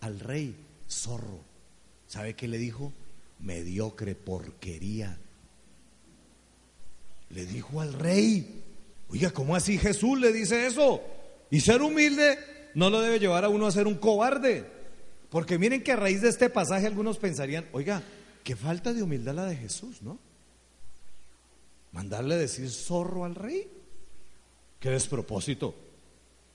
al 0.00 0.20
rey, 0.20 0.56
zorro. 0.88 1.40
¿Sabe 2.06 2.34
qué 2.34 2.48
le 2.48 2.58
dijo? 2.58 2.92
Mediocre, 3.40 4.14
porquería. 4.14 5.18
Le 7.30 7.44
dijo 7.46 7.80
al 7.80 7.92
rey, 7.92 8.62
oiga, 9.10 9.30
¿cómo 9.32 9.56
así 9.56 9.78
Jesús 9.78 10.18
le 10.20 10.32
dice 10.32 10.66
eso? 10.66 11.02
Y 11.50 11.60
ser 11.60 11.82
humilde 11.82 12.38
no 12.74 12.90
lo 12.90 13.00
debe 13.00 13.18
llevar 13.18 13.44
a 13.44 13.48
uno 13.48 13.66
a 13.66 13.72
ser 13.72 13.86
un 13.86 13.94
cobarde. 13.94 14.66
Porque 15.30 15.58
miren 15.58 15.82
que 15.82 15.92
a 15.92 15.96
raíz 15.96 16.22
de 16.22 16.28
este 16.28 16.50
pasaje 16.50 16.86
algunos 16.86 17.18
pensarían, 17.18 17.66
oiga, 17.72 18.02
qué 18.42 18.56
falta 18.56 18.92
de 18.92 19.02
humildad 19.02 19.34
la 19.34 19.46
de 19.46 19.56
Jesús, 19.56 20.02
¿no? 20.02 20.18
Mandarle 21.92 22.36
decir 22.36 22.70
zorro 22.70 23.24
al 23.24 23.34
rey. 23.34 23.68
Qué 24.80 24.90
despropósito. 24.90 25.74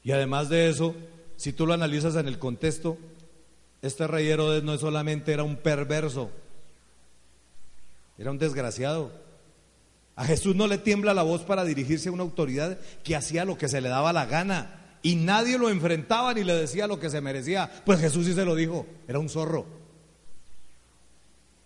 Y 0.04 0.12
además 0.12 0.50
de 0.50 0.70
eso, 0.70 0.96
si 1.36 1.54
tú 1.54 1.66
lo 1.66 1.74
analizas 1.74 2.16
en 2.16 2.28
el 2.28 2.40
contexto, 2.40 2.98
este 3.82 4.08
rey 4.08 4.28
Herodes 4.28 4.64
no 4.64 4.78
solamente 4.78 5.32
era 5.32 5.44
un 5.44 5.58
perverso, 5.58 6.30
era 8.18 8.32
un 8.32 8.38
desgraciado. 8.38 9.12
A 10.16 10.26
Jesús 10.26 10.56
no 10.56 10.68
le 10.68 10.78
tiembla 10.78 11.14
la 11.14 11.24
voz 11.24 11.44
para 11.44 11.64
dirigirse 11.64 12.10
a 12.10 12.12
una 12.12 12.24
autoridad 12.24 12.78
que 13.04 13.16
hacía 13.16 13.46
lo 13.46 13.58
que 13.58 13.70
se 13.70 13.80
le 13.80 13.88
daba 13.88 14.12
la 14.12 14.26
gana 14.26 14.80
y 15.02 15.16
nadie 15.16 15.58
lo 15.58 15.70
enfrentaba 15.70 16.34
ni 16.34 16.44
le 16.44 16.54
decía 16.54 16.88
lo 16.88 17.00
que 17.00 17.10
se 17.10 17.22
merecía. 17.22 17.72
Pues 17.86 18.00
Jesús 18.00 18.26
sí 18.26 18.34
se 18.34 18.46
lo 18.46 18.56
dijo, 18.56 18.86
era 19.08 19.20
un 19.20 19.30
zorro. 19.30 19.66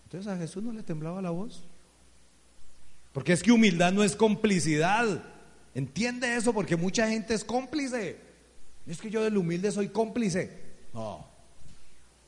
Entonces 0.06 0.32
a 0.32 0.38
Jesús 0.38 0.64
no 0.64 0.72
le 0.72 0.84
temblaba 0.84 1.22
la 1.22 1.32
voz. 1.32 1.64
Porque 3.14 3.34
es 3.34 3.42
que 3.42 3.52
humildad 3.52 3.92
no 3.92 4.04
es 4.04 4.16
complicidad. 4.16 5.24
Entiende 5.74 6.36
eso 6.36 6.54
porque 6.54 6.76
mucha 6.76 7.08
gente 7.08 7.34
es 7.34 7.44
cómplice. 7.44 8.18
Es 8.86 9.00
que 9.00 9.10
yo 9.10 9.24
del 9.24 9.38
humilde 9.38 9.72
soy 9.72 9.90
cómplice. 9.90 10.62
No, 10.94 11.26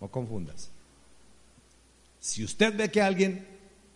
no 0.02 0.08
confundas. 0.08 0.72
Si 2.20 2.44
usted 2.44 2.76
ve 2.76 2.90
que 2.90 3.02
alguien, 3.02 3.48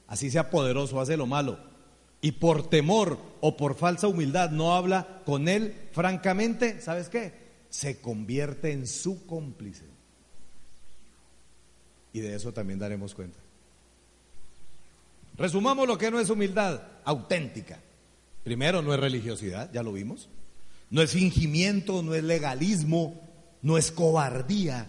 así 0.08 0.30
sea 0.30 0.52
poderoso, 0.52 1.02
hace 1.02 1.18
lo 1.18 1.26
malo, 1.26 1.58
y 2.22 2.34
por 2.34 2.70
temor 2.70 3.18
o 3.42 3.56
por 3.56 3.76
falsa 3.76 4.08
humildad 4.08 4.52
no 4.52 4.76
habla 4.76 5.22
con 5.26 5.48
él, 5.48 5.74
francamente, 5.92 6.82
¿sabes 6.82 7.10
qué? 7.10 7.34
Se 7.70 8.02
convierte 8.02 8.72
en 8.72 8.88
su 8.88 9.26
cómplice. 9.26 9.86
Y 12.12 12.20
de 12.20 12.36
eso 12.36 12.52
también 12.52 12.80
daremos 12.80 13.14
cuenta. 13.14 13.40
Resumamos 15.38 15.88
lo 15.88 15.98
que 15.98 16.12
no 16.12 16.20
es 16.20 16.30
humildad 16.30 16.82
auténtica. 17.06 17.80
Primero, 18.44 18.82
no 18.82 18.94
es 18.94 19.00
religiosidad, 19.00 19.72
ya 19.72 19.84
lo 19.84 19.94
vimos. 19.94 20.28
No 20.90 21.02
es 21.02 21.12
fingimiento, 21.12 22.02
no 22.02 22.16
es 22.16 22.24
legalismo, 22.24 23.22
no 23.62 23.78
es 23.78 23.92
cobardía. 23.92 24.88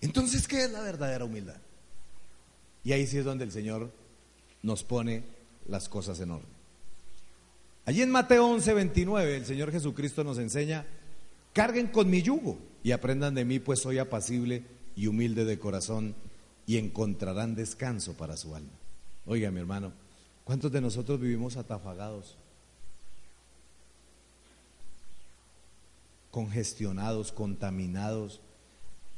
Entonces, 0.00 0.46
¿qué 0.46 0.64
es 0.64 0.72
la 0.72 0.82
verdadera 0.82 1.24
humildad? 1.24 1.56
Y 2.84 2.92
ahí 2.92 3.06
sí 3.06 3.18
es 3.18 3.24
donde 3.24 3.44
el 3.44 3.52
Señor 3.52 3.90
nos 4.62 4.84
pone 4.84 5.22
las 5.66 5.88
cosas 5.88 6.20
en 6.20 6.32
orden. 6.32 6.57
Allí 7.88 8.02
en 8.02 8.10
Mateo 8.10 8.46
11, 8.46 8.74
29, 8.74 9.36
el 9.36 9.46
Señor 9.46 9.72
Jesucristo 9.72 10.22
nos 10.22 10.36
enseña, 10.36 10.84
carguen 11.54 11.86
con 11.86 12.10
mi 12.10 12.20
yugo 12.20 12.58
y 12.82 12.92
aprendan 12.92 13.34
de 13.34 13.46
mí, 13.46 13.60
pues 13.60 13.80
soy 13.80 13.96
apacible 13.96 14.62
y 14.94 15.06
humilde 15.06 15.46
de 15.46 15.58
corazón 15.58 16.14
y 16.66 16.76
encontrarán 16.76 17.54
descanso 17.54 18.12
para 18.12 18.36
su 18.36 18.54
alma. 18.54 18.68
Oiga, 19.24 19.50
mi 19.50 19.60
hermano, 19.60 19.94
¿cuántos 20.44 20.70
de 20.70 20.82
nosotros 20.82 21.18
vivimos 21.18 21.56
atafagados? 21.56 22.36
congestionados, 26.30 27.32
contaminados, 27.32 28.42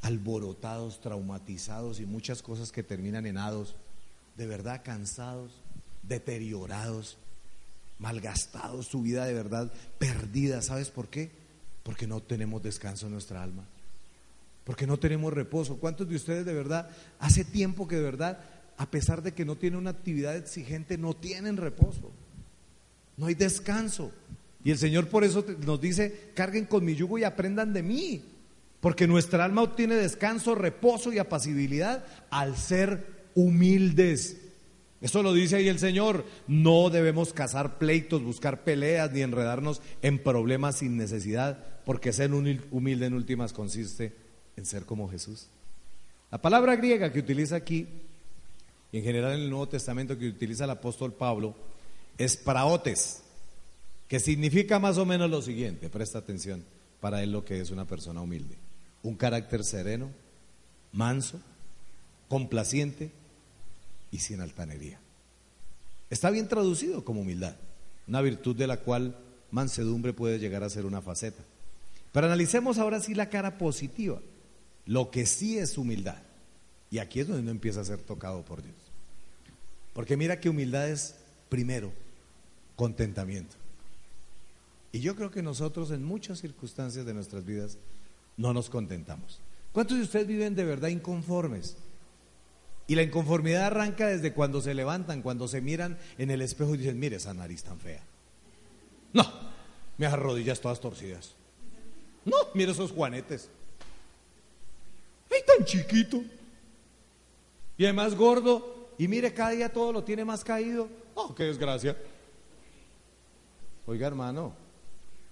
alborotados, 0.01 1.01
traumatizados 1.01 1.99
y 1.99 2.05
muchas 2.05 2.41
cosas 2.41 2.71
que 2.71 2.83
terminan 2.83 3.25
en 3.25 3.37
hados, 3.37 3.75
de 4.37 4.47
verdad 4.47 4.81
cansados, 4.81 5.51
deteriorados, 6.03 7.17
malgastados, 8.01 8.87
su 8.87 9.03
vida 9.03 9.25
de 9.25 9.33
verdad 9.33 9.71
perdida. 9.99 10.61
¿Sabes 10.61 10.89
por 10.89 11.07
qué? 11.07 11.29
Porque 11.83 12.07
no 12.07 12.21
tenemos 12.21 12.61
descanso 12.61 13.05
en 13.05 13.13
nuestra 13.13 13.41
alma, 13.41 13.63
porque 14.65 14.87
no 14.87 14.97
tenemos 14.97 15.31
reposo. 15.31 15.77
¿Cuántos 15.77 16.09
de 16.09 16.15
ustedes 16.15 16.45
de 16.45 16.53
verdad 16.53 16.89
hace 17.19 17.45
tiempo 17.45 17.87
que 17.87 17.95
de 17.95 18.01
verdad, 18.01 18.39
a 18.77 18.89
pesar 18.89 19.21
de 19.21 19.33
que 19.33 19.45
no 19.45 19.55
tienen 19.55 19.79
una 19.79 19.91
actividad 19.91 20.35
exigente, 20.35 20.97
no 20.97 21.13
tienen 21.15 21.57
reposo? 21.57 22.11
No 23.17 23.27
hay 23.27 23.35
descanso. 23.35 24.11
Y 24.63 24.71
el 24.71 24.79
Señor 24.79 25.07
por 25.07 25.23
eso 25.23 25.45
nos 25.65 25.79
dice, 25.79 26.31
carguen 26.33 26.65
con 26.65 26.83
mi 26.83 26.95
yugo 26.95 27.19
y 27.19 27.23
aprendan 27.23 27.71
de 27.71 27.83
mí. 27.83 28.25
Porque 28.79 29.05
nuestra 29.05 29.45
alma 29.45 29.61
obtiene 29.61 29.93
descanso, 29.93 30.55
reposo 30.55 31.13
y 31.13 31.19
apacibilidad 31.19 32.03
al 32.31 32.57
ser 32.57 33.29
humildes. 33.35 34.37
Eso 35.01 35.23
lo 35.23 35.33
dice 35.33 35.55
ahí 35.55 35.67
el 35.67 35.79
Señor. 35.79 36.25
No 36.47 36.89
debemos 36.91 37.33
cazar 37.33 37.79
pleitos, 37.79 38.23
buscar 38.23 38.63
peleas 38.63 39.11
ni 39.11 39.21
enredarnos 39.21 39.81
en 40.03 40.19
problemas 40.19 40.77
sin 40.77 40.95
necesidad, 40.95 41.65
porque 41.85 42.13
ser 42.13 42.31
humilde 42.31 43.07
en 43.07 43.15
últimas 43.15 43.51
consiste 43.51 44.13
en 44.55 44.65
ser 44.65 44.85
como 44.85 45.09
Jesús. 45.09 45.47
La 46.29 46.39
palabra 46.39 46.75
griega 46.75 47.11
que 47.11 47.19
utiliza 47.19 47.55
aquí, 47.55 47.87
y 48.91 48.99
en 48.99 49.03
general 49.03 49.33
en 49.33 49.41
el 49.41 49.49
Nuevo 49.49 49.69
Testamento 49.69 50.17
que 50.17 50.27
utiliza 50.27 50.65
el 50.65 50.69
apóstol 50.69 51.13
Pablo, 51.13 51.55
es 52.17 52.37
praotes 52.37 53.23
que 54.07 54.19
significa 54.19 54.77
más 54.77 54.97
o 54.97 55.05
menos 55.05 55.29
lo 55.29 55.41
siguiente, 55.41 55.89
presta 55.89 56.19
atención, 56.19 56.63
para 56.99 57.23
él 57.23 57.31
lo 57.31 57.43
que 57.43 57.59
es 57.59 57.71
una 57.71 57.85
persona 57.85 58.21
humilde. 58.21 58.55
Un 59.03 59.15
carácter 59.15 59.63
sereno, 59.63 60.11
manso, 60.91 61.39
complaciente 62.27 63.09
y 64.11 64.19
sin 64.19 64.41
altanería. 64.41 64.99
Está 66.09 66.29
bien 66.29 66.47
traducido 66.47 67.05
como 67.05 67.21
humildad, 67.21 67.55
una 68.07 68.21
virtud 68.21 68.55
de 68.55 68.67
la 68.67 68.77
cual 68.77 69.17
mansedumbre 69.49 70.13
puede 70.13 70.39
llegar 70.39 70.63
a 70.63 70.69
ser 70.69 70.85
una 70.85 71.01
faceta. 71.01 71.43
Pero 72.11 72.27
analicemos 72.27 72.77
ahora 72.77 72.99
sí 72.99 73.15
la 73.15 73.29
cara 73.29 73.57
positiva, 73.57 74.19
lo 74.85 75.09
que 75.11 75.25
sí 75.25 75.57
es 75.57 75.77
humildad. 75.77 76.21
Y 76.89 76.99
aquí 76.99 77.21
es 77.21 77.27
donde 77.27 77.43
uno 77.43 77.51
empieza 77.51 77.79
a 77.79 77.85
ser 77.85 77.99
tocado 77.99 78.43
por 78.43 78.61
Dios. 78.61 78.75
Porque 79.93 80.17
mira 80.17 80.39
que 80.39 80.49
humildad 80.49 80.89
es, 80.89 81.15
primero, 81.47 81.93
contentamiento. 82.75 83.55
Y 84.91 84.99
yo 84.99 85.15
creo 85.15 85.31
que 85.31 85.41
nosotros 85.41 85.91
en 85.91 86.03
muchas 86.03 86.39
circunstancias 86.39 87.05
de 87.05 87.13
nuestras 87.13 87.45
vidas 87.45 87.77
no 88.35 88.53
nos 88.53 88.69
contentamos. 88.69 89.39
¿Cuántos 89.71 89.97
de 89.97 90.03
ustedes 90.03 90.27
viven 90.27 90.55
de 90.55 90.65
verdad 90.65 90.89
inconformes? 90.89 91.77
Y 92.91 92.95
la 92.95 93.03
inconformidad 93.03 93.67
arranca 93.67 94.07
desde 94.07 94.33
cuando 94.33 94.61
se 94.61 94.73
levantan, 94.73 95.21
cuando 95.21 95.47
se 95.47 95.61
miran 95.61 95.97
en 96.17 96.29
el 96.29 96.41
espejo 96.41 96.75
y 96.75 96.79
dicen, 96.79 96.99
mire 96.99 97.15
esa 97.15 97.33
nariz 97.33 97.63
tan 97.63 97.79
fea. 97.79 98.03
No, 99.13 99.23
me 99.97 100.09
rodillas 100.09 100.59
todas 100.59 100.81
torcidas. 100.81 101.31
No, 102.25 102.35
mire 102.53 102.73
esos 102.73 102.91
juanetes. 102.91 103.47
¡Ay, 105.31 105.37
tan 105.47 105.65
chiquito! 105.65 106.21
Y 107.77 107.85
además 107.85 108.13
gordo. 108.13 108.89
Y 108.97 109.07
mire, 109.07 109.33
cada 109.33 109.51
día 109.51 109.71
todo 109.71 109.93
lo 109.93 110.03
tiene 110.03 110.25
más 110.25 110.43
caído. 110.43 110.89
¡Oh, 111.15 111.33
qué 111.33 111.45
desgracia! 111.45 111.95
Oiga, 113.85 114.05
hermano, 114.05 114.53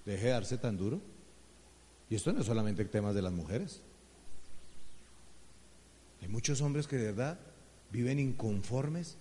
Deje 0.05 0.27
de 0.27 0.31
darse 0.31 0.57
tan 0.57 0.77
duro. 0.77 1.01
Y 2.09 2.15
esto 2.15 2.31
no 2.31 2.39
es 2.39 2.45
solamente 2.45 2.85
temas 2.85 3.13
de 3.13 3.21
las 3.21 3.33
mujeres. 3.33 3.81
Hay 6.21 6.29
muchos 6.29 6.61
hombres 6.61 6.87
que 6.87 6.95
de 6.95 7.07
verdad 7.07 7.48
viven 7.91 8.19
inconformes. 8.19 9.17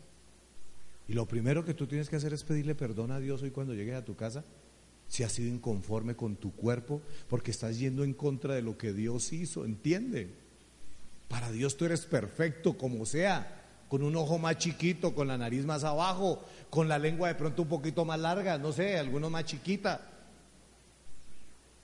Y 1.07 1.14
lo 1.14 1.26
primero 1.26 1.64
que 1.64 1.74
tú 1.74 1.87
tienes 1.87 2.09
que 2.09 2.16
hacer 2.16 2.33
es 2.33 2.44
pedirle 2.44 2.74
perdón 2.74 3.11
a 3.11 3.20
Dios 3.20 3.42
hoy 3.42 3.50
cuando 3.50 3.74
llegues 3.74 3.94
a 3.94 4.04
tu 4.04 4.14
casa 4.14 4.44
si 5.09 5.22
has 5.22 5.33
sido 5.33 5.48
inconforme 5.48 6.14
con 6.14 6.37
tu 6.37 6.52
cuerpo, 6.52 7.00
porque 7.28 7.50
estás 7.50 7.78
yendo 7.78 8.04
en 8.04 8.12
contra 8.12 8.54
de 8.54 8.62
lo 8.62 8.76
que 8.76 8.92
Dios 8.92 9.33
hizo, 9.33 9.64
entiende. 9.64 10.28
Para 11.28 11.50
Dios 11.50 11.76
tú 11.76 11.87
eres 11.87 12.07
perfecto 12.07 12.76
como 12.76 13.04
sea. 13.07 13.54
con 13.88 14.02
un 14.02 14.16
ojo 14.16 14.38
más 14.38 14.59
chiquito, 14.59 15.14
con 15.14 15.28
la 15.28 15.38
nariz 15.38 15.64
más 15.64 15.83
abajo, 15.83 16.44
con 16.68 16.88
la 16.88 16.98
lengua 16.98 17.28
de 17.28 17.35
pronto 17.37 17.62
un 17.62 17.68
poquito 17.68 18.04
más 18.04 18.20
larga, 18.20 18.59
no 18.59 18.70
sé, 18.70 18.98
alguno 18.98 19.31
más 19.31 19.46
chiquita. 19.46 20.07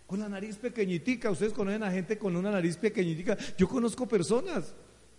Con 0.07 0.21
la 0.21 0.29
nariz 0.29 0.57
pequeñitica, 0.57 1.31
ustedes 1.31 1.55
conocen 1.55 1.83
a 1.83 1.91
gente 1.91 2.19
con 2.19 2.37
una 2.37 2.51
nariz 2.51 2.77
pequeñitica. 2.77 3.39
Yo 3.57 3.67
conozco 3.71 4.07
personas 4.07 4.75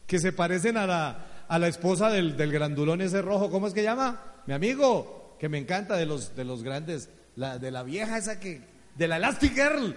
que 0.05 0.19
se 0.19 0.31
parecen 0.31 0.77
a 0.77 0.85
la, 0.85 1.34
a 1.47 1.59
la 1.59 1.67
esposa 1.67 2.09
del, 2.09 2.37
del, 2.37 2.51
grandulón 2.51 3.01
ese 3.01 3.21
rojo, 3.21 3.49
¿cómo 3.49 3.67
es 3.67 3.73
que 3.73 3.83
llama? 3.83 4.21
Mi 4.45 4.53
amigo, 4.53 5.35
que 5.39 5.49
me 5.49 5.57
encanta 5.57 5.95
de 5.95 6.05
los, 6.05 6.35
de 6.35 6.45
los 6.45 6.63
grandes, 6.63 7.09
la, 7.35 7.57
de 7.57 7.71
la 7.71 7.83
vieja 7.83 8.17
esa 8.17 8.39
que, 8.39 8.61
de 8.95 9.07
la 9.07 9.17
Elastic 9.17 9.53
Girl, 9.53 9.95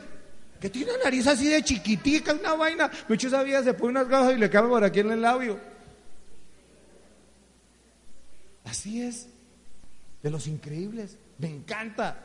que 0.61 0.71
tiene 0.71 0.93
una 0.93 1.05
nariz 1.05 1.27
así 1.27 1.49
de 1.49 1.63
chiquitica, 1.63 2.35
una 2.35 2.55
vaina. 2.55 2.91
Muchos 3.09 3.33
esa 3.33 3.43
vieja 3.43 3.63
se 3.63 3.75
pone 3.75 3.93
unas 3.93 4.09
gafas 4.09 4.35
y 4.35 4.39
le 4.39 4.51
cabe 4.51 4.69
por 4.69 4.85
aquí 4.85 5.01
en 5.01 5.13
el 5.13 5.23
labio. 5.23 5.59
Así 8.65 9.01
es, 9.01 9.29
de 10.23 10.31
los 10.31 10.47
increíbles, 10.47 11.17
me 11.39 11.49
encanta. 11.49 12.25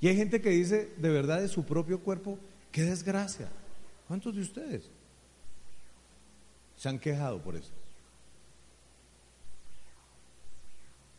Y 0.00 0.08
hay 0.08 0.16
gente 0.16 0.40
que 0.40 0.50
dice 0.50 0.94
de 0.96 1.10
verdad 1.10 1.40
de 1.40 1.48
su 1.48 1.64
propio 1.64 2.00
cuerpo, 2.00 2.38
qué 2.70 2.82
desgracia. 2.84 3.48
¿Cuántos 4.06 4.36
de 4.36 4.42
ustedes 4.42 4.90
se 6.78 6.88
han 6.88 6.98
quejado 6.98 7.42
por 7.42 7.56
eso? 7.56 7.70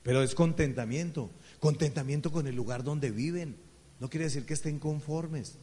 Pero 0.02 0.24
es 0.24 0.34
contentamiento, 0.34 1.30
contentamiento 1.60 2.32
con 2.32 2.48
el 2.48 2.56
lugar 2.56 2.84
donde 2.84 3.12
viven. 3.12 3.56
No 4.00 4.10
quiere 4.10 4.26
decir 4.26 4.46
que 4.46 4.54
estén 4.54 4.80
conformes. 4.80 5.58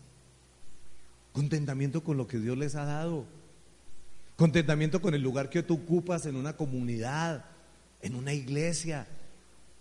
Contentamiento 1.33 2.05
con 2.05 2.17
lo 2.17 2.29
que 2.29 2.39
Dios 2.39 2.57
les 2.57 2.77
ha 2.77 2.85
dado. 2.85 3.25
Contentamiento 4.37 5.01
con 5.01 5.15
el 5.15 5.23
lugar 5.23 5.49
que 5.49 5.63
tú 5.63 5.75
ocupas 5.75 6.27
en 6.27 6.37
una 6.37 6.57
comunidad, 6.57 7.47
en 8.03 8.15
una 8.15 8.35
iglesia, 8.35 9.07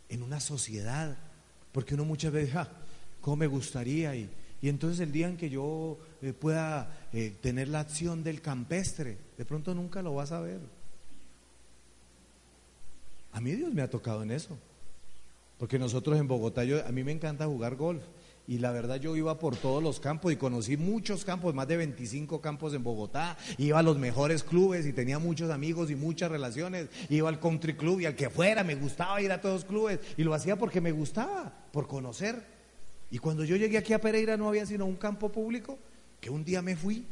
en 0.07 0.23
una 0.23 0.39
sociedad. 0.39 1.17
Porque 1.73 1.93
uno 1.93 2.05
muchas 2.05 2.31
veces, 2.31 2.53
ja, 2.53 2.69
¿cómo 3.19 3.35
me 3.35 3.47
gustaría? 3.47 4.15
Y, 4.15 4.29
y 4.61 4.69
entonces 4.69 4.99
el 4.99 5.11
día 5.11 5.27
en 5.27 5.37
que 5.37 5.49
yo 5.49 5.97
eh, 6.21 6.33
pueda 6.33 7.07
eh, 7.13 7.35
tener 7.41 7.67
la 7.67 7.81
acción 7.81 8.23
del 8.23 8.41
campestre, 8.41 9.17
de 9.37 9.45
pronto 9.45 9.75
nunca 9.75 10.01
lo 10.01 10.15
vas 10.15 10.31
a 10.31 10.39
ver. 10.39 10.59
A 13.31 13.41
mí 13.41 13.51
Dios 13.51 13.73
me 13.73 13.81
ha 13.81 13.89
tocado 13.89 14.23
en 14.23 14.31
eso. 14.31 14.57
Porque 15.57 15.79
nosotros 15.79 16.17
en 16.17 16.27
Bogotá, 16.27 16.63
yo, 16.63 16.85
a 16.85 16.91
mí 16.91 17.03
me 17.03 17.11
encanta 17.11 17.45
jugar 17.45 17.75
golf. 17.75 18.03
Y 18.47 18.59
la 18.59 18.71
verdad 18.71 18.97
yo 18.97 19.15
iba 19.15 19.39
por 19.39 19.55
todos 19.55 19.81
los 19.81 19.99
campos 19.99 20.31
y 20.31 20.35
conocí 20.35 20.77
muchos 20.77 21.25
campos, 21.25 21.55
más 21.55 21.67
de 21.67 21.77
25 21.77 22.41
campos 22.41 22.73
en 22.73 22.83
Bogotá. 22.83 23.37
Iba 23.57 23.79
a 23.79 23.83
los 23.83 23.97
mejores 23.97 24.43
clubes 24.43 24.85
y 24.85 24.93
tenía 24.93 25.17
muchos 25.17 25.49
amigos 25.49 25.89
y 25.89 25.95
muchas 25.95 26.29
relaciones. 26.29 26.89
Iba 27.09 27.29
al 27.29 27.39
country 27.39 27.75
club 27.75 28.01
y 28.01 28.05
al 28.05 28.15
que 28.15 28.29
fuera, 28.29 28.63
me 28.63 28.75
gustaba 28.75 29.21
ir 29.21 29.31
a 29.31 29.41
todos 29.41 29.61
los 29.61 29.65
clubes. 29.65 29.99
Y 30.15 30.23
lo 30.23 30.33
hacía 30.33 30.57
porque 30.57 30.79
me 30.79 30.91
gustaba, 30.91 31.53
por 31.71 31.87
conocer. 31.87 32.54
Y 33.11 33.19
cuando 33.19 33.43
yo 33.43 33.55
llegué 33.55 33.77
aquí 33.77 33.93
a 33.93 34.01
Pereira 34.01 34.37
no 34.37 34.47
había 34.47 34.65
sino 34.65 34.85
un 34.85 34.95
campo 34.95 35.31
público, 35.31 35.77
que 36.19 36.29
un 36.29 36.43
día 36.43 36.61
me 36.61 36.75
fui 36.75 37.05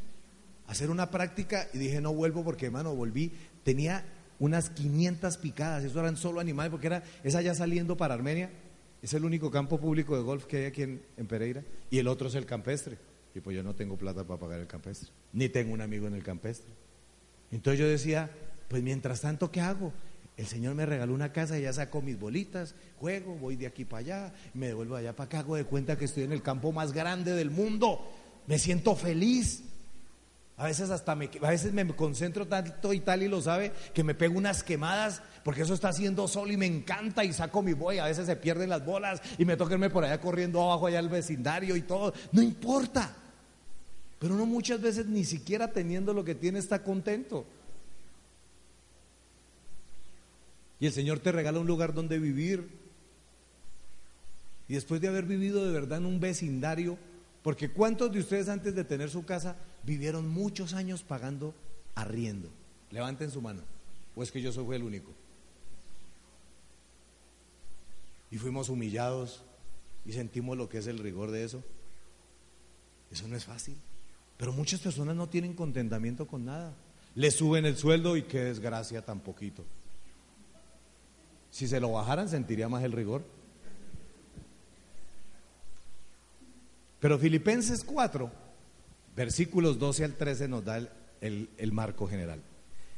a 0.68 0.72
hacer 0.72 0.90
una 0.90 1.12
práctica 1.12 1.68
y 1.74 1.78
dije 1.78 2.02
no 2.02 2.14
vuelvo 2.14 2.44
porque 2.44 2.68
hermano 2.68 2.96
volví, 2.96 3.32
tenía 3.64 4.06
unas 4.40 4.70
500 4.70 5.38
picadas, 5.38 5.84
eso 5.84 6.00
eran 6.00 6.18
solo 6.18 6.40
animales 6.40 6.72
porque 6.72 6.88
era 6.88 7.04
esa 7.24 7.42
ya 7.42 7.54
saliendo 7.54 7.96
para 7.96 8.14
Armenia 8.14 8.50
es 9.04 9.14
el 9.14 9.26
único 9.26 9.52
campo 9.52 9.78
público 9.80 10.16
de 10.16 10.24
golf 10.24 10.46
que 10.46 10.58
hay 10.58 10.66
aquí 10.66 10.82
en, 10.82 11.28
Pereira 11.28 11.62
y 11.92 12.00
el 12.00 12.08
otro 12.08 12.30
es 12.30 12.36
el 12.36 12.46
campestre. 12.46 12.98
Y 13.36 13.42
pues 13.42 13.54
yo 13.54 13.62
no 13.62 13.76
tengo 13.76 13.98
plata 13.98 14.24
para 14.24 14.40
pagar 14.40 14.62
el 14.62 14.68
campestre, 14.68 15.10
ni 15.34 15.50
tengo 15.50 15.74
un 15.74 15.82
amigo 15.82 16.08
en 16.08 16.14
el 16.14 16.24
campestre. 16.24 16.72
Entonces 17.52 17.80
yo 17.82 17.88
decía, 17.88 18.32
pues 18.70 18.82
mientras 18.82 19.20
tanto, 19.20 19.52
¿qué 19.52 19.60
hago? 19.60 19.92
El 20.36 20.48
Señor 20.48 20.74
me 20.74 20.86
regaló 20.86 21.14
una 21.14 21.32
casa 21.32 21.60
y 21.60 21.62
ya 21.62 21.74
saco 21.74 22.02
mis 22.02 22.20
bolitas, 22.20 22.74
juego, 23.00 23.36
voy 23.36 23.56
de 23.56 23.68
aquí 23.68 23.86
para 23.86 24.00
allá, 24.00 24.34
me 24.56 24.68
devuelvo 24.68 24.96
allá 24.96 25.16
para 25.16 25.26
acá, 25.26 25.40
hago 25.40 25.56
de 25.56 25.66
cuenta 25.66 25.98
que 25.98 26.06
estoy 26.06 26.24
en 26.24 26.32
el 26.32 26.42
campo 26.42 26.72
más 26.72 26.92
grande 26.92 27.34
del 27.34 27.52
mundo, 27.52 28.12
me 28.48 28.58
siento 28.58 28.96
feliz. 28.96 29.64
A 30.56 30.66
veces 30.66 30.92
hasta 30.92 31.16
me, 31.16 31.30
a 31.42 31.50
veces 31.50 31.74
me 31.74 31.86
concentro 31.96 32.48
tanto 32.48 32.94
y 32.94 33.00
tal 33.00 33.24
y 33.24 33.28
lo 33.28 33.42
sabe 33.42 33.72
que 33.94 34.04
me 34.04 34.14
pego 34.14 34.38
unas 34.38 34.64
quemadas 34.64 35.22
porque 35.44 35.64
eso 35.64 35.74
está 35.74 35.90
haciendo 35.90 36.28
sol 36.28 36.52
y 36.52 36.58
me 36.58 36.68
encanta 36.68 37.24
y 37.24 37.34
saco 37.34 37.62
mi 37.62 37.74
boy, 37.74 37.98
a 37.98 38.06
veces 38.06 38.28
se 38.28 38.36
pierden 38.36 38.70
las 38.70 38.86
bolas 38.86 39.22
y 39.38 39.46
me 39.46 39.58
toca 39.58 39.74
irme 39.74 39.90
por 39.90 40.04
allá 40.04 40.22
corriendo 40.22 40.62
abajo 40.62 40.88
allá 40.88 41.00
al 41.00 41.10
vecindario 41.10 41.76
y 41.76 41.82
todo, 41.82 42.14
no 42.32 42.42
importa. 42.42 43.16
Pero 44.20 44.36
uno 44.36 44.46
muchas 44.46 44.80
veces 44.80 45.08
ni 45.08 45.26
siquiera 45.26 45.72
teniendo 45.72 46.14
lo 46.14 46.24
que 46.24 46.34
tiene 46.34 46.60
está 46.60 46.82
contento. 46.82 47.46
Y 50.80 50.86
el 50.88 50.94
Señor 50.94 51.20
te 51.20 51.32
regala 51.32 51.60
un 51.60 51.68
lugar 51.68 51.94
donde 51.94 52.20
vivir. 52.20 52.70
Y 54.68 54.74
después 54.74 55.02
de 55.02 55.08
haber 55.08 55.26
vivido 55.26 55.66
de 55.66 55.72
verdad 55.72 56.00
en 56.00 56.06
un 56.06 56.20
vecindario, 56.20 56.98
porque 57.42 57.70
¿cuántos 57.70 58.12
de 58.12 58.20
ustedes 58.20 58.50
antes 58.50 58.74
de 58.76 58.84
tener 58.84 59.10
su 59.10 59.26
casa 59.26 59.58
vivieron 59.84 60.28
muchos 60.28 60.74
años 60.74 61.04
pagando 61.04 61.54
arriendo? 61.96 62.50
Levanten 62.90 63.32
su 63.32 63.42
mano. 63.42 63.62
¿O 64.16 64.24
es 64.24 64.32
que 64.32 64.42
yo 64.42 64.52
soy 64.52 64.76
el 64.76 64.84
único? 64.84 65.12
Y 68.32 68.38
fuimos 68.38 68.70
humillados 68.70 69.44
y 70.06 70.14
sentimos 70.14 70.58
lo 70.58 70.70
que 70.70 70.80
es 70.80 70.88
el 70.88 71.00
rigor 71.00 71.32
de 71.32 71.44
eso. 71.44 71.64
Eso 73.12 73.28
no 73.28 73.36
es 73.36 73.46
fácil. 73.46 73.76
Pero 74.38 74.54
muchas 74.54 74.80
personas 74.80 75.16
no 75.16 75.30
tienen 75.30 75.54
contentamiento 75.54 76.28
con 76.28 76.46
nada. 76.46 76.74
Le 77.16 77.30
suben 77.30 77.66
el 77.66 77.78
sueldo 77.78 78.18
y 78.18 78.24
qué 78.24 78.40
desgracia 78.40 79.06
tan 79.06 79.20
poquito. 79.20 79.64
Si 81.54 81.68
se 81.68 81.80
lo 81.80 81.92
bajaran 81.92 82.28
sentiría 82.28 82.68
más 82.68 82.84
el 82.84 82.92
rigor. 82.92 83.22
Pero 87.00 87.20
Filipenses 87.20 87.84
4, 87.84 88.32
versículos 89.16 89.78
12 89.78 90.04
al 90.04 90.16
13 90.16 90.48
nos 90.48 90.66
da 90.66 90.78
el, 91.22 91.50
el, 91.56 91.72
marco 91.72 92.08
general. 92.08 92.42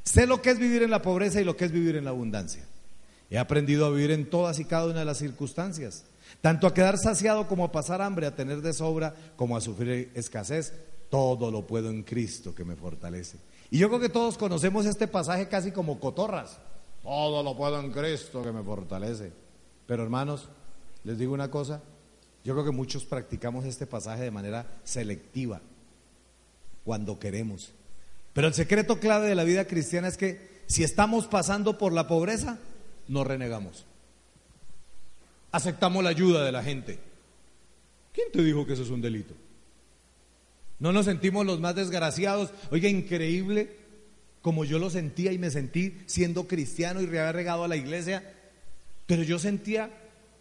Sé 0.03 0.25
lo 0.25 0.41
que 0.41 0.51
es 0.51 0.57
vivir 0.57 0.83
en 0.83 0.89
la 0.89 1.01
pobreza 1.01 1.41
y 1.41 1.43
lo 1.43 1.57
que 1.57 1.65
es 1.65 1.73
vivir 1.73 1.97
en 1.97 2.05
la 2.05 2.11
abundancia. 2.11 2.63
He 3.29 3.37
aprendido 3.37 3.87
a 3.87 3.89
vivir 3.89 4.11
en 4.11 4.29
todas 4.29 4.57
y 4.59 4.63
cada 4.63 4.85
una 4.85 4.99
de 4.99 5.05
las 5.05 5.17
circunstancias, 5.17 6.05
tanto 6.39 6.65
a 6.65 6.73
quedar 6.73 6.97
saciado 6.97 7.49
como 7.49 7.65
a 7.65 7.73
pasar 7.73 8.01
hambre, 8.01 8.25
a 8.25 8.37
tener 8.37 8.61
de 8.61 8.71
sobra 8.71 9.13
como 9.35 9.57
a 9.57 9.61
sufrir 9.61 10.13
escasez. 10.15 10.71
Todo 11.09 11.51
lo 11.51 11.67
puedo 11.67 11.89
en 11.89 12.03
Cristo 12.03 12.55
que 12.55 12.63
me 12.63 12.77
fortalece. 12.77 13.37
Y 13.69 13.79
yo 13.79 13.89
creo 13.89 13.99
que 13.99 14.07
todos 14.07 14.37
conocemos 14.37 14.85
este 14.85 15.09
pasaje 15.09 15.49
casi 15.49 15.73
como 15.73 15.99
cotorras. 15.99 16.57
Todo 17.05 17.43
lo 17.43 17.55
puedo 17.55 17.79
en 17.79 17.91
Cristo 17.91 18.41
que 18.41 18.51
me 18.51 18.63
fortalece. 18.63 19.31
Pero 19.85 20.01
hermanos, 20.01 20.49
les 21.03 21.19
digo 21.19 21.35
una 21.35 21.51
cosa, 21.51 21.83
yo 22.43 22.53
creo 22.53 22.65
que 22.65 22.71
muchos 22.71 23.05
practicamos 23.05 23.63
este 23.65 23.85
pasaje 23.85 24.23
de 24.23 24.31
manera 24.31 24.65
selectiva, 24.83 25.61
cuando 26.83 27.19
queremos. 27.19 27.71
Pero 28.33 28.47
el 28.47 28.55
secreto 28.55 28.99
clave 28.99 29.27
de 29.27 29.35
la 29.35 29.43
vida 29.43 29.65
cristiana 29.65 30.07
es 30.07 30.17
que 30.17 30.63
si 30.65 30.83
estamos 30.83 31.27
pasando 31.27 31.77
por 31.77 31.93
la 31.93 32.07
pobreza, 32.07 32.57
no 33.07 33.23
renegamos. 33.23 33.85
Aceptamos 35.51 36.03
la 36.03 36.09
ayuda 36.09 36.43
de 36.43 36.51
la 36.51 36.63
gente. 36.63 36.97
¿Quién 38.13 38.31
te 38.31 38.43
dijo 38.43 38.65
que 38.65 38.73
eso 38.73 38.81
es 38.81 38.89
un 38.89 39.01
delito? 39.01 39.35
No 40.79 40.91
nos 40.91 41.05
sentimos 41.05 41.45
los 41.45 41.59
más 41.59 41.75
desgraciados. 41.75 42.49
Oiga, 42.71 42.89
increíble 42.89 43.84
como 44.45 44.63
yo 44.63 44.77
lo 44.77 44.91
sentía 44.91 45.31
y 45.31 45.39
me 45.39 45.49
sentí 45.49 45.97
siendo 46.05 46.47
cristiano 46.47 47.01
y 47.01 47.07
había 47.07 47.31
regado 47.31 47.63
a 47.63 47.67
la 47.67 47.77
iglesia, 47.77 48.31
pero 49.07 49.23
yo 49.23 49.39
sentía 49.39 49.89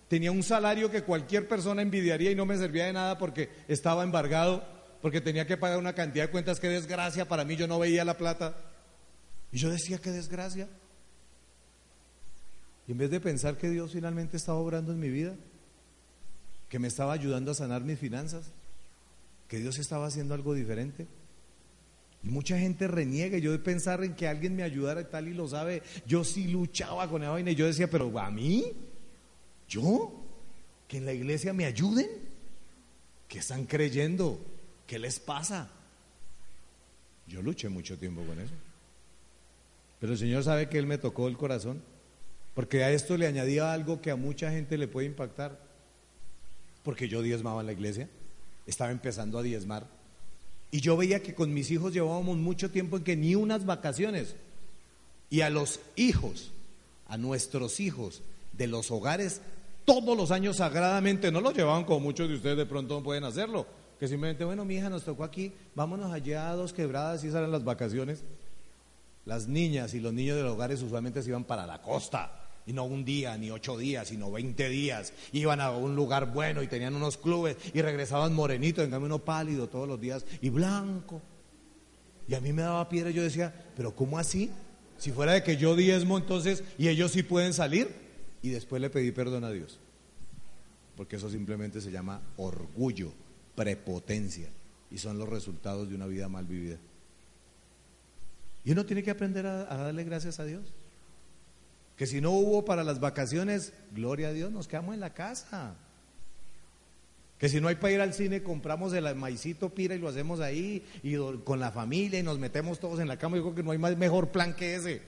Tenía 0.09 0.31
un 0.31 0.43
salario 0.43 0.91
que 0.91 1.03
cualquier 1.03 1.49
persona 1.49 1.81
envidiaría 1.81 2.31
y 2.31 2.35
no 2.35 2.45
me 2.45 2.59
servía 2.59 2.85
de 2.85 2.93
nada 2.93 3.17
porque 3.17 3.49
estaba 3.69 4.05
embargado, 4.05 4.63
porque 5.01 5.23
tenía 5.23 5.47
que 5.47 5.57
pagar 5.57 5.79
una 5.79 5.95
cantidad 5.95 6.27
de 6.27 6.31
cuentas. 6.31 6.61
Qué 6.61 6.69
desgracia 6.69 7.27
para 7.27 7.47
mí, 7.47 7.57
yo 7.57 7.67
no 7.67 7.79
veía 7.79 8.05
la 8.05 8.19
plata. 8.19 8.55
Y 9.51 9.57
yo 9.57 9.71
decía, 9.71 9.97
qué 9.97 10.11
desgracia. 10.11 10.69
Y 12.87 12.93
en 12.93 12.99
vez 12.99 13.11
de 13.11 13.21
pensar 13.21 13.57
que 13.57 13.71
Dios 13.71 13.93
finalmente 13.93 14.37
estaba 14.37 14.59
obrando 14.59 14.93
en 14.93 15.01
mi 15.01 15.09
vida, 15.09 15.35
que 16.69 16.79
me 16.79 16.89
estaba 16.89 17.15
ayudando 17.15 17.53
a 17.53 17.55
sanar 17.55 17.83
mis 17.83 17.99
finanzas, 17.99 18.53
que 19.49 19.57
Dios 19.59 19.79
estaba 19.79 20.07
haciendo 20.07 20.35
algo 20.35 20.53
diferente. 20.53 21.07
Y 22.25 22.29
mucha 22.31 22.59
gente 22.59 22.89
reniega. 22.89 23.39
Yo 23.39 23.53
de 23.53 23.59
pensar 23.59 24.03
en 24.03 24.15
que 24.15 24.27
alguien 24.27 24.57
me 24.57 24.63
ayudara 24.63 25.03
y 25.03 25.05
tal 25.05 25.29
y 25.29 25.35
lo 25.35 25.47
sabe. 25.47 25.83
Yo 26.07 26.25
sí 26.25 26.49
luchaba 26.49 27.09
con 27.09 27.23
esa 27.23 27.33
vaina 27.33 27.51
y 27.51 27.55
yo 27.55 27.67
decía, 27.67 27.89
pero 27.89 28.19
a 28.19 28.31
mí, 28.31 28.73
¿Yo? 29.69 30.13
¿Que 30.89 30.99
en 30.99 31.07
la 31.07 31.13
iglesia 31.13 31.53
me 31.53 31.65
ayuden? 31.65 32.09
¿Qué 33.29 33.39
están 33.39 33.65
creyendo? 33.67 34.41
¿Qué 34.87 34.99
les 34.99 35.19
pasa? 35.19 35.71
Yo 37.27 37.43
luché 37.43 37.69
mucho 37.69 37.99
tiempo 37.99 38.23
con 38.25 38.39
eso. 38.39 38.55
Pero 40.01 40.13
el 40.13 40.19
Señor 40.19 40.45
sabe 40.45 40.69
que 40.69 40.79
Él 40.79 40.87
me 40.87 40.99
tocó 40.99 41.29
el 41.29 41.37
corazón. 41.37 41.83
Porque 42.55 42.85
a 42.85 42.91
esto 42.91 43.17
le 43.17 43.27
añadía 43.27 43.73
algo 43.73 44.01
que 44.01 44.11
a 44.11 44.17
mucha 44.17 44.51
gente 44.51 44.79
le 44.79 44.87
puede 44.87 45.07
impactar. 45.07 45.59
Porque 46.83 47.09
yo 47.09 47.23
diezmaba 47.23 47.63
en 47.63 47.67
la 47.67 47.73
iglesia. 47.73 48.09
Estaba 48.67 48.93
empezando 48.93 49.39
a 49.39 49.43
diezmar. 49.43 49.89
Y 50.75 50.81
yo 50.81 50.97
veía 50.97 51.23
que 51.23 51.37
con 51.37 51.55
mis 51.55 51.71
hijos 51.71 51.93
llevábamos 51.93 52.37
mucho 52.37 52.69
tiempo 52.69 52.97
en 52.97 53.05
que 53.05 53.15
ni 53.15 53.37
unas 53.37 53.65
vacaciones. 53.65 54.35
y 55.31 55.43
a 55.43 55.49
los 55.49 55.79
hijos, 55.95 56.51
a 57.07 57.17
nuestros 57.17 57.79
hijos 57.79 58.23
de 58.55 58.67
los 58.67 58.91
hogares, 58.91 59.41
todos 59.85 60.17
los 60.17 60.33
años 60.33 60.57
sagradamente, 60.57 61.31
no 61.31 61.41
lo 61.41 61.53
llevaban 61.53 61.85
como 61.85 62.01
muchos 62.01 62.29
de 62.29 62.35
ustedes 62.35 62.57
de 62.57 62.67
pronto 62.67 63.05
pueden 63.05 63.23
hacerlo, 63.23 63.69
que 64.01 64.09
simplemente, 64.09 64.45
bueno, 64.45 64.65
mi 64.65 64.75
hija 64.75 64.91
nos 64.91 65.05
tocó 65.05 65.23
aquí, 65.23 65.53
vámonos 65.77 66.13
allá 66.13 66.51
a 66.51 66.57
dos 66.57 66.73
quebradas 66.73 67.23
y 67.23 67.31
salen 67.31 67.53
las 67.53 67.63
vacaciones. 67.63 68.25
Las 69.27 69.47
niñas 69.47 69.95
y 69.95 70.01
los 70.01 70.13
niños 70.13 70.37
de 70.37 70.43
los 70.43 70.55
hogares 70.55 70.83
usualmente 70.83 71.23
se 71.23 71.29
iban 71.29 71.45
para 71.45 71.69
la 71.69 71.83
costa, 71.83 72.44
y 72.67 72.73
no 72.73 72.85
un 72.85 73.05
día, 73.05 73.37
ni 73.37 73.51
ocho 73.51 73.77
días, 73.77 74.09
sino 74.09 74.31
veinte 74.31 74.69
días. 74.69 75.13
Iban 75.33 75.61
a 75.61 75.71
un 75.71 75.95
lugar 75.95 76.33
bueno 76.33 76.63
y 76.63 76.67
tenían 76.67 76.95
unos 76.95 77.17
clubes 77.17 77.57
y 77.73 77.83
regresaban 77.83 78.35
morenitos, 78.35 78.85
en 78.85 78.91
cambio 78.91 79.07
uno 79.07 79.19
pálido 79.19 79.69
todos 79.69 79.87
los 79.87 80.01
días 80.01 80.25
y 80.41 80.49
blanco. 80.49 81.21
Y 82.27 82.35
a 82.35 82.41
mí 82.41 82.53
me 82.53 82.63
daba 82.63 82.89
piedra 82.89 83.11
yo 83.11 83.23
decía, 83.23 83.55
pero 83.77 83.95
¿cómo 83.95 84.19
así? 84.19 84.51
Si 84.97 85.13
fuera 85.13 85.33
de 85.33 85.43
que 85.43 85.57
yo 85.57 85.77
diezmo 85.77 86.17
entonces 86.17 86.65
y 86.79 86.89
ellos 86.89 87.13
sí 87.13 87.23
pueden 87.23 87.53
salir. 87.53 88.03
Y 88.41 88.51
después 88.51 88.81
le 88.81 88.91
pedí 88.91 89.11
perdón 89.11 89.45
a 89.45 89.51
Dios. 89.51 89.79
Porque 90.97 91.17
eso 91.17 91.31
simplemente 91.31 91.81
se 91.81 91.91
llama 91.91 92.21
orgullo, 92.37 93.13
prepotencia. 93.55 94.49
Y 94.91 94.99
son 94.99 95.19
los 95.19 95.29
resultados 95.29 95.89
de 95.89 95.95
una 95.95 96.07
vida 96.07 96.29
mal 96.29 96.45
vivida. 96.45 96.77
Y 98.65 98.73
uno 98.73 98.85
tiene 98.87 99.03
que 99.03 99.11
aprender 99.11 99.47
a 99.47 99.65
darle 99.65 100.05
gracias 100.05 100.41
a 100.41 100.45
Dios. 100.45 100.63
Que 101.97 102.07
si 102.07 102.21
no 102.21 102.31
hubo 102.31 102.65
para 102.65 102.83
las 102.85 103.01
vacaciones, 103.01 103.73
gloria 103.93 104.29
a 104.29 104.33
Dios, 104.33 104.51
nos 104.51 104.67
quedamos 104.67 104.95
en 104.95 105.01
la 105.01 105.15
casa. 105.15 105.75
Que 107.39 107.49
si 107.49 107.61
no 107.61 107.69
hay 107.69 107.77
para 107.77 107.93
ir 107.93 108.01
al 108.01 108.15
cine, 108.15 108.43
compramos 108.43 108.93
el 108.93 109.15
maicito 109.15 109.71
pira 109.71 109.95
y 109.95 109.99
lo 109.99 110.09
hacemos 110.09 110.41
ahí 110.41 110.85
y 111.03 111.17
con 111.45 111.61
la 111.61 111.71
familia 111.71 112.19
y 112.19 112.23
nos 112.23 112.39
metemos 112.39 112.81
todos 112.81 113.01
en 113.01 113.09
la 113.09 113.17
cama. 113.17 113.37
Yo 113.37 113.43
creo 113.43 113.55
que 113.55 113.63
no 113.63 113.73
hay 113.73 113.79
más 113.79 113.97
mejor 113.97 114.31
plan 114.31 114.55
que 114.55 114.77
ese. 114.77 115.03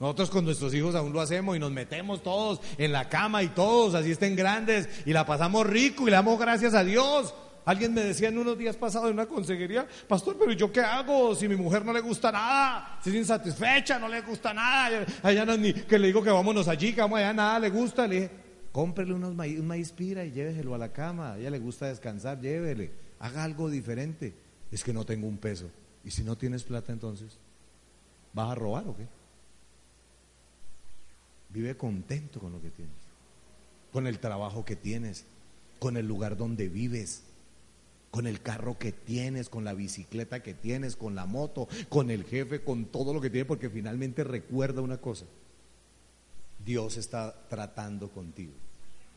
Nosotros 0.00 0.30
con 0.30 0.44
nuestros 0.44 0.72
hijos 0.74 0.94
aún 0.94 1.12
lo 1.12 1.20
hacemos 1.20 1.56
y 1.56 1.58
nos 1.58 1.72
metemos 1.72 2.22
todos 2.22 2.60
en 2.76 2.92
la 2.92 3.08
cama 3.08 3.42
y 3.42 3.48
todos, 3.48 3.94
así 3.94 4.12
estén 4.12 4.36
grandes, 4.36 4.88
y 5.04 5.12
la 5.12 5.26
pasamos 5.26 5.66
rico 5.66 6.04
y 6.04 6.10
le 6.10 6.12
damos 6.12 6.38
gracias 6.38 6.74
a 6.74 6.84
Dios. 6.84 7.34
Alguien 7.68 7.92
me 7.92 8.00
decía 8.02 8.30
en 8.30 8.38
unos 8.38 8.56
días 8.56 8.76
pasados 8.76 9.08
en 9.08 9.12
una 9.12 9.26
consejería, 9.26 9.86
pastor, 10.08 10.38
pero 10.38 10.52
¿yo 10.52 10.72
qué 10.72 10.80
hago 10.80 11.34
si 11.34 11.46
mi 11.46 11.54
mujer 11.54 11.84
no 11.84 11.92
le 11.92 12.00
gusta 12.00 12.32
nada? 12.32 12.98
Si 13.04 13.10
es 13.10 13.16
insatisfecha, 13.16 13.98
no 13.98 14.08
le 14.08 14.22
gusta 14.22 14.54
nada. 14.54 15.04
Allá 15.22 15.44
no, 15.44 15.54
ni 15.54 15.74
que 15.74 15.98
le 15.98 16.06
digo 16.06 16.22
que 16.22 16.30
vámonos 16.30 16.66
allí, 16.66 16.94
que 16.94 17.02
vamos 17.02 17.18
allá, 17.18 17.34
nada 17.34 17.58
le 17.58 17.68
gusta. 17.68 18.06
Le 18.06 18.14
dije, 18.14 18.30
cómprele 18.72 19.12
unos 19.12 19.34
maíz, 19.34 19.60
un 19.60 19.66
maíz 19.66 19.92
pira 19.92 20.24
y 20.24 20.30
lléveselo 20.32 20.74
a 20.74 20.78
la 20.78 20.94
cama. 20.94 21.34
A 21.34 21.38
ella 21.38 21.50
le 21.50 21.58
gusta 21.58 21.88
descansar, 21.88 22.40
llévele. 22.40 22.90
Haga 23.18 23.44
algo 23.44 23.68
diferente. 23.68 24.34
Es 24.72 24.82
que 24.82 24.94
no 24.94 25.04
tengo 25.04 25.26
un 25.26 25.36
peso. 25.36 25.70
¿Y 26.06 26.10
si 26.10 26.24
no 26.24 26.38
tienes 26.38 26.64
plata 26.64 26.90
entonces? 26.90 27.36
¿Vas 28.32 28.50
a 28.50 28.54
robar 28.54 28.88
o 28.88 28.96
qué? 28.96 29.06
Vive 31.50 31.76
contento 31.76 32.40
con 32.40 32.50
lo 32.50 32.62
que 32.62 32.70
tienes, 32.70 32.96
con 33.92 34.06
el 34.06 34.20
trabajo 34.20 34.64
que 34.64 34.74
tienes, 34.74 35.26
con 35.78 35.98
el 35.98 36.08
lugar 36.08 36.38
donde 36.38 36.70
vives, 36.70 37.24
con 38.10 38.26
el 38.26 38.40
carro 38.40 38.78
que 38.78 38.92
tienes, 38.92 39.48
con 39.48 39.64
la 39.64 39.74
bicicleta 39.74 40.42
que 40.42 40.54
tienes, 40.54 40.96
con 40.96 41.14
la 41.14 41.26
moto, 41.26 41.68
con 41.88 42.10
el 42.10 42.24
jefe, 42.24 42.62
con 42.62 42.86
todo 42.86 43.12
lo 43.12 43.20
que 43.20 43.30
tienes, 43.30 43.46
porque 43.46 43.70
finalmente 43.70 44.24
recuerda 44.24 44.80
una 44.80 44.98
cosa, 44.98 45.26
Dios 46.64 46.96
está 46.96 47.46
tratando 47.48 48.10
contigo 48.10 48.52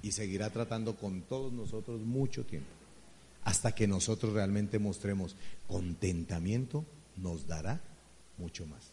y 0.01 0.11
seguirá 0.11 0.49
tratando 0.49 0.95
con 0.95 1.21
todos 1.21 1.53
nosotros 1.53 2.01
mucho 2.01 2.45
tiempo, 2.45 2.69
hasta 3.43 3.73
que 3.73 3.87
nosotros 3.87 4.33
realmente 4.33 4.79
mostremos 4.79 5.35
contentamiento, 5.67 6.85
nos 7.17 7.47
dará 7.47 7.81
mucho 8.37 8.65
más. 8.65 8.91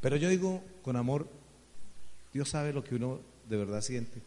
Pero 0.00 0.16
yo 0.16 0.28
digo 0.28 0.62
con 0.82 0.96
amor, 0.96 1.28
Dios 2.32 2.50
sabe 2.50 2.72
lo 2.72 2.84
que 2.84 2.96
uno 2.96 3.20
de 3.48 3.56
verdad 3.56 3.80
siente. 3.80 4.20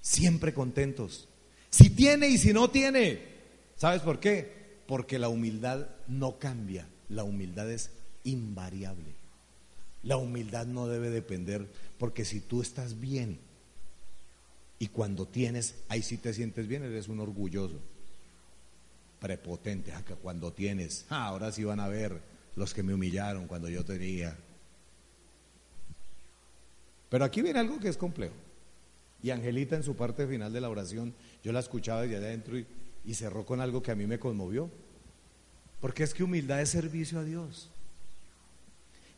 Siempre 0.00 0.54
contentos. 0.54 1.28
Si 1.76 1.90
tiene 1.90 2.28
y 2.28 2.38
si 2.38 2.54
no 2.54 2.70
tiene. 2.70 3.20
¿Sabes 3.76 4.00
por 4.00 4.18
qué? 4.18 4.80
Porque 4.86 5.18
la 5.18 5.28
humildad 5.28 5.86
no 6.08 6.38
cambia. 6.38 6.88
La 7.10 7.22
humildad 7.22 7.70
es 7.70 7.90
invariable. 8.24 9.14
La 10.02 10.16
humildad 10.16 10.64
no 10.64 10.88
debe 10.88 11.10
depender, 11.10 11.70
porque 11.98 12.24
si 12.24 12.40
tú 12.40 12.62
estás 12.62 12.98
bien 12.98 13.38
y 14.78 14.86
cuando 14.86 15.26
tienes, 15.26 15.74
ahí 15.88 16.00
sí 16.00 16.16
te 16.16 16.32
sientes 16.32 16.66
bien, 16.66 16.82
eres 16.82 17.08
un 17.08 17.20
orgulloso, 17.20 17.78
prepotente. 19.20 19.92
Ah, 19.92 20.02
cuando 20.22 20.54
tienes, 20.54 21.04
ah, 21.10 21.26
ahora 21.26 21.52
sí 21.52 21.62
van 21.62 21.80
a 21.80 21.88
ver 21.88 22.22
los 22.54 22.72
que 22.72 22.82
me 22.82 22.94
humillaron 22.94 23.48
cuando 23.48 23.68
yo 23.68 23.84
tenía. 23.84 24.34
Pero 27.10 27.24
aquí 27.26 27.42
viene 27.42 27.58
algo 27.58 27.78
que 27.78 27.88
es 27.88 27.98
complejo. 27.98 28.45
Y 29.26 29.32
Angelita 29.32 29.74
en 29.74 29.82
su 29.82 29.96
parte 29.96 30.24
final 30.28 30.52
de 30.52 30.60
la 30.60 30.70
oración, 30.70 31.12
yo 31.42 31.50
la 31.50 31.58
escuchaba 31.58 32.02
desde 32.02 32.18
adentro 32.18 32.56
y, 32.56 32.64
y 33.04 33.14
cerró 33.14 33.44
con 33.44 33.60
algo 33.60 33.82
que 33.82 33.90
a 33.90 33.96
mí 33.96 34.06
me 34.06 34.20
conmovió. 34.20 34.70
Porque 35.80 36.04
es 36.04 36.14
que 36.14 36.22
humildad 36.22 36.60
es 36.60 36.68
servicio 36.68 37.18
a 37.18 37.24
Dios. 37.24 37.68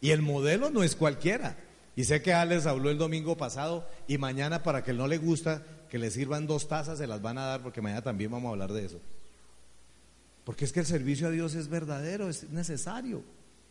Y 0.00 0.12
el 0.12 0.22
modelo 0.22 0.70
no 0.70 0.82
es 0.82 0.96
cualquiera. 0.96 1.58
Y 1.94 2.04
sé 2.04 2.22
que 2.22 2.32
Alex 2.32 2.64
habló 2.64 2.88
el 2.88 2.96
domingo 2.96 3.36
pasado 3.36 3.86
y 4.06 4.16
mañana 4.16 4.62
para 4.62 4.82
que 4.82 4.94
no 4.94 5.06
le 5.06 5.18
gusta 5.18 5.62
que 5.90 5.98
le 5.98 6.10
sirvan 6.10 6.46
dos 6.46 6.68
tazas 6.68 6.96
se 6.96 7.06
las 7.06 7.20
van 7.20 7.36
a 7.36 7.44
dar 7.44 7.62
porque 7.62 7.82
mañana 7.82 8.00
también 8.00 8.30
vamos 8.30 8.48
a 8.48 8.52
hablar 8.52 8.72
de 8.72 8.86
eso. 8.86 9.02
Porque 10.44 10.64
es 10.64 10.72
que 10.72 10.80
el 10.80 10.86
servicio 10.86 11.26
a 11.26 11.30
Dios 11.30 11.54
es 11.54 11.68
verdadero, 11.68 12.30
es 12.30 12.48
necesario. 12.48 13.22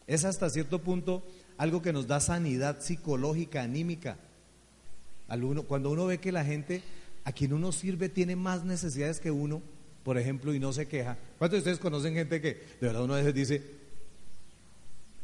Es 0.05 0.23
hasta 0.23 0.51
cierto 0.51 0.83
punto 0.83 1.25
algo 1.57 1.81
que 1.81 1.93
nos 1.93 2.05
da 2.05 2.19
sanidad 2.19 2.79
psicológica, 2.79 3.63
anímica. 3.63 4.19
Cuando 5.67 5.89
uno 5.89 6.05
ve 6.05 6.19
que 6.19 6.31
la 6.31 6.45
gente 6.45 6.81
a 7.23 7.31
quien 7.31 7.53
uno 7.53 7.71
sirve 7.71 8.09
tiene 8.09 8.35
más 8.35 8.63
necesidades 8.63 9.19
que 9.19 9.31
uno, 9.31 9.61
por 10.03 10.17
ejemplo, 10.17 10.53
y 10.53 10.59
no 10.59 10.71
se 10.71 10.87
queja. 10.87 11.17
¿Cuántos 11.37 11.57
de 11.57 11.59
ustedes 11.59 11.79
conocen 11.79 12.13
gente 12.13 12.39
que 12.39 12.53
de 12.53 12.87
verdad 12.87 13.03
uno 13.03 13.15
a 13.15 13.17
veces 13.17 13.33
dice 13.33 13.63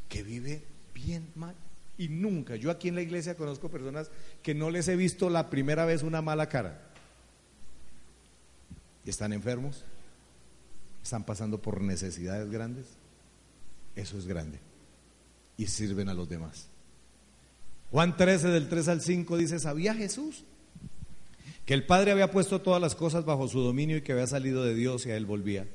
que 0.09 0.23
vive 0.23 0.63
bien 0.93 1.27
mal? 1.35 1.55
Y 1.97 2.09
nunca, 2.09 2.55
yo 2.55 2.71
aquí 2.71 2.89
en 2.89 2.95
la 2.95 3.01
iglesia 3.01 3.37
conozco 3.37 3.69
personas 3.69 4.09
que 4.41 4.53
no 4.53 4.69
les 4.69 4.87
he 4.87 4.95
visto 4.95 5.29
la 5.29 5.49
primera 5.49 5.85
vez 5.85 6.03
una 6.03 6.21
mala 6.21 6.49
cara. 6.49 6.81
¿Están 9.05 9.31
enfermos? 9.31 9.85
¿Están 11.03 11.23
pasando 11.23 11.61
por 11.61 11.81
necesidades 11.81 12.49
grandes? 12.49 12.85
Eso 13.95 14.17
es 14.17 14.25
grande 14.25 14.59
y 15.57 15.67
sirven 15.67 16.09
a 16.09 16.13
los 16.13 16.27
demás. 16.29 16.67
Juan 17.93 18.17
13 18.17 18.47
del 18.47 18.69
3 18.69 18.87
al 18.87 19.01
5 19.01 19.37
dice, 19.37 19.59
¿sabía 19.59 19.93
Jesús? 19.93 20.45
Que 21.63 21.75
el 21.75 21.85
Padre 21.85 22.11
había 22.11 22.31
puesto 22.31 22.59
todas 22.59 22.81
las 22.81 22.95
cosas 22.95 23.23
bajo 23.23 23.47
su 23.47 23.59
dominio 23.59 23.97
y 23.97 24.01
que 24.01 24.13
había 24.13 24.25
salido 24.25 24.63
de 24.63 24.73
Dios 24.73 25.05
y 25.05 25.11
a 25.11 25.15
él 25.15 25.27
volvía. 25.27 25.67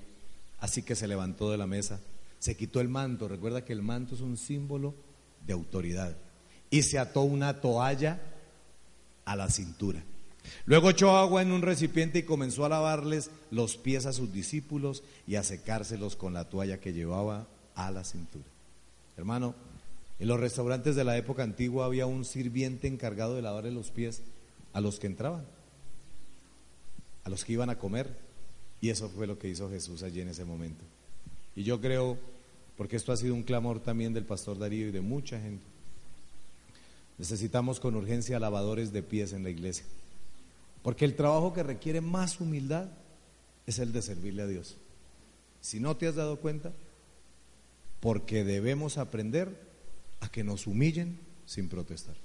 Así 0.59 0.83
que 0.83 0.97
se 0.97 1.07
levantó 1.07 1.49
de 1.49 1.59
la 1.59 1.69
mesa, 1.69 2.01
se 2.41 2.57
quitó 2.57 2.81
el 2.81 2.89
manto, 2.89 3.29
recuerda 3.29 3.65
que 3.65 3.73
el 3.73 3.83
manto 3.83 4.17
es 4.17 4.21
un 4.21 4.37
símbolo 4.37 4.97
de 5.47 5.53
autoridad, 5.53 6.17
y 6.71 6.83
se 6.83 6.99
ató 6.99 7.23
una 7.23 7.61
toalla 7.61 8.21
a 9.25 9.37
la 9.37 9.49
cintura. 9.49 10.03
Luego 10.67 10.91
echó 10.91 11.17
agua 11.17 11.43
en 11.43 11.53
un 11.53 11.63
recipiente 11.63 12.19
y 12.19 12.25
comenzó 12.25 12.65
a 12.65 12.69
lavarles 12.69 13.31
los 13.53 13.77
pies 13.77 14.07
a 14.07 14.13
sus 14.13 14.33
discípulos 14.33 15.05
y 15.29 15.37
a 15.37 15.45
secárselos 15.45 16.17
con 16.17 16.35
la 16.35 16.49
toalla 16.49 16.81
que 16.81 16.93
llevaba 16.93 17.47
a 17.77 17.93
la 17.93 18.03
cintura. 18.03 18.47
Hermano, 19.17 19.55
en 20.19 20.29
los 20.29 20.41
restaurantes 20.41 20.97
de 20.97 21.05
la 21.05 21.17
época 21.17 21.43
antigua 21.43 21.87
había 21.87 22.07
un 22.07 22.25
sirviente 22.25 22.89
encargado 22.89 23.37
de 23.37 23.43
lavarle 23.43 23.71
los 23.71 23.91
pies 23.91 24.23
a 24.73 24.81
los 24.81 24.99
que 24.99 25.07
entraban, 25.07 25.45
a 27.25 27.31
los 27.31 27.45
que 27.45 27.53
iban 27.53 27.71
a 27.71 27.79
comer. 27.79 28.17
Y 28.81 28.91
eso 28.91 29.09
fue 29.09 29.27
lo 29.27 29.39
que 29.39 29.49
hizo 29.49 29.71
Jesús 29.71 30.03
allí 30.03 30.21
en 30.21 30.29
ese 30.29 30.45
momento. 30.45 30.85
Y 31.55 31.63
yo 31.63 31.81
creo, 31.81 32.19
porque 32.77 32.97
esto 32.97 33.13
ha 33.13 33.17
sido 33.17 33.35
un 33.35 33.43
clamor 33.43 33.81
también 33.81 34.13
del 34.13 34.25
pastor 34.25 34.59
Darío 34.59 34.89
y 34.89 34.93
de 34.93 35.01
mucha 35.01 35.41
gente, 35.41 35.65
necesitamos 37.17 37.81
con 37.81 37.95
urgencia 37.95 38.39
lavadores 38.39 38.93
de 38.93 39.03
pies 39.03 39.33
en 39.33 39.45
la 39.45 39.51
iglesia. 39.51 39.85
Porque 40.83 41.05
el 41.05 41.17
trabajo 41.17 41.53
que 41.53 41.63
requiere 41.63 42.01
más 42.01 42.41
humildad 42.41 42.89
es 43.67 43.79
el 43.79 43.93
de 43.93 44.03
servirle 44.03 44.43
a 44.43 44.47
Dios. 44.47 44.77
Si 45.61 45.81
no 45.81 45.97
te 45.97 46.07
has 46.07 46.15
dado 46.15 46.39
cuenta, 46.39 46.73
porque 48.01 48.45
debemos 48.45 48.97
aprender 48.97 49.69
a 50.21 50.29
que 50.29 50.45
nos 50.45 50.67
humillen 50.67 51.19
sin 51.47 51.69
protestar. 51.69 52.17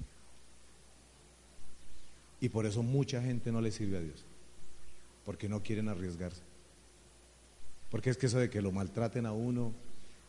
Y 2.39 2.49
por 2.49 2.65
eso 2.65 2.83
mucha 2.83 3.21
gente 3.21 3.51
no 3.51 3.61
le 3.61 3.71
sirve 3.71 3.97
a 3.97 4.01
Dios, 4.01 4.25
porque 5.25 5.47
no 5.47 5.63
quieren 5.63 5.87
arriesgarse. 5.87 6.41
Porque 7.89 8.09
es 8.09 8.17
que 8.17 8.25
eso 8.25 8.39
de 8.39 8.49
que 8.49 8.61
lo 8.61 8.71
maltraten 8.71 9.25
a 9.25 9.31
uno, 9.33 9.71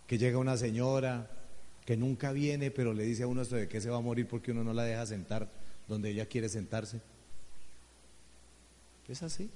que 0.07 0.19
llega 0.19 0.39
una 0.39 0.57
señora 0.57 1.31
que 1.85 1.97
nunca 1.97 2.33
viene, 2.33 2.71
pero 2.71 2.95
le 2.95 3.05
dice 3.05 3.25
a 3.25 3.27
uno 3.27 3.43
esto 3.43 3.57
de 3.57 3.69
que 3.69 3.81
se 3.81 3.91
va 3.91 3.99
a 3.99 4.01
morir 4.01 4.27
porque 4.27 4.53
uno 4.53 4.65
no 4.65 4.73
la 4.73 4.85
deja 4.85 5.07
sentar 5.07 5.51
donde 5.89 6.11
ella 6.11 6.27
quiere 6.27 6.49
sentarse. 6.49 7.01
Es 9.09 9.23
así. 9.23 9.51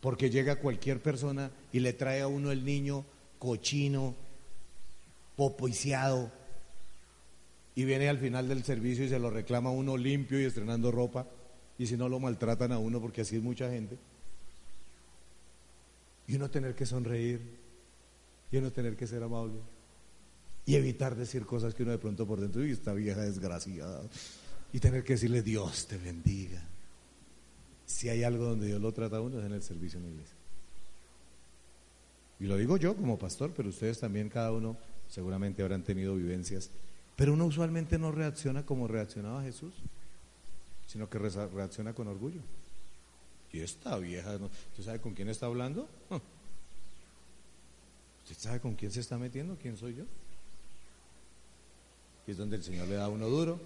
Porque 0.00 0.30
llega 0.30 0.56
cualquier 0.56 1.00
persona 1.00 1.50
y 1.72 1.80
le 1.80 1.92
trae 1.92 2.20
a 2.20 2.28
uno 2.28 2.50
el 2.50 2.64
niño 2.64 3.04
cochino, 3.38 4.14
popoiciado, 5.36 6.30
y 7.74 7.84
viene 7.84 8.08
al 8.08 8.18
final 8.18 8.48
del 8.48 8.62
servicio 8.64 9.04
y 9.04 9.08
se 9.08 9.18
lo 9.18 9.30
reclama 9.30 9.70
a 9.70 9.72
uno 9.72 9.96
limpio 9.96 10.40
y 10.40 10.44
estrenando 10.44 10.90
ropa, 10.90 11.26
y 11.78 11.86
si 11.86 11.96
no 11.96 12.08
lo 12.08 12.20
maltratan 12.20 12.72
a 12.72 12.78
uno 12.78 13.00
porque 13.00 13.22
así 13.22 13.36
es 13.36 13.42
mucha 13.42 13.70
gente. 13.70 13.98
Y 16.26 16.36
uno 16.36 16.50
tener 16.50 16.74
que 16.74 16.86
sonreír, 16.86 17.40
y 18.50 18.56
uno 18.58 18.70
tener 18.70 18.96
que 18.96 19.06
ser 19.06 19.22
amable, 19.22 19.60
y 20.66 20.76
evitar 20.76 21.16
decir 21.16 21.46
cosas 21.46 21.74
que 21.74 21.82
uno 21.82 21.92
de 21.92 21.98
pronto 21.98 22.26
por 22.26 22.40
dentro, 22.40 22.64
y 22.64 22.72
esta 22.72 22.92
vieja 22.92 23.22
desgraciada, 23.22 24.02
y 24.72 24.78
tener 24.78 25.02
que 25.02 25.14
decirle 25.14 25.42
Dios 25.42 25.86
te 25.86 25.96
bendiga. 25.96 26.62
Si 27.86 28.08
hay 28.08 28.22
algo 28.22 28.44
donde 28.44 28.66
Dios 28.66 28.80
lo 28.80 28.92
trata 28.92 29.16
a 29.16 29.20
uno 29.20 29.38
es 29.38 29.44
en 29.44 29.52
el 29.52 29.62
servicio 29.62 29.98
en 29.98 30.04
la 30.06 30.10
iglesia. 30.12 30.36
Y 32.40 32.44
lo 32.46 32.56
digo 32.56 32.76
yo 32.76 32.96
como 32.96 33.18
pastor, 33.18 33.52
pero 33.54 33.68
ustedes 33.68 34.00
también, 34.00 34.28
cada 34.28 34.52
uno, 34.52 34.76
seguramente 35.08 35.62
habrán 35.62 35.84
tenido 35.84 36.16
vivencias. 36.16 36.70
Pero 37.22 37.34
uno 37.34 37.46
usualmente 37.46 38.00
no 38.00 38.10
reacciona 38.10 38.66
como 38.66 38.88
reaccionaba 38.88 39.44
Jesús, 39.44 39.72
sino 40.88 41.08
que 41.08 41.20
reacciona 41.20 41.94
con 41.94 42.08
orgullo. 42.08 42.40
Y 43.52 43.60
esta 43.60 43.96
vieja, 43.98 44.34
¿usted 44.34 44.82
sabe 44.82 45.00
con 45.00 45.14
quién 45.14 45.28
está 45.28 45.46
hablando? 45.46 45.88
¿Usted 48.24 48.36
sabe 48.36 48.58
con 48.58 48.74
quién 48.74 48.90
se 48.90 48.98
está 48.98 49.18
metiendo? 49.18 49.56
¿Quién 49.56 49.76
soy 49.76 49.94
yo? 49.94 50.02
Y 52.26 52.32
es 52.32 52.36
donde 52.36 52.56
el 52.56 52.64
Señor 52.64 52.88
le 52.88 52.96
da 52.96 53.08
uno 53.08 53.28
duro, 53.28 53.60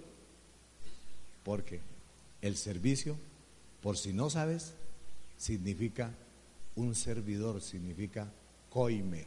porque 1.42 1.80
el 2.42 2.58
servicio, 2.58 3.16
por 3.80 3.96
si 3.96 4.12
no 4.12 4.28
sabes, 4.28 4.74
significa 5.38 6.12
un 6.74 6.94
servidor, 6.94 7.62
significa 7.62 8.30
coime. 8.68 9.24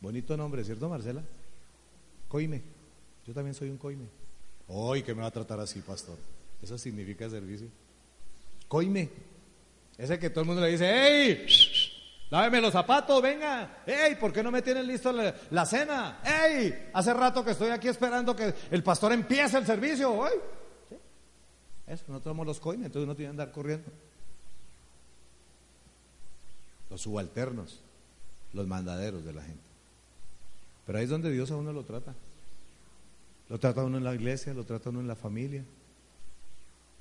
Bonito 0.00 0.34
nombre, 0.34 0.64
¿cierto, 0.64 0.88
Marcela? 0.88 1.22
Coime. 2.28 2.75
Yo 3.26 3.34
también 3.34 3.54
soy 3.54 3.70
un 3.70 3.76
coime. 3.76 4.06
Hoy 4.68 5.02
que 5.02 5.14
me 5.14 5.22
va 5.22 5.28
a 5.28 5.32
tratar 5.32 5.58
así, 5.60 5.80
pastor. 5.80 6.16
Eso 6.62 6.78
significa 6.78 7.28
servicio. 7.28 7.68
Coime. 8.68 9.10
Ese 9.98 10.18
que 10.18 10.30
todo 10.30 10.42
el 10.42 10.46
mundo 10.46 10.62
le 10.62 10.68
dice, 10.68 10.86
¡Ey! 10.86 11.46
Láveme 12.30 12.60
los 12.60 12.72
zapatos, 12.72 13.22
venga. 13.22 13.82
¡Ey! 13.86 14.16
¿Por 14.16 14.32
qué 14.32 14.42
no 14.42 14.50
me 14.50 14.62
tienen 14.62 14.86
listo 14.86 15.12
la, 15.12 15.66
cena? 15.66 16.20
¡Ey! 16.24 16.90
Hace 16.92 17.14
rato 17.14 17.44
que 17.44 17.52
estoy 17.52 17.70
aquí 17.70 17.88
esperando 17.88 18.34
que 18.34 18.54
el 18.70 18.82
pastor 18.82 19.12
empiece 19.12 19.58
el 19.58 19.66
servicio. 19.66 20.24
¡Ay! 20.24 20.34
Eso, 21.86 22.04
no 22.08 22.20
tenemos 22.20 22.46
los 22.46 22.58
coimes, 22.58 22.86
entonces 22.86 23.04
uno 23.04 23.14
tiene 23.14 23.28
que 23.28 23.40
andar 23.40 23.52
corriendo. 23.52 23.90
Los 26.90 27.02
subalternos 27.02 27.80
los 28.52 28.66
mandaderos 28.66 29.24
de 29.24 29.32
la 29.32 29.42
gente. 29.42 29.62
Pero 30.86 30.98
ahí 30.98 31.04
es 31.04 31.10
donde 31.10 31.30
Dios 31.30 31.50
a 31.50 31.56
uno 31.56 31.72
lo 31.72 31.84
trata. 31.84 32.14
Lo 33.48 33.58
trata 33.58 33.84
uno 33.84 33.98
en 33.98 34.04
la 34.04 34.14
iglesia, 34.14 34.52
lo 34.54 34.64
trata 34.64 34.90
uno 34.90 35.00
en 35.00 35.08
la 35.08 35.16
familia. 35.16 35.64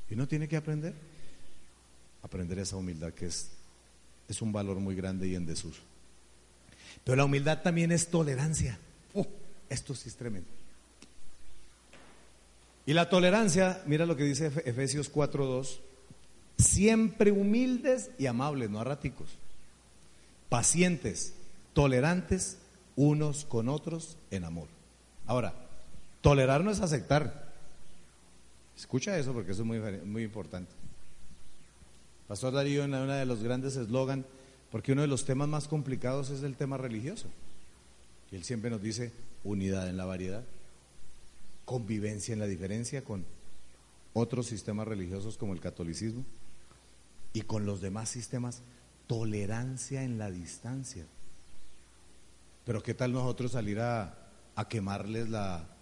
Y 0.10 0.14
uno 0.14 0.28
tiene 0.28 0.48
que 0.48 0.58
aprender. 0.58 0.94
Aprender 2.22 2.60
esa 2.60 2.76
humildad 2.76 3.14
que 3.14 3.28
es, 3.28 3.50
es 4.28 4.42
un 4.42 4.52
valor 4.52 4.80
muy 4.80 4.96
grande 4.96 5.28
y 5.28 5.36
en 5.36 5.46
desuso. 5.46 5.82
Pero 7.04 7.16
la 7.16 7.26
humildad 7.26 7.62
también 7.62 7.92
es 7.92 8.08
tolerancia. 8.08 8.80
Esto 9.70 9.96
sí 9.96 10.10
es 10.10 10.16
tremendo. 10.16 10.50
Y 12.86 12.94
la 12.94 13.10
tolerancia, 13.10 13.82
mira 13.88 14.06
lo 14.06 14.16
que 14.16 14.24
dice 14.24 14.52
Efesios 14.66 15.12
4:2, 15.12 15.80
siempre 16.58 17.32
humildes 17.32 18.12
y 18.20 18.28
amables, 18.28 18.70
no 18.70 18.82
erráticos, 18.82 19.30
pacientes, 20.50 21.34
tolerantes 21.74 22.60
unos 22.96 23.46
con 23.46 23.70
otros 23.70 24.18
en 24.30 24.46
amor. 24.46 24.68
Ahora, 25.26 25.65
tolerar 26.26 26.64
no 26.64 26.72
es 26.72 26.80
aceptar. 26.82 27.54
Escucha 28.76 29.16
eso 29.16 29.32
porque 29.32 29.52
eso 29.52 29.62
es 29.62 29.68
muy, 29.68 29.80
muy 29.80 30.24
importante. 30.24 30.72
Pastor 32.28 32.52
Darío 32.52 32.84
en 32.84 32.96
uno 32.96 33.14
de 33.14 33.28
los 33.28 33.44
grandes 33.44 33.76
eslogan, 33.76 34.26
porque 34.72 34.94
uno 34.94 35.04
de 35.04 35.08
los 35.08 35.26
temas 35.26 35.48
más 35.48 35.68
complicados 35.68 36.32
es 36.32 36.42
el 36.42 36.56
tema 36.56 36.78
religioso. 36.78 37.28
Y 38.32 38.38
él 38.38 38.44
siempre 38.44 38.72
nos 38.72 38.82
dice 38.82 39.12
unidad 39.44 39.88
en 39.88 39.98
la 39.98 40.06
variedad, 40.06 40.44
convivencia 41.64 42.34
en 42.34 42.40
la 42.40 42.48
diferencia 42.48 43.04
con 43.04 43.24
otros 44.14 44.48
sistemas 44.48 44.88
religiosos 44.88 45.38
como 45.38 45.54
el 45.54 45.60
catolicismo 45.60 46.26
y 47.34 47.42
con 47.42 47.68
los 47.68 47.82
demás 47.82 48.10
sistemas, 48.10 48.64
tolerancia 49.06 50.02
en 50.02 50.18
la 50.18 50.32
distancia. 50.32 51.06
Pero 52.66 52.82
¿qué 52.82 52.96
tal 52.96 53.14
nosotros 53.14 53.52
salir 53.52 53.80
a, 53.80 54.18
quemarles 54.70 55.30
la, 55.30 55.75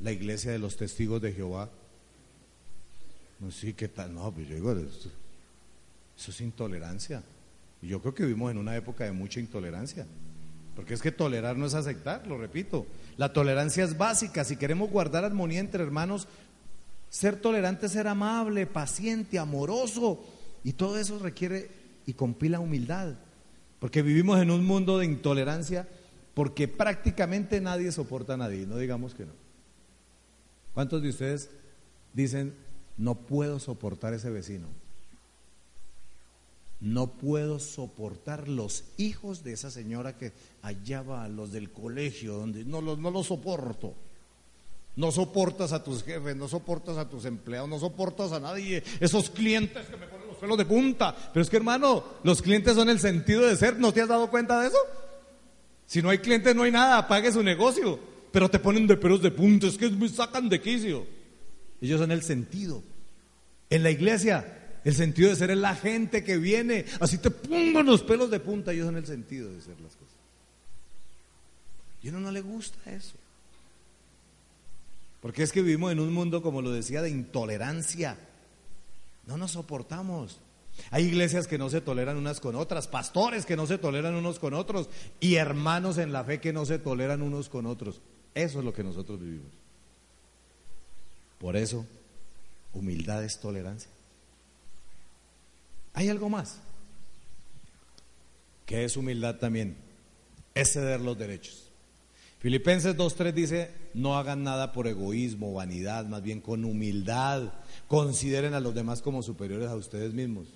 iglesia 0.00 0.52
de 0.52 0.58
los 0.58 0.76
testigos 0.76 1.20
de 1.22 1.32
Jehová? 1.32 1.70
No, 3.40 3.50
sí, 3.50 3.74
¿qué 3.74 3.88
tal? 3.88 4.14
No, 4.14 4.32
pues 4.32 4.48
yo 4.48 4.54
digo, 4.54 4.72
eso, 4.72 5.10
eso 6.18 6.30
es 6.30 6.40
intolerancia. 6.40 7.22
Y 7.82 7.88
yo 7.88 8.00
creo 8.00 8.14
que 8.14 8.24
vivimos 8.24 8.50
en 8.50 8.58
una 8.58 8.76
época 8.76 9.04
de 9.04 9.12
mucha 9.12 9.40
intolerancia. 9.40 10.06
Porque 10.74 10.94
es 10.94 11.02
que 11.02 11.12
tolerar 11.12 11.56
no 11.56 11.66
es 11.66 11.74
aceptar, 11.74 12.26
lo 12.26 12.36
repito. 12.38 12.86
La 13.16 13.32
tolerancia 13.32 13.84
es 13.84 13.96
básica. 13.96 14.44
Si 14.44 14.56
queremos 14.56 14.90
guardar 14.90 15.24
armonía 15.24 15.60
entre 15.60 15.82
hermanos, 15.82 16.28
ser 17.08 17.36
tolerante 17.36 17.86
es 17.86 17.92
ser 17.92 18.08
amable, 18.08 18.66
paciente, 18.66 19.38
amoroso. 19.38 20.22
Y 20.64 20.72
todo 20.72 20.98
eso 20.98 21.18
requiere 21.18 21.70
y 22.06 22.12
compila 22.12 22.60
humildad. 22.60 23.14
Porque 23.78 24.02
vivimos 24.02 24.40
en 24.40 24.50
un 24.50 24.64
mundo 24.64 24.98
de 24.98 25.06
intolerancia 25.06 25.88
porque 26.34 26.68
prácticamente 26.68 27.62
nadie 27.62 27.90
soporta 27.92 28.34
a 28.34 28.36
nadie, 28.36 28.66
no 28.66 28.76
digamos 28.76 29.14
que 29.14 29.24
no. 29.24 29.32
¿Cuántos 30.76 31.00
de 31.00 31.08
ustedes 31.08 31.48
dicen, 32.12 32.54
no 32.98 33.14
puedo 33.14 33.58
soportar 33.60 34.12
ese 34.12 34.28
vecino? 34.28 34.66
No 36.80 37.12
puedo 37.12 37.58
soportar 37.58 38.46
los 38.46 38.84
hijos 38.98 39.42
de 39.42 39.54
esa 39.54 39.70
señora 39.70 40.18
que 40.18 40.34
allá 40.60 41.00
va, 41.00 41.28
los 41.28 41.50
del 41.50 41.70
colegio, 41.70 42.34
donde 42.34 42.66
no 42.66 42.82
los, 42.82 42.98
no 42.98 43.10
los 43.10 43.28
soporto. 43.28 43.94
No 44.96 45.12
soportas 45.12 45.72
a 45.72 45.82
tus 45.82 46.04
jefes, 46.04 46.36
no 46.36 46.46
soportas 46.46 46.98
a 46.98 47.08
tus 47.08 47.24
empleados, 47.24 47.70
no 47.70 47.78
soportas 47.78 48.32
a 48.32 48.40
nadie. 48.40 48.84
Esos 49.00 49.30
clientes 49.30 49.86
que 49.86 49.96
me 49.96 50.06
ponen 50.06 50.26
los 50.26 50.36
pelos 50.36 50.58
de 50.58 50.66
punta. 50.66 51.16
Pero 51.32 51.42
es 51.42 51.48
que 51.48 51.56
hermano, 51.56 52.04
los 52.22 52.42
clientes 52.42 52.74
son 52.74 52.90
el 52.90 53.00
sentido 53.00 53.46
de 53.46 53.56
ser. 53.56 53.78
¿No 53.78 53.94
te 53.94 54.02
has 54.02 54.08
dado 54.08 54.28
cuenta 54.28 54.60
de 54.60 54.68
eso? 54.68 54.78
Si 55.86 56.02
no 56.02 56.10
hay 56.10 56.18
clientes, 56.18 56.54
no 56.54 56.64
hay 56.64 56.70
nada, 56.70 56.98
apague 56.98 57.32
su 57.32 57.42
negocio. 57.42 58.14
Pero 58.36 58.50
te 58.50 58.58
ponen 58.58 58.86
de 58.86 58.98
pelos 58.98 59.22
de 59.22 59.30
punta, 59.30 59.66
es 59.66 59.78
que 59.78 59.88
me 59.88 60.10
sacan 60.10 60.50
de 60.50 60.60
quicio. 60.60 61.06
Ellos 61.80 61.98
son 61.98 62.12
el 62.12 62.20
sentido. 62.20 62.82
En 63.70 63.82
la 63.82 63.90
iglesia, 63.90 64.78
el 64.84 64.94
sentido 64.94 65.30
de 65.30 65.36
ser 65.36 65.52
es 65.52 65.56
la 65.56 65.74
gente 65.74 66.22
que 66.22 66.36
viene. 66.36 66.84
Así 67.00 67.16
te 67.16 67.30
pongan 67.30 67.86
los 67.86 68.02
pelos 68.02 68.30
de 68.30 68.38
punta, 68.38 68.74
ellos 68.74 68.84
son 68.84 68.98
el 68.98 69.06
sentido 69.06 69.50
de 69.50 69.62
ser 69.62 69.80
las 69.80 69.96
cosas. 69.96 70.18
Y 72.02 72.08
a 72.08 72.10
uno 72.10 72.20
no 72.20 72.30
le 72.30 72.42
gusta 72.42 72.78
eso. 72.92 73.14
Porque 75.22 75.42
es 75.42 75.50
que 75.50 75.62
vivimos 75.62 75.90
en 75.90 76.00
un 76.00 76.12
mundo, 76.12 76.42
como 76.42 76.60
lo 76.60 76.70
decía, 76.72 77.00
de 77.00 77.08
intolerancia. 77.08 78.18
No 79.24 79.38
nos 79.38 79.52
soportamos. 79.52 80.40
Hay 80.90 81.04
iglesias 81.04 81.46
que 81.46 81.56
no 81.56 81.70
se 81.70 81.80
toleran 81.80 82.18
unas 82.18 82.40
con 82.40 82.54
otras, 82.54 82.86
pastores 82.86 83.46
que 83.46 83.56
no 83.56 83.66
se 83.66 83.78
toleran 83.78 84.14
unos 84.14 84.38
con 84.38 84.52
otros 84.52 84.90
y 85.20 85.36
hermanos 85.36 85.96
en 85.96 86.12
la 86.12 86.22
fe 86.22 86.38
que 86.38 86.52
no 86.52 86.66
se 86.66 86.78
toleran 86.78 87.22
unos 87.22 87.48
con 87.48 87.64
otros. 87.64 88.02
Eso 88.36 88.58
es 88.58 88.66
lo 88.66 88.72
que 88.74 88.84
nosotros 88.84 89.18
vivimos. 89.18 89.50
Por 91.38 91.56
eso, 91.56 91.86
humildad 92.74 93.24
es 93.24 93.40
tolerancia. 93.40 93.90
Hay 95.94 96.10
algo 96.10 96.28
más. 96.28 96.60
que 98.66 98.84
es 98.84 98.98
humildad 98.98 99.36
también? 99.36 99.78
Es 100.54 100.74
ceder 100.74 101.00
los 101.00 101.16
derechos. 101.16 101.70
Filipenses 102.40 102.94
2.3 102.94 103.32
dice, 103.32 103.70
no 103.94 104.18
hagan 104.18 104.42
nada 104.42 104.72
por 104.72 104.86
egoísmo, 104.86 105.54
vanidad, 105.54 106.04
más 106.04 106.22
bien 106.22 106.42
con 106.42 106.66
humildad. 106.66 107.54
Consideren 107.88 108.52
a 108.52 108.60
los 108.60 108.74
demás 108.74 109.00
como 109.00 109.22
superiores 109.22 109.70
a 109.70 109.76
ustedes 109.76 110.12
mismos. 110.12 110.48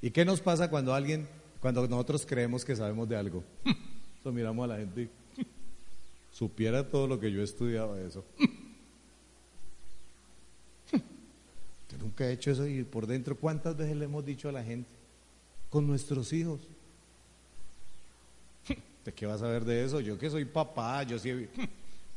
¿Y 0.00 0.12
qué 0.12 0.24
nos 0.24 0.40
pasa 0.40 0.70
cuando 0.70 0.94
alguien, 0.94 1.28
cuando 1.60 1.86
nosotros 1.88 2.24
creemos 2.24 2.64
que 2.64 2.74
sabemos 2.74 3.06
de 3.06 3.16
algo? 3.16 3.44
Eso 4.20 4.32
miramos 4.32 4.64
a 4.64 4.68
la 4.68 4.76
gente 4.78 5.10
supiera 6.38 6.88
todo 6.88 7.08
lo 7.08 7.18
que 7.18 7.32
yo 7.32 7.40
he 7.40 7.44
estudiado 7.44 7.96
de 7.96 8.06
eso. 8.06 8.24
Yo 10.92 11.98
nunca 11.98 12.28
he 12.28 12.32
hecho 12.32 12.52
eso 12.52 12.64
y 12.66 12.84
por 12.84 13.08
dentro, 13.08 13.36
¿cuántas 13.36 13.76
veces 13.76 13.96
le 13.96 14.04
hemos 14.04 14.24
dicho 14.24 14.48
a 14.48 14.52
la 14.52 14.62
gente? 14.62 14.88
Con 15.68 15.86
nuestros 15.86 16.32
hijos. 16.32 16.60
¿De 19.04 19.12
qué 19.12 19.26
vas 19.26 19.42
a 19.42 19.48
ver 19.48 19.64
de 19.64 19.84
eso? 19.84 20.00
Yo 20.00 20.16
que 20.16 20.30
soy 20.30 20.44
papá, 20.44 21.02
yo 21.02 21.18
sí. 21.18 21.48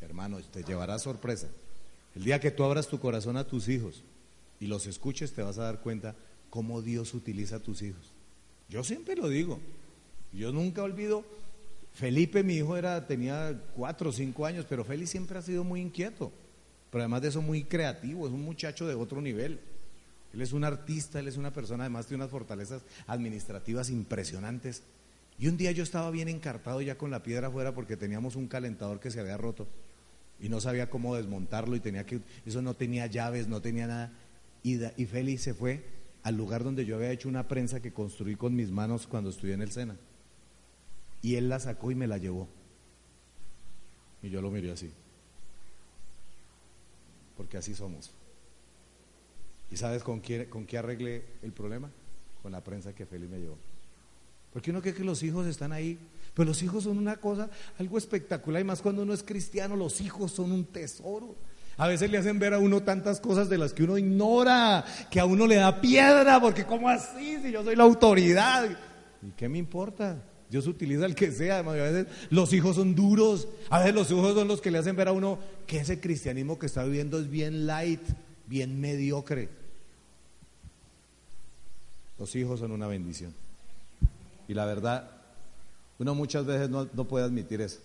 Hermano, 0.02 0.38
te 0.40 0.64
llevará 0.64 1.00
sorpresa. 1.00 1.48
El 2.14 2.24
día 2.24 2.40
que 2.40 2.52
tú 2.52 2.64
abras 2.64 2.88
tu 2.88 3.00
corazón 3.00 3.38
a 3.38 3.48
tus 3.48 3.70
hijos 3.70 4.04
y 4.60 4.68
los 4.68 4.86
escuches, 4.86 5.32
te 5.34 5.42
vas 5.42 5.58
a 5.58 5.64
dar 5.64 5.80
cuenta 5.80 6.16
cómo 6.52 6.84
Dios 6.84 7.16
utiliza 7.16 7.56
a 7.56 7.60
tus 7.60 7.82
hijos. 7.82 8.12
Yo 8.70 8.84
siempre 8.84 9.16
lo 9.16 9.30
digo. 9.30 9.60
Yo 10.32 10.52
nunca 10.52 10.84
olvido. 10.84 11.24
Felipe, 11.94 12.44
mi 12.44 12.56
hijo, 12.56 12.78
era, 12.78 13.06
tenía 13.06 13.60
cuatro 13.76 14.10
o 14.10 14.14
cinco 14.14 14.46
años, 14.46 14.66
pero 14.68 14.84
Félix 14.84 15.10
siempre 15.10 15.38
ha 15.38 15.42
sido 15.42 15.64
muy 15.64 15.82
inquieto. 15.82 16.32
pero 16.90 17.04
además 17.04 17.22
de 17.22 17.30
eso 17.30 17.42
muy 17.42 17.64
creativo, 17.64 18.28
es 18.28 18.34
un 18.34 18.44
muchacho 18.44 18.88
de 18.88 18.96
otro 18.96 19.22
nivel. 19.22 19.60
Él 20.34 20.42
es 20.42 20.54
un 20.54 20.64
artista, 20.64 21.20
él 21.20 21.28
es 21.28 21.38
una 21.38 21.52
persona 21.52 21.84
además 21.84 22.08
de 22.08 22.16
unas 22.16 22.30
fortalezas 22.30 22.84
administrativas 23.08 23.90
impresionantes. 23.90 24.84
Y 25.38 25.48
un 25.48 25.58
día 25.58 25.72
yo 25.72 25.84
estaba 25.84 26.12
bien 26.12 26.28
encartado 26.28 26.82
ya 26.82 26.98
con 26.98 27.12
la 27.12 27.24
piedra 27.24 27.48
afuera 27.48 27.74
porque 27.74 27.98
teníamos 27.98 28.36
un 28.36 28.48
calentador 28.48 29.00
que 29.00 29.12
se 29.12 29.20
había 29.20 29.38
roto 29.38 29.68
y 30.40 30.50
no 30.50 30.60
sabía 30.60 30.90
cómo 30.90 31.16
desmontarlo 31.16 31.76
y 31.76 31.80
tenía 31.80 32.06
que, 32.06 32.22
eso 32.46 32.62
no 32.62 32.76
tenía 32.76 33.08
llaves, 33.08 33.48
no 33.48 33.62
tenía 33.62 33.88
nada. 33.88 34.12
Y, 34.64 34.80
y 34.98 35.06
Félix 35.06 35.44
se 35.44 35.54
fue 35.54 35.84
al 36.24 36.38
lugar 36.38 36.64
donde 36.64 36.86
yo 36.86 36.96
había 36.96 37.12
hecho 37.12 37.30
una 37.30 37.48
prensa 37.48 37.82
que 37.82 37.92
construí 37.92 38.36
con 38.36 38.56
mis 38.56 38.72
manos 38.72 39.08
cuando 39.08 39.30
estudié 39.30 39.54
en 39.54 39.62
el 39.62 39.72
Sena. 39.72 39.98
Y 41.22 41.36
él 41.36 41.50
la 41.50 41.60
sacó 41.60 41.92
y 41.92 41.96
me 41.96 42.08
la 42.08 42.18
llevó. 42.18 42.48
Y 44.22 44.30
yo 44.30 44.42
lo 44.42 44.52
miré 44.52 44.72
así. 44.72 44.92
Porque 47.38 47.58
así 47.58 47.74
somos. 47.74 48.12
¿Y 49.72 49.78
sabes 49.78 50.04
con 50.04 50.22
qué, 50.22 50.50
con 50.50 50.66
qué 50.66 50.78
arreglé 50.78 51.26
el 51.42 51.54
problema? 51.54 51.90
Con 52.42 52.52
la 52.52 52.64
prensa 52.64 52.94
que 52.94 53.06
Félix 53.06 53.32
me 53.32 53.40
llevó. 53.40 53.58
Porque 54.52 54.72
uno 54.72 54.82
cree 54.82 54.94
que 54.94 55.04
los 55.04 55.24
hijos 55.24 55.48
están 55.48 55.72
ahí 55.72 55.98
pero 56.34 56.48
los 56.48 56.64
hijos 56.64 56.84
son 56.86 56.98
una 56.98 57.18
cosa, 57.18 57.50
algo 57.78 57.98
espectacular, 57.98 58.62
y 58.62 58.66
más 58.66 58.82
cuando 58.82 59.04
uno 59.04 59.14
es 59.14 59.24
cristiano, 59.24 59.76
los 59.76 60.00
hijos 60.02 60.32
son 60.32 60.52
un 60.52 60.66
tesoro. 60.66 61.36
A 61.78 61.88
veces 61.88 62.12
le 62.12 62.18
hacen 62.18 62.40
ver 62.40 62.54
a 62.54 62.60
uno 62.60 62.84
tantas 62.84 63.20
cosas 63.20 63.50
de 63.50 63.58
las 63.58 63.74
que 63.74 63.84
uno 63.84 63.98
ignora, 63.98 64.86
que 65.10 65.20
a 65.20 65.26
uno 65.26 65.48
le 65.48 65.56
da 65.56 65.82
piedra, 65.82 66.40
porque 66.40 66.66
¿cómo 66.66 66.88
así? 66.88 67.40
Si 67.42 67.52
yo 67.52 67.64
soy 67.64 67.76
la 67.76 67.84
autoridad. 67.84 68.70
¿Y 69.22 69.32
qué 69.32 69.50
me 69.50 69.58
importa? 69.58 70.24
Dios 70.52 70.68
utiliza 70.68 71.06
el 71.06 71.16
que 71.16 71.32
sea. 71.32 71.60
A 71.60 71.62
veces 71.62 72.08
los 72.30 72.52
hijos 72.52 72.76
son 72.76 72.94
duros. 72.94 73.48
A 73.70 73.80
veces 73.80 73.96
los 73.96 74.12
hijos 74.12 74.36
son 74.36 74.50
los 74.50 74.60
que 74.60 74.70
le 74.70 74.80
hacen 74.80 74.98
ver 74.98 75.08
a 75.08 75.14
uno 75.14 75.40
que 75.66 75.78
ese 75.80 76.02
cristianismo 76.02 76.60
que 76.60 76.66
está 76.66 76.84
viviendo 76.84 77.18
es 77.18 77.30
bien 77.30 77.66
light, 77.66 78.02
bien 78.48 78.82
mediocre. 78.82 79.48
Los 82.20 82.36
hijos 82.36 82.60
son 82.60 82.74
una 82.74 82.86
bendición. 82.86 83.34
Y 84.50 84.54
la 84.54 84.66
verdad, 84.66 85.10
uno 86.00 86.14
muchas 86.16 86.46
veces 86.46 86.70
no, 86.70 86.86
puede 87.06 87.24
admitir 87.24 87.62
eso. 87.62 87.80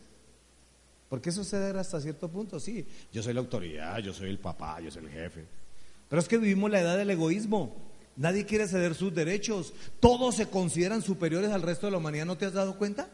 Porque 1.08 1.30
eso 1.30 1.44
se 1.44 1.56
hasta 1.56 2.00
cierto 2.00 2.28
punto, 2.28 2.58
sí. 2.58 2.84
Yo 3.12 3.22
soy 3.22 3.32
la 3.32 3.40
autoridad, 3.40 3.98
yo 4.00 4.12
soy 4.12 4.28
el 4.28 4.40
papá, 4.40 4.80
yo 4.80 4.90
soy 4.90 5.04
el 5.04 5.10
jefe. 5.10 5.44
Pero 6.08 6.20
es 6.20 6.26
que 6.26 6.36
vivimos 6.36 6.68
la 6.68 6.80
edad 6.80 6.98
del 6.98 7.10
egoísmo. 7.10 7.76
Nadie 8.16 8.46
quiere 8.46 8.66
ceder 8.66 8.94
sus 8.94 9.14
derechos. 9.14 9.74
Todos 10.00 10.36
se 10.36 10.46
consideran 10.46 11.02
superiores 11.02 11.50
al 11.50 11.62
resto 11.62 11.86
de 11.86 11.92
la 11.92 11.98
humanidad. 11.98 12.24
¿No 12.24 12.38
te 12.38 12.46
has 12.46 12.54
dado 12.54 12.78
cuenta? 12.78 13.08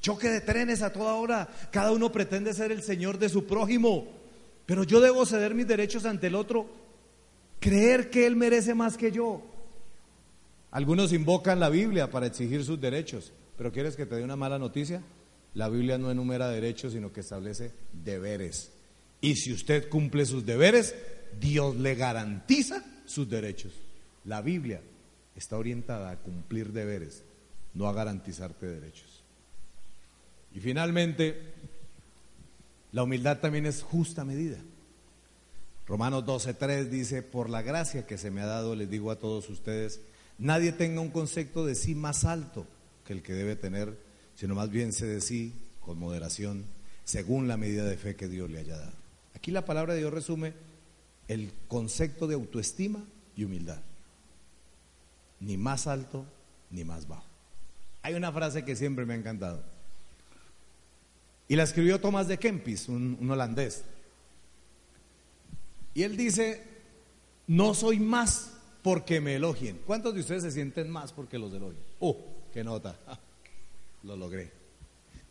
Choque 0.00 0.28
de 0.28 0.40
trenes 0.40 0.82
a 0.82 0.92
toda 0.92 1.14
hora. 1.14 1.48
Cada 1.70 1.92
uno 1.92 2.12
pretende 2.12 2.52
ser 2.54 2.70
el 2.72 2.82
señor 2.82 3.18
de 3.18 3.28
su 3.28 3.46
prójimo. 3.46 4.08
Pero 4.66 4.84
yo 4.84 5.00
debo 5.00 5.24
ceder 5.24 5.54
mis 5.54 5.66
derechos 5.66 6.04
ante 6.04 6.26
el 6.26 6.34
otro. 6.34 6.66
Creer 7.60 8.10
que 8.10 8.26
él 8.26 8.36
merece 8.36 8.74
más 8.74 8.96
que 8.96 9.10
yo. 9.10 9.42
Algunos 10.70 11.12
invocan 11.12 11.58
la 11.58 11.68
Biblia 11.68 12.10
para 12.10 12.26
exigir 12.26 12.64
sus 12.64 12.80
derechos. 12.80 13.32
Pero 13.56 13.72
¿quieres 13.72 13.96
que 13.96 14.06
te 14.06 14.16
dé 14.16 14.22
una 14.22 14.36
mala 14.36 14.58
noticia? 14.58 15.02
La 15.54 15.68
Biblia 15.68 15.98
no 15.98 16.10
enumera 16.10 16.48
derechos, 16.48 16.92
sino 16.92 17.12
que 17.12 17.20
establece 17.20 17.72
deberes. 17.92 18.70
Y 19.20 19.36
si 19.36 19.52
usted 19.52 19.88
cumple 19.88 20.24
sus 20.24 20.46
deberes, 20.46 20.94
Dios 21.38 21.76
le 21.76 21.94
garantiza 21.94 22.84
sus 23.04 23.28
derechos. 23.28 23.72
La 24.24 24.42
Biblia 24.42 24.82
está 25.36 25.56
orientada 25.56 26.10
a 26.10 26.16
cumplir 26.16 26.72
deberes, 26.72 27.22
no 27.74 27.88
a 27.88 27.92
garantizarte 27.92 28.66
derechos. 28.66 29.22
Y 30.54 30.60
finalmente, 30.60 31.52
la 32.92 33.02
humildad 33.02 33.38
también 33.38 33.66
es 33.66 33.82
justa 33.82 34.24
medida. 34.24 34.58
Romanos 35.86 36.24
12:3 36.24 36.88
dice, 36.88 37.22
por 37.22 37.50
la 37.50 37.62
gracia 37.62 38.06
que 38.06 38.18
se 38.18 38.30
me 38.30 38.40
ha 38.40 38.46
dado, 38.46 38.74
les 38.74 38.90
digo 38.90 39.10
a 39.10 39.18
todos 39.18 39.48
ustedes, 39.48 40.00
nadie 40.38 40.72
tenga 40.72 41.00
un 41.00 41.10
concepto 41.10 41.64
de 41.64 41.74
sí 41.74 41.94
más 41.94 42.24
alto 42.24 42.66
el 43.10 43.22
que 43.22 43.34
debe 43.34 43.56
tener, 43.56 43.98
sino 44.34 44.54
más 44.54 44.70
bien 44.70 44.92
se 44.92 45.06
de 45.06 45.20
sí 45.20 45.52
con 45.80 45.98
moderación, 45.98 46.64
según 47.04 47.48
la 47.48 47.56
medida 47.56 47.84
de 47.84 47.96
fe 47.96 48.16
que 48.16 48.28
Dios 48.28 48.50
le 48.50 48.60
haya 48.60 48.78
dado. 48.78 48.92
Aquí 49.34 49.50
la 49.50 49.64
palabra 49.64 49.94
de 49.94 50.00
Dios 50.00 50.12
resume 50.12 50.52
el 51.28 51.52
concepto 51.68 52.26
de 52.26 52.34
autoestima 52.34 53.04
y 53.36 53.44
humildad. 53.44 53.80
Ni 55.40 55.56
más 55.56 55.86
alto 55.86 56.26
ni 56.70 56.84
más 56.84 57.08
bajo. 57.08 57.26
Hay 58.02 58.14
una 58.14 58.32
frase 58.32 58.64
que 58.64 58.76
siempre 58.76 59.04
me 59.04 59.14
ha 59.14 59.16
encantado. 59.16 59.62
Y 61.48 61.56
la 61.56 61.64
escribió 61.64 62.00
Tomás 62.00 62.28
de 62.28 62.38
Kempis, 62.38 62.88
un, 62.88 63.28
holandés. 63.28 63.84
Y 65.94 66.04
él 66.04 66.16
dice, 66.16 66.62
no 67.48 67.74
soy 67.74 67.98
más 67.98 68.52
porque 68.82 69.20
me 69.20 69.34
elogien. 69.34 69.80
¿Cuántos 69.84 70.14
de 70.14 70.20
ustedes 70.20 70.44
se 70.44 70.52
sienten 70.52 70.88
más 70.88 71.12
porque 71.12 71.38
los 71.38 71.52
elogien? 71.52 71.82
Oh, 71.98 72.16
¿Qué 72.52 72.62
nota? 72.62 72.96
Lo 74.04 74.16
logré. 74.16 74.52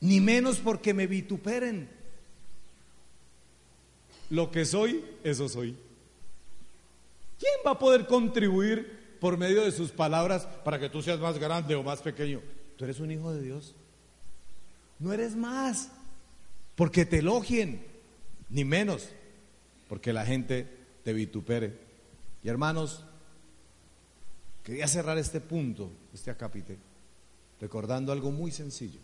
Ni 0.01 0.19
menos 0.19 0.57
porque 0.57 0.93
me 0.93 1.07
vituperen. 1.07 1.89
Lo 4.29 4.51
que 4.51 4.65
soy, 4.65 5.03
eso 5.23 5.49
soy. 5.49 5.75
¿Quién 7.39 7.53
va 7.65 7.71
a 7.71 7.79
poder 7.79 8.05
contribuir 8.05 8.98
por 9.19 9.37
medio 9.37 9.63
de 9.63 9.71
sus 9.71 9.91
palabras 9.91 10.45
para 10.63 10.79
que 10.79 10.89
tú 10.89 11.01
seas 11.01 11.19
más 11.19 11.37
grande 11.37 11.75
o 11.75 11.83
más 11.83 12.01
pequeño? 12.01 12.41
Tú 12.77 12.85
eres 12.85 12.99
un 12.99 13.11
hijo 13.11 13.33
de 13.33 13.41
Dios. 13.41 13.75
No 14.99 15.13
eres 15.13 15.35
más 15.35 15.89
porque 16.75 17.05
te 17.05 17.19
elogien, 17.19 17.85
ni 18.49 18.63
menos 18.63 19.09
porque 19.87 20.13
la 20.13 20.25
gente 20.25 20.67
te 21.03 21.13
vitupere. 21.13 21.77
Y 22.43 22.49
hermanos, 22.49 23.03
quería 24.63 24.87
cerrar 24.87 25.17
este 25.17 25.41
punto, 25.41 25.91
este 26.13 26.31
acápite 26.31 26.77
recordando 27.59 28.11
algo 28.11 28.31
muy 28.31 28.51
sencillo. 28.51 28.99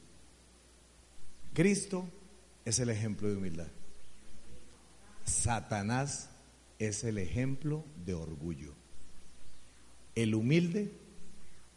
Cristo 1.54 2.08
es 2.64 2.80
el 2.80 2.90
ejemplo 2.90 3.30
de 3.30 3.36
humildad. 3.36 3.68
Satanás 5.26 6.30
es 6.80 7.04
el 7.04 7.18
ejemplo 7.18 7.84
de 8.06 8.14
orgullo. 8.14 8.74
El 10.16 10.34
humilde, 10.34 10.92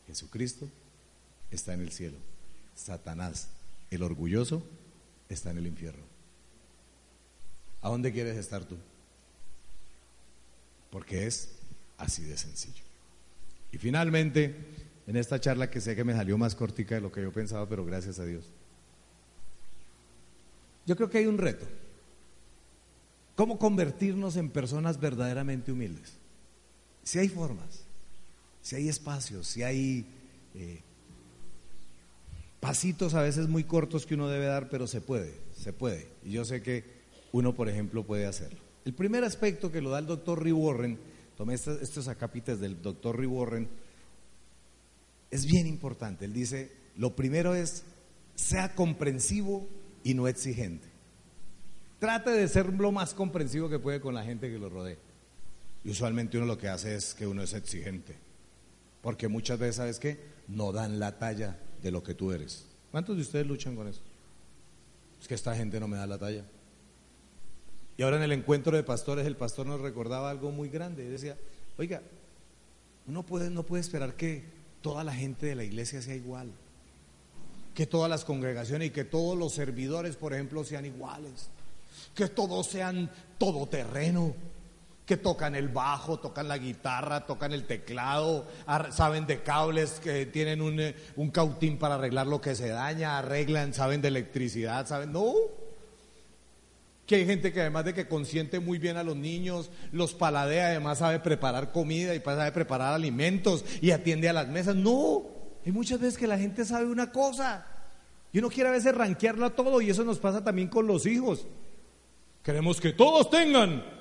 Jesucristo, 0.06 0.68
está 1.50 1.74
en 1.74 1.80
el 1.80 1.90
cielo. 1.90 2.16
Satanás, 2.74 3.48
el 3.90 4.02
orgulloso, 4.02 4.62
está 5.28 5.50
en 5.50 5.58
el 5.58 5.66
infierno. 5.66 6.04
¿A 7.82 7.88
dónde 7.88 8.12
quieres 8.12 8.36
estar 8.36 8.64
tú? 8.64 8.76
Porque 10.90 11.26
es 11.26 11.50
así 11.96 12.22
de 12.24 12.36
sencillo. 12.36 12.82
Y 13.72 13.78
finalmente, 13.78 14.56
en 15.06 15.16
esta 15.16 15.40
charla 15.40 15.70
que 15.70 15.80
sé 15.80 15.94
que 15.94 16.04
me 16.04 16.14
salió 16.14 16.38
más 16.38 16.54
cortica 16.54 16.94
de 16.94 17.00
lo 17.00 17.12
que 17.12 17.22
yo 17.22 17.32
pensaba, 17.32 17.68
pero 17.68 17.84
gracias 17.84 18.18
a 18.18 18.24
Dios. 18.24 18.44
Yo 20.86 20.96
creo 20.96 21.10
que 21.10 21.18
hay 21.18 21.26
un 21.26 21.38
reto. 21.38 21.66
¿Cómo 23.36 23.58
convertirnos 23.58 24.36
en 24.36 24.50
personas 24.50 24.98
verdaderamente 24.98 25.70
humildes? 25.70 26.14
Si 27.04 27.18
hay 27.18 27.28
formas, 27.28 27.84
si 28.62 28.76
hay 28.76 28.88
espacios, 28.88 29.46
si 29.46 29.62
hay 29.62 30.06
eh, 30.54 30.80
pasitos 32.60 33.14
a 33.14 33.22
veces 33.22 33.48
muy 33.48 33.64
cortos 33.64 34.06
que 34.06 34.14
uno 34.14 34.28
debe 34.28 34.46
dar, 34.46 34.68
pero 34.68 34.86
se 34.86 35.00
puede, 35.00 35.34
se 35.56 35.72
puede. 35.72 36.08
Y 36.24 36.32
yo 36.32 36.44
sé 36.44 36.62
que 36.62 36.84
uno, 37.32 37.54
por 37.54 37.68
ejemplo, 37.68 38.04
puede 38.04 38.26
hacerlo. 38.26 38.60
El 38.84 38.94
primer 38.94 39.24
aspecto 39.24 39.70
que 39.70 39.80
lo 39.80 39.90
da 39.90 39.98
el 39.98 40.06
doctor 40.06 40.42
Rick 40.42 40.56
Warren, 40.56 40.98
tomé 41.36 41.54
estos, 41.54 41.80
estos 41.82 42.08
acápites 42.08 42.58
del 42.60 42.80
doctor 42.80 43.18
Rick 43.18 43.30
Warren, 43.30 43.68
es 45.30 45.46
bien 45.46 45.66
importante. 45.66 46.24
Él 46.24 46.32
dice, 46.32 46.72
lo 46.96 47.14
primero 47.14 47.54
es, 47.54 47.84
sea 48.34 48.74
comprensivo 48.74 49.68
y 50.02 50.14
no 50.14 50.26
exigente. 50.26 50.88
Trate 51.98 52.30
de 52.30 52.48
ser 52.48 52.72
lo 52.72 52.92
más 52.92 53.12
comprensivo 53.12 53.68
que 53.68 53.78
puede 53.78 54.00
con 54.00 54.14
la 54.14 54.24
gente 54.24 54.50
que 54.50 54.58
lo 54.58 54.68
rodea. 54.68 54.96
Y 55.84 55.90
usualmente 55.90 56.38
uno 56.38 56.46
lo 56.46 56.58
que 56.58 56.68
hace 56.68 56.94
es 56.94 57.14
que 57.14 57.26
uno 57.26 57.42
es 57.42 57.54
exigente. 57.54 58.16
Porque 59.02 59.28
muchas 59.28 59.58
veces, 59.58 59.76
¿sabes 59.76 59.98
qué? 59.98 60.20
No 60.48 60.72
dan 60.72 60.98
la 60.98 61.18
talla 61.18 61.58
de 61.82 61.90
lo 61.90 62.02
que 62.02 62.14
tú 62.14 62.32
eres. 62.32 62.66
¿Cuántos 62.90 63.16
de 63.16 63.22
ustedes 63.22 63.46
luchan 63.46 63.76
con 63.76 63.88
eso? 63.88 64.00
Es 65.20 65.28
que 65.28 65.34
esta 65.34 65.54
gente 65.54 65.78
no 65.80 65.88
me 65.88 65.96
da 65.96 66.06
la 66.06 66.18
talla. 66.18 66.44
Y 67.96 68.02
ahora 68.02 68.16
en 68.16 68.22
el 68.22 68.32
encuentro 68.32 68.76
de 68.76 68.82
pastores, 68.82 69.26
el 69.26 69.36
pastor 69.36 69.66
nos 69.66 69.80
recordaba 69.80 70.30
algo 70.30 70.50
muy 70.50 70.68
grande. 70.68 71.04
Y 71.04 71.08
decía, 71.08 71.36
oiga, 71.76 72.00
uno 73.06 73.24
puede, 73.24 73.50
no 73.50 73.64
puede 73.64 73.80
esperar 73.80 74.14
que 74.14 74.44
toda 74.82 75.02
la 75.02 75.12
gente 75.12 75.46
de 75.46 75.54
la 75.56 75.64
iglesia 75.64 76.00
sea 76.00 76.14
igual, 76.14 76.52
que 77.74 77.86
todas 77.86 78.08
las 78.08 78.24
congregaciones 78.24 78.88
y 78.88 78.90
que 78.90 79.04
todos 79.04 79.36
los 79.36 79.52
servidores, 79.52 80.16
por 80.16 80.32
ejemplo, 80.32 80.64
sean 80.64 80.86
iguales, 80.86 81.48
que 82.14 82.28
todos 82.28 82.66
sean 82.66 83.10
todoterreno, 83.38 84.34
que 85.08 85.16
tocan 85.16 85.54
el 85.54 85.68
bajo, 85.68 86.18
tocan 86.18 86.48
la 86.48 86.58
guitarra, 86.58 87.24
tocan 87.24 87.54
el 87.54 87.64
teclado, 87.64 88.46
saben 88.90 89.26
de 89.26 89.42
cables, 89.42 90.00
que 90.00 90.26
tienen 90.26 90.60
un, 90.60 90.78
eh, 90.78 90.94
un 91.16 91.30
cautín 91.30 91.78
para 91.78 91.94
arreglar 91.94 92.26
lo 92.26 92.42
que 92.42 92.54
se 92.54 92.68
daña, 92.68 93.16
arreglan, 93.16 93.72
saben 93.72 94.02
de 94.02 94.08
electricidad, 94.08 94.86
saben, 94.86 95.12
no. 95.12 95.32
que 97.06 97.14
hay 97.14 97.24
gente 97.24 97.54
que 97.54 97.62
además 97.62 97.86
de 97.86 97.94
que 97.94 98.06
consiente 98.06 98.60
muy 98.60 98.78
bien 98.78 98.98
a 98.98 99.02
los 99.02 99.16
niños, 99.16 99.70
los 99.92 100.12
paladea, 100.12 100.66
además 100.66 100.98
sabe 100.98 101.20
preparar 101.20 101.72
comida 101.72 102.14
y 102.14 102.20
sabe 102.20 102.52
preparar 102.52 102.92
alimentos 102.92 103.64
y 103.80 103.92
atiende 103.92 104.28
a 104.28 104.34
las 104.34 104.48
mesas. 104.48 104.76
No, 104.76 105.22
hay 105.64 105.72
muchas 105.72 106.00
veces 106.00 106.18
que 106.18 106.26
la 106.26 106.36
gente 106.36 106.66
sabe 106.66 106.84
una 106.84 107.12
cosa 107.12 107.66
y 108.30 108.40
uno 108.40 108.50
quiere 108.50 108.68
a 108.68 108.72
veces 108.72 108.94
ranquearla 108.94 109.48
todo 109.56 109.80
y 109.80 109.88
eso 109.88 110.04
nos 110.04 110.18
pasa 110.18 110.44
también 110.44 110.68
con 110.68 110.86
los 110.86 111.06
hijos. 111.06 111.46
Queremos 112.42 112.78
que 112.78 112.92
todos 112.92 113.30
tengan 113.30 113.96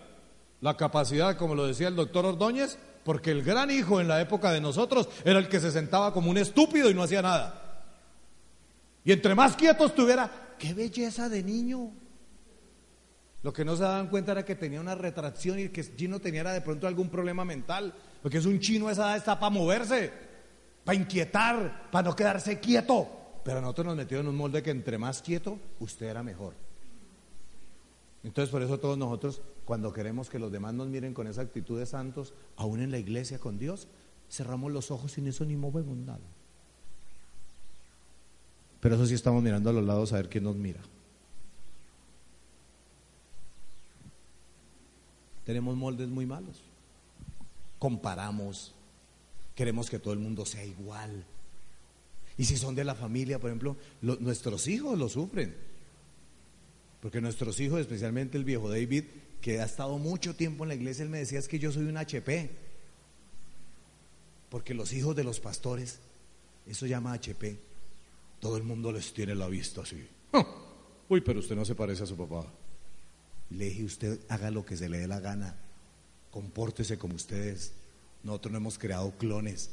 la 0.62 0.76
capacidad, 0.76 1.38
como 1.38 1.55
lo 1.55 1.68
decía 1.68 1.88
el 1.88 1.95
doctor 1.95 2.26
Ordóñez, 2.26 2.78
porque 3.03 3.32
el 3.32 3.43
gran 3.43 3.72
hijo 3.72 4.01
en 4.01 4.08
la 4.08 4.20
época 4.20 4.51
de 4.51 4.62
nosotros 4.62 5.08
era 5.24 5.39
el 5.39 5.47
que 5.47 5.60
se 5.60 5.72
sentaba 5.72 6.12
como 6.14 6.30
un 6.30 6.38
estúpido 6.38 6.89
y 6.89 6.93
no 6.93 7.03
hacía 7.03 7.22
nada. 7.22 7.86
Y 9.03 9.12
entre 9.12 9.36
más 9.36 9.55
quieto 9.55 9.86
estuviera, 9.86 10.55
qué 10.60 10.74
belleza 10.74 11.30
de 11.30 11.43
niño. 11.43 11.91
Lo 13.43 13.53
que 13.53 13.64
no 13.64 13.78
se 13.78 13.84
daban 13.84 14.08
cuenta 14.08 14.34
era 14.34 14.43
que 14.43 14.55
tenía 14.55 14.82
una 14.82 14.95
retracción 14.95 15.60
y 15.60 15.70
que 15.70 15.84
Gino 15.84 16.20
tenía 16.20 16.43
de 16.43 16.60
pronto 16.60 16.88
algún 16.88 17.10
problema 17.10 17.45
mental, 17.45 17.93
porque 18.22 18.39
es 18.39 18.45
un 18.45 18.60
chino 18.60 18.89
esa 18.89 19.03
edad 19.03 19.18
está 19.18 19.39
para 19.39 19.51
moverse, 19.51 20.12
para 20.84 20.97
inquietar, 20.97 21.89
para 21.91 22.10
no 22.10 22.16
quedarse 22.16 22.60
quieto. 22.60 23.08
Pero 23.45 23.62
nosotros 23.62 23.88
nos 23.88 23.95
metimos 23.95 24.24
en 24.24 24.30
un 24.30 24.36
molde 24.36 24.62
que 24.62 24.72
entre 24.72 24.97
más 24.97 25.22
quieto, 25.22 25.58
usted 25.80 26.08
era 26.08 26.24
mejor. 26.24 26.66
Entonces 28.28 28.51
por 28.51 28.61
eso 28.61 28.80
todos 28.80 28.97
nosotros, 28.97 29.41
cuando 29.65 29.91
queremos 29.91 30.30
que 30.30 30.38
los 30.38 30.51
demás 30.51 30.73
nos 30.73 30.88
miren 30.88 31.13
con 31.13 31.28
esa 31.28 31.41
actitud 31.41 31.80
de 31.80 31.86
santos, 31.86 32.34
aún 32.55 32.82
en 32.82 32.91
la 32.91 32.99
iglesia 32.99 33.39
con 33.39 33.57
Dios, 33.57 33.88
cerramos 34.30 34.71
los 34.71 34.91
ojos 34.91 35.13
sin 35.13 35.28
eso 35.28 35.45
ni 35.45 35.55
movemos 35.55 35.97
nada. 35.97 36.19
Pero 38.80 38.95
eso 38.95 39.07
sí 39.07 39.15
estamos 39.15 39.41
mirando 39.41 39.69
a 39.69 39.73
los 39.73 39.84
lados 39.84 40.13
a 40.13 40.17
ver 40.17 40.30
quién 40.30 40.43
nos 40.43 40.55
mira. 40.55 40.82
tenemos 45.47 45.78
moldes 45.78 46.09
muy 46.09 46.25
malos. 46.25 46.61
Comparamos, 47.80 48.75
queremos 49.55 49.89
que 49.89 49.97
todo 49.97 50.11
el 50.11 50.19
mundo 50.19 50.45
sea 50.45 50.65
igual. 50.65 51.23
Y 52.38 52.43
si 52.43 52.57
son 52.57 52.75
de 52.75 52.84
la 52.84 52.95
familia, 52.95 53.39
por 53.39 53.49
ejemplo, 53.49 53.78
nuestros 54.01 54.67
hijos 54.67 54.99
lo 54.99 55.07
sufren. 55.07 55.55
Porque 57.02 57.22
nuestros 57.22 57.60
hijos, 57.60 57.80
especialmente 57.80 58.38
el 58.38 58.43
viejo 58.43 58.70
David, 58.70 59.06
que 59.41 59.62
ha 59.62 59.66
estado 59.66 59.98
mucho 59.98 60.36
tiempo 60.36 60.64
en 60.64 60.70
la 60.70 60.76
iglesia, 60.76 61.04
él 61.04 61.10
me 61.10 61.20
decía 61.20 61.39
es 61.39 61.48
que 61.48 61.60
yo 61.60 61.72
soy 61.72 61.86
un 61.86 61.98
HP. 61.98 62.50
Porque 64.50 64.74
los 64.74 64.93
hijos 64.93 65.16
de 65.16 65.24
los 65.24 65.39
pastores, 65.39 66.00
eso 66.66 66.86
llama 66.86 67.14
HP. 67.14 67.60
Todo 68.39 68.58
el 68.58 68.64
mundo 68.64 68.91
les 68.91 69.14
tiene 69.14 69.36
la 69.36 69.48
vista 69.48 69.82
así. 69.82 70.08
Uy, 71.10 71.22
pero 71.22 71.39
usted 71.39 71.56
no 71.56 71.66
se 71.66 71.76
parece 71.76 72.04
a 72.04 72.08
su 72.08 72.18
papá. 72.18 72.45
Le 73.50 73.66
dije, 73.66 73.84
usted 73.84 74.20
haga 74.28 74.52
lo 74.52 74.66
que 74.66 74.76
se 74.76 74.89
le 74.89 75.00
dé 75.00 75.08
la 75.08 75.20
gana, 75.20 75.56
compórtese 76.32 76.98
como 76.98 77.16
ustedes. 77.16 77.74
Nosotros 78.24 78.52
no 78.52 78.58
hemos 78.58 78.78
creado 78.78 79.12
clones. 79.18 79.72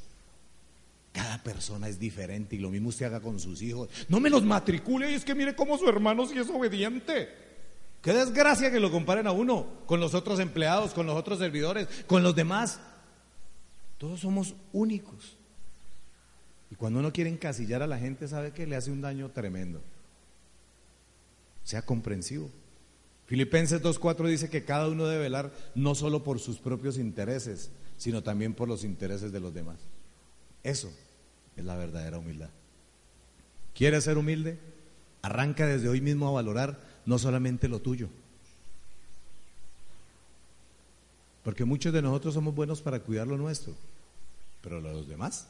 Cada 1.14 1.40
persona 1.44 1.88
es 1.88 2.00
diferente 2.00 2.56
y 2.56 2.58
lo 2.58 2.70
mismo 2.70 2.88
usted 2.88 3.06
haga 3.06 3.20
con 3.20 3.38
sus 3.38 3.62
hijos. 3.62 3.88
No 4.08 4.18
me 4.18 4.28
los 4.28 4.42
matricule 4.42 5.12
y 5.12 5.14
es 5.14 5.24
que 5.24 5.36
mire 5.36 5.54
cómo 5.54 5.78
su 5.78 5.88
hermano 5.88 6.26
sí 6.26 6.36
es 6.36 6.50
obediente. 6.50 7.28
Qué 8.02 8.12
desgracia 8.12 8.72
que 8.72 8.80
lo 8.80 8.90
comparen 8.90 9.28
a 9.28 9.30
uno 9.30 9.64
con 9.86 10.00
los 10.00 10.12
otros 10.12 10.40
empleados, 10.40 10.92
con 10.92 11.06
los 11.06 11.14
otros 11.14 11.38
servidores, 11.38 11.86
con 12.08 12.24
los 12.24 12.34
demás. 12.34 12.80
Todos 13.96 14.18
somos 14.18 14.56
únicos. 14.72 15.36
Y 16.72 16.74
cuando 16.74 16.98
uno 16.98 17.12
quiere 17.12 17.30
encasillar 17.30 17.80
a 17.80 17.86
la 17.86 17.98
gente, 18.00 18.26
sabe 18.26 18.50
que 18.50 18.66
le 18.66 18.74
hace 18.74 18.90
un 18.90 19.00
daño 19.00 19.30
tremendo. 19.30 19.82
Sea 21.62 21.82
comprensivo. 21.82 22.50
Filipenses 23.26 23.80
2.4 23.80 24.26
dice 24.26 24.50
que 24.50 24.64
cada 24.64 24.88
uno 24.88 25.06
debe 25.06 25.22
velar 25.22 25.52
no 25.76 25.94
solo 25.94 26.24
por 26.24 26.40
sus 26.40 26.58
propios 26.58 26.98
intereses, 26.98 27.70
sino 27.98 28.24
también 28.24 28.52
por 28.52 28.66
los 28.66 28.82
intereses 28.82 29.30
de 29.30 29.38
los 29.38 29.54
demás. 29.54 29.76
Eso 30.64 30.92
es 31.56 31.64
la 31.64 31.76
verdadera 31.76 32.18
humildad. 32.18 32.50
¿Quieres 33.74 34.04
ser 34.04 34.18
humilde? 34.18 34.58
Arranca 35.22 35.66
desde 35.66 35.88
hoy 35.88 36.00
mismo 36.00 36.28
a 36.28 36.32
valorar 36.32 36.80
no 37.06 37.18
solamente 37.18 37.68
lo 37.68 37.80
tuyo. 37.80 38.08
Porque 41.42 41.64
muchos 41.64 41.92
de 41.92 42.02
nosotros 42.02 42.34
somos 42.34 42.54
buenos 42.54 42.80
para 42.80 43.00
cuidar 43.00 43.26
lo 43.26 43.36
nuestro, 43.36 43.74
pero 44.62 44.80
lo 44.80 44.88
de 44.88 44.94
los 44.94 45.08
demás. 45.08 45.48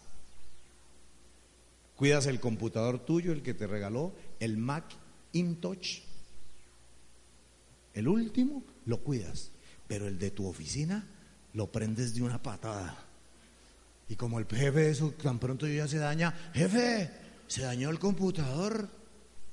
Cuidas 1.97 2.27
el 2.27 2.41
computador 2.41 2.99
tuyo, 2.99 3.33
el 3.33 3.43
que 3.43 3.55
te 3.55 3.67
regaló, 3.67 4.13
el 4.41 4.57
Mac 4.57 4.85
InTouch 5.33 6.03
el 7.95 8.09
último 8.09 8.65
lo 8.87 8.99
cuidas, 8.99 9.53
pero 9.87 10.09
el 10.09 10.19
de 10.19 10.33
tu 10.33 10.47
oficina 10.47 11.07
lo 11.53 11.71
prendes 11.71 12.15
de 12.15 12.23
una 12.23 12.43
patada. 12.43 13.04
Y 14.09 14.17
como 14.17 14.39
el 14.39 14.47
jefe 14.47 14.91
eso 14.91 15.11
tan 15.13 15.39
pronto 15.39 15.67
ya 15.67 15.89
se 15.89 15.99
daña, 15.99 16.33
jefe, 16.53 17.11
se 17.47 17.63
dañó 17.63 17.91
el 17.91 17.99
computador. 17.99 18.89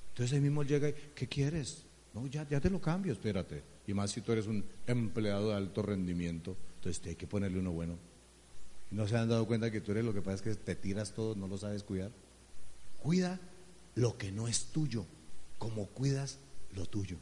Entonces 0.10 0.34
ahí 0.34 0.42
mismo 0.42 0.64
llega 0.64 0.90
y, 0.90 0.96
¿qué 1.16 1.28
quieres? 1.28 1.86
No, 2.14 2.28
ya, 2.28 2.48
ya 2.48 2.60
te 2.60 2.70
lo 2.70 2.82
cambio, 2.82 3.14
espérate. 3.14 3.64
Y 3.88 3.94
más 3.94 4.12
si 4.12 4.22
tú 4.22 4.32
eres 4.34 4.48
un 4.48 4.66
empleado 4.88 5.50
de 5.50 5.56
alto 5.56 5.82
rendimiento, 5.82 6.58
entonces 6.76 7.02
te 7.02 7.10
hay 7.10 7.16
que 7.16 7.28
ponerle 7.28 7.60
uno 7.60 7.72
bueno. 7.72 7.98
No 8.92 9.08
se 9.08 9.18
han 9.18 9.30
dado 9.30 9.48
cuenta 9.48 9.72
que 9.72 9.80
tú 9.80 9.92
eres 9.92 10.04
lo 10.04 10.14
que 10.14 10.22
pasa 10.22 10.36
es 10.36 10.42
que 10.42 10.56
te 10.56 10.76
tiras 10.76 11.14
todo, 11.14 11.36
no 11.36 11.48
lo 11.48 11.58
sabes 11.58 11.84
cuidar. 11.84 12.12
Cuida 13.02 13.40
lo 13.96 14.18
que 14.18 14.32
no 14.32 14.50
es 14.50 14.66
tuyo, 14.66 15.06
como 15.58 15.88
cuidas 15.88 16.40
lo 16.74 16.86
tuyo. 16.86 17.18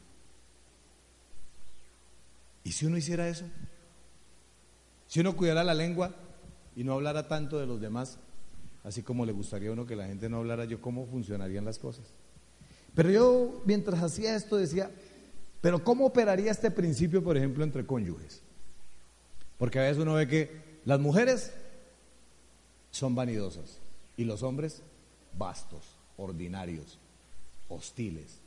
¿Y 2.64 2.72
si 2.72 2.86
uno 2.86 2.96
hiciera 2.96 3.28
eso? 3.28 3.44
Si 5.06 5.20
uno 5.20 5.36
cuidara 5.36 5.64
la 5.64 5.74
lengua 5.74 6.14
y 6.80 6.84
no 6.84 6.94
hablara 6.94 7.28
tanto 7.28 7.58
de 7.58 7.66
los 7.66 7.78
demás, 7.78 8.16
así 8.84 9.02
como 9.02 9.26
le 9.26 9.32
gustaría 9.32 9.68
a 9.68 9.72
uno 9.72 9.84
que 9.84 9.94
la 9.94 10.06
gente 10.06 10.30
no 10.30 10.38
hablara 10.38 10.64
yo, 10.64 10.80
¿cómo 10.80 11.04
funcionarían 11.04 11.66
las 11.66 11.78
cosas? 11.78 12.06
Pero 12.94 13.10
yo, 13.10 13.62
mientras 13.66 14.02
hacía 14.02 14.34
esto, 14.34 14.56
decía, 14.56 14.90
pero 15.60 15.84
¿cómo 15.84 16.06
operaría 16.06 16.50
este 16.50 16.70
principio, 16.70 17.22
por 17.22 17.36
ejemplo, 17.36 17.64
entre 17.64 17.84
cónyuges? 17.84 18.40
Porque 19.58 19.78
a 19.78 19.82
veces 19.82 19.98
uno 19.98 20.14
ve 20.14 20.26
que 20.26 20.80
las 20.86 20.98
mujeres 20.98 21.52
son 22.92 23.14
vanidosas 23.14 23.76
y 24.16 24.24
los 24.24 24.42
hombres 24.42 24.80
vastos, 25.36 25.98
ordinarios, 26.16 26.98
hostiles. 27.68 28.38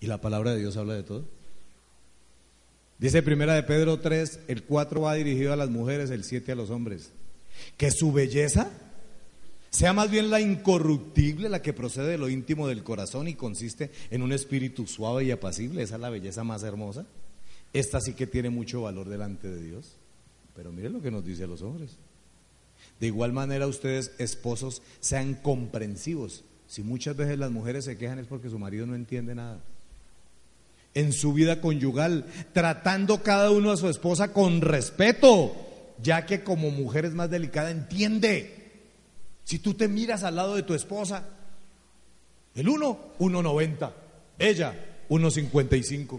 ¿Y 0.00 0.08
la 0.08 0.20
palabra 0.20 0.50
de 0.50 0.58
Dios 0.58 0.76
habla 0.76 0.94
de 0.94 1.04
todo? 1.04 1.26
Dice 2.98 3.22
primera 3.22 3.54
de 3.54 3.62
Pedro 3.62 4.00
3, 4.00 4.40
el 4.48 4.62
4 4.62 5.00
va 5.02 5.14
dirigido 5.14 5.52
a 5.52 5.56
las 5.56 5.68
mujeres, 5.68 6.10
el 6.10 6.24
7 6.24 6.52
a 6.52 6.54
los 6.54 6.70
hombres. 6.70 7.12
Que 7.76 7.90
su 7.90 8.10
belleza 8.10 8.70
sea 9.70 9.92
más 9.92 10.10
bien 10.10 10.30
la 10.30 10.40
incorruptible, 10.40 11.50
la 11.50 11.60
que 11.60 11.74
procede 11.74 12.12
de 12.12 12.18
lo 12.18 12.30
íntimo 12.30 12.68
del 12.68 12.82
corazón 12.82 13.28
y 13.28 13.34
consiste 13.34 13.90
en 14.10 14.22
un 14.22 14.32
espíritu 14.32 14.86
suave 14.86 15.24
y 15.24 15.30
apacible. 15.30 15.82
Esa 15.82 15.96
es 15.96 16.00
la 16.00 16.10
belleza 16.10 16.42
más 16.42 16.62
hermosa. 16.62 17.06
Esta 17.74 18.00
sí 18.00 18.14
que 18.14 18.26
tiene 18.26 18.48
mucho 18.48 18.82
valor 18.82 19.10
delante 19.10 19.48
de 19.48 19.62
Dios. 19.62 19.96
Pero 20.54 20.72
miren 20.72 20.94
lo 20.94 21.02
que 21.02 21.10
nos 21.10 21.24
dice 21.24 21.44
a 21.44 21.48
los 21.48 21.60
hombres. 21.60 21.98
De 22.98 23.08
igual 23.08 23.34
manera 23.34 23.66
ustedes, 23.66 24.12
esposos, 24.18 24.80
sean 25.00 25.34
comprensivos. 25.34 26.44
Si 26.66 26.82
muchas 26.82 27.14
veces 27.14 27.38
las 27.38 27.50
mujeres 27.50 27.84
se 27.84 27.98
quejan 27.98 28.18
es 28.18 28.26
porque 28.26 28.48
su 28.48 28.58
marido 28.58 28.86
no 28.86 28.94
entiende 28.94 29.34
nada 29.34 29.62
en 30.96 31.12
su 31.12 31.34
vida 31.34 31.60
conyugal, 31.60 32.24
tratando 32.54 33.22
cada 33.22 33.50
uno 33.50 33.70
a 33.70 33.76
su 33.76 33.86
esposa 33.90 34.32
con 34.32 34.62
respeto, 34.62 35.54
ya 36.02 36.24
que 36.24 36.42
como 36.42 36.70
mujer 36.70 37.04
es 37.04 37.12
más 37.12 37.28
delicada, 37.28 37.70
entiende. 37.70 38.80
Si 39.44 39.58
tú 39.58 39.74
te 39.74 39.88
miras 39.88 40.24
al 40.24 40.36
lado 40.36 40.56
de 40.56 40.62
tu 40.62 40.72
esposa, 40.72 41.22
el 42.54 42.66
uno, 42.70 43.12
1,90, 43.18 43.92
ella, 44.38 44.72
1,55. 45.10 46.18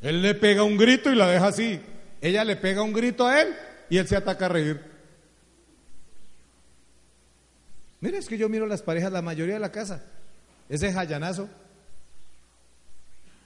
Él 0.00 0.22
le 0.22 0.34
pega 0.34 0.62
un 0.62 0.78
grito 0.78 1.12
y 1.12 1.16
la 1.16 1.28
deja 1.28 1.48
así. 1.48 1.78
Ella 2.22 2.44
le 2.44 2.56
pega 2.56 2.80
un 2.80 2.94
grito 2.94 3.26
a 3.26 3.42
él 3.42 3.54
y 3.90 3.98
él 3.98 4.08
se 4.08 4.16
ataca 4.16 4.46
a 4.46 4.48
reír. 4.48 4.80
Mira, 8.00 8.16
es 8.16 8.28
que 8.28 8.38
yo 8.38 8.48
miro 8.48 8.64
las 8.64 8.80
parejas, 8.80 9.12
la 9.12 9.20
mayoría 9.20 9.54
de 9.54 9.60
la 9.60 9.72
casa. 9.72 10.02
Ese 10.70 10.90
jayanazo 10.90 11.50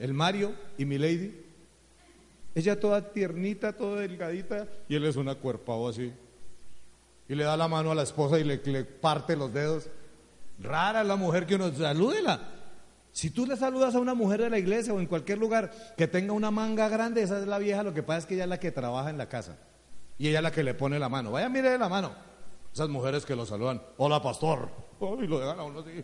el 0.03 0.15
Mario 0.15 0.53
y 0.77 0.85
mi 0.85 0.99
lady. 0.99 1.33
Ella 2.57 2.79
toda 2.81 3.13
tiernita, 3.13 3.73
toda 3.73 4.01
delgadita, 4.01 4.67
y 4.89 4.97
él 4.97 5.05
es 5.05 5.15
un 5.15 5.29
acuerpado 5.29 5.89
así. 5.89 6.13
Y 7.29 7.37
le 7.37 7.45
da 7.45 7.57
la 7.57 7.69
mano 7.69 7.93
a 7.93 7.95
la 7.95 8.03
esposa 8.03 8.39
y 8.41 8.45
le, 8.45 8.59
parte 8.85 9.37
los 9.37 9.55
dedos. 9.55 9.89
Rara 10.59 11.05
la 11.05 11.15
mujer 11.15 11.47
que 11.47 11.55
uno 11.55 11.73
salúdela. 11.73 12.41
Si 13.13 13.31
tú 13.31 13.47
le 13.47 13.57
saludas 13.57 13.95
a 13.95 14.01
una 14.01 14.15
mujer 14.15 14.43
de 14.43 14.51
la 14.51 14.59
iglesia 14.59 14.93
o 14.93 14.99
en 14.99 15.07
cualquier 15.07 15.39
lugar 15.39 15.71
que 15.97 16.09
tenga 16.09 16.33
una 16.33 16.51
manga 16.51 16.89
grande, 16.89 17.23
esa 17.23 17.39
es 17.39 17.47
la 17.47 17.59
vieja, 17.59 17.85
lo 17.85 17.95
que 17.95 18.03
pasa 18.03 18.19
es 18.19 18.27
que 18.27 18.35
ella 18.35 18.45
es 18.45 18.51
la 18.51 18.59
que 18.59 18.73
trabaja 18.73 19.09
en 19.09 19.19
la 19.19 19.29
casa. 19.29 19.57
Y 20.19 20.29
ella 20.29 20.41
es 20.41 20.43
la 20.43 20.51
que 20.51 20.65
le 20.65 20.75
pone 20.75 20.99
la 20.99 21.09
mano. 21.09 21.31
Vaya, 21.31 21.49
mire 21.49 21.79
la 21.79 21.89
mano. 21.89 22.13
Esas 22.75 22.89
mujeres 22.89 23.25
que 23.25 23.37
lo 23.37 23.47
saludan. 23.47 23.81
Hola, 23.99 24.21
pastor. 24.21 24.69
Y 25.23 25.27
lo 25.29 25.39
dejan 25.39 25.61
a 25.61 25.63
uno 25.63 25.81
así. 25.81 26.03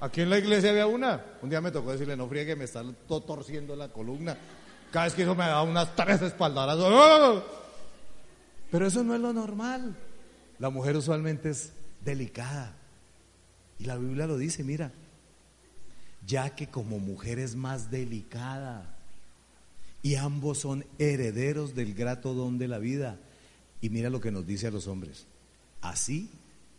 Aquí 0.00 0.20
en 0.20 0.30
la 0.30 0.38
iglesia 0.38 0.70
había 0.70 0.86
una. 0.86 1.24
Un 1.42 1.50
día 1.50 1.60
me 1.60 1.70
tocó 1.70 1.92
decirle, 1.92 2.16
no 2.16 2.28
friegue, 2.28 2.54
me 2.54 2.64
está 2.64 2.84
todo 3.06 3.20
torciendo 3.22 3.74
la 3.74 3.88
columna. 3.88 4.36
Cada 4.92 5.06
vez 5.06 5.14
que 5.14 5.22
eso 5.22 5.34
me 5.34 5.44
da 5.44 5.62
unas 5.62 5.94
tres 5.96 6.22
espaldarazos. 6.22 6.92
¡Ah! 6.94 7.42
Pero 8.70 8.86
eso 8.86 9.02
no 9.02 9.14
es 9.14 9.20
lo 9.20 9.32
normal. 9.32 9.96
La 10.58 10.70
mujer 10.70 10.96
usualmente 10.96 11.50
es 11.50 11.72
delicada. 12.04 12.74
Y 13.78 13.84
la 13.84 13.96
Biblia 13.96 14.26
lo 14.26 14.38
dice, 14.38 14.62
mira, 14.62 14.92
ya 16.26 16.54
que 16.54 16.68
como 16.68 16.98
mujer 16.98 17.38
es 17.38 17.56
más 17.56 17.90
delicada 17.90 18.96
y 20.02 20.14
ambos 20.14 20.58
son 20.58 20.84
herederos 20.98 21.74
del 21.74 21.94
grato 21.94 22.34
don 22.34 22.58
de 22.58 22.68
la 22.68 22.78
vida. 22.78 23.18
Y 23.80 23.90
mira 23.90 24.10
lo 24.10 24.20
que 24.20 24.30
nos 24.30 24.46
dice 24.46 24.68
a 24.68 24.70
los 24.70 24.86
hombres. 24.86 25.26
Así 25.80 26.30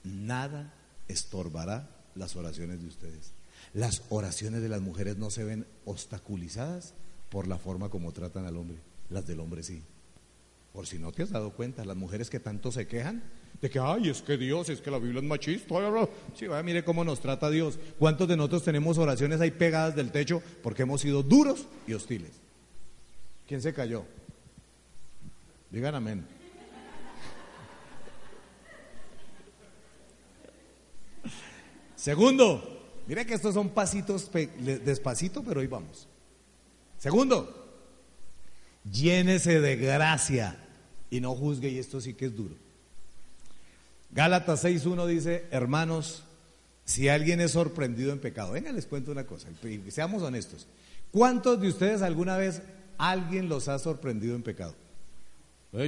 nada 0.03 0.73
estorbará 1.07 1.89
las 2.19 2.35
oraciones 2.35 2.81
de 2.81 2.87
ustedes. 2.87 3.31
Las 3.73 4.03
oraciones 4.09 4.61
de 4.61 4.69
las 4.69 4.81
mujeres 4.81 5.17
no 5.17 5.29
se 5.29 5.43
ven 5.43 5.65
obstaculizadas 5.85 6.93
por 7.29 7.47
la 7.47 7.57
forma 7.57 7.89
como 7.89 8.11
tratan 8.11 8.45
al 8.45 8.57
hombre. 8.57 8.77
Las 9.09 9.25
del 9.25 9.39
hombre 9.39 9.63
sí. 9.63 9.81
Por 10.73 10.85
si 10.85 10.99
no 10.99 11.11
te 11.11 11.23
has 11.23 11.31
dado 11.31 11.51
cuenta, 11.51 11.85
las 11.85 11.97
mujeres 11.97 12.29
que 12.29 12.39
tanto 12.39 12.71
se 12.71 12.87
quejan 12.87 13.23
de 13.61 13.69
que, 13.69 13.79
ay, 13.79 14.09
es 14.09 14.21
que 14.21 14.37
Dios, 14.37 14.69
es 14.69 14.81
que 14.81 14.91
la 14.91 14.99
Biblia 14.99 15.19
es 15.19 15.27
machista. 15.27 15.75
Sí, 16.35 16.47
vaya, 16.47 16.63
mire 16.63 16.83
cómo 16.83 17.03
nos 17.03 17.19
trata 17.19 17.49
Dios. 17.49 17.79
¿Cuántos 17.97 18.27
de 18.27 18.37
nosotros 18.37 18.63
tenemos 18.63 18.97
oraciones 18.97 19.41
ahí 19.41 19.51
pegadas 19.51 19.95
del 19.95 20.11
techo 20.11 20.41
porque 20.61 20.83
hemos 20.83 21.01
sido 21.01 21.23
duros 21.23 21.65
y 21.87 21.93
hostiles? 21.93 22.31
¿Quién 23.47 23.61
se 23.61 23.73
cayó? 23.73 24.05
Digan 25.71 25.95
amén. 25.95 26.38
Segundo, 31.99 32.63
mire 33.07 33.25
que 33.25 33.33
estos 33.33 33.53
son 33.53 33.69
pasitos 33.69 34.31
despacito, 34.85 35.43
pero 35.43 35.59
hoy 35.59 35.67
vamos. 35.67 36.07
Segundo, 36.97 37.67
llénese 38.89 39.59
de 39.59 39.75
gracia 39.75 40.55
y 41.09 41.19
no 41.19 41.35
juzgue, 41.35 41.67
y 41.67 41.77
esto 41.77 41.99
sí 41.99 42.13
que 42.13 42.27
es 42.27 42.35
duro. 42.37 42.55
Gálatas 44.11 44.63
6.1 44.63 45.07
dice, 45.07 45.45
hermanos, 45.51 46.23
si 46.85 47.09
alguien 47.09 47.41
es 47.41 47.51
sorprendido 47.51 48.13
en 48.13 48.19
pecado, 48.19 48.53
venga, 48.53 48.71
les 48.71 48.85
cuento 48.85 49.11
una 49.11 49.25
cosa, 49.25 49.49
seamos 49.89 50.23
honestos. 50.23 50.67
¿Cuántos 51.11 51.59
de 51.59 51.67
ustedes 51.67 52.01
alguna 52.01 52.37
vez 52.37 52.61
alguien 52.97 53.49
los 53.49 53.67
ha 53.67 53.77
sorprendido 53.77 54.35
en 54.35 54.43
pecado? 54.43 54.73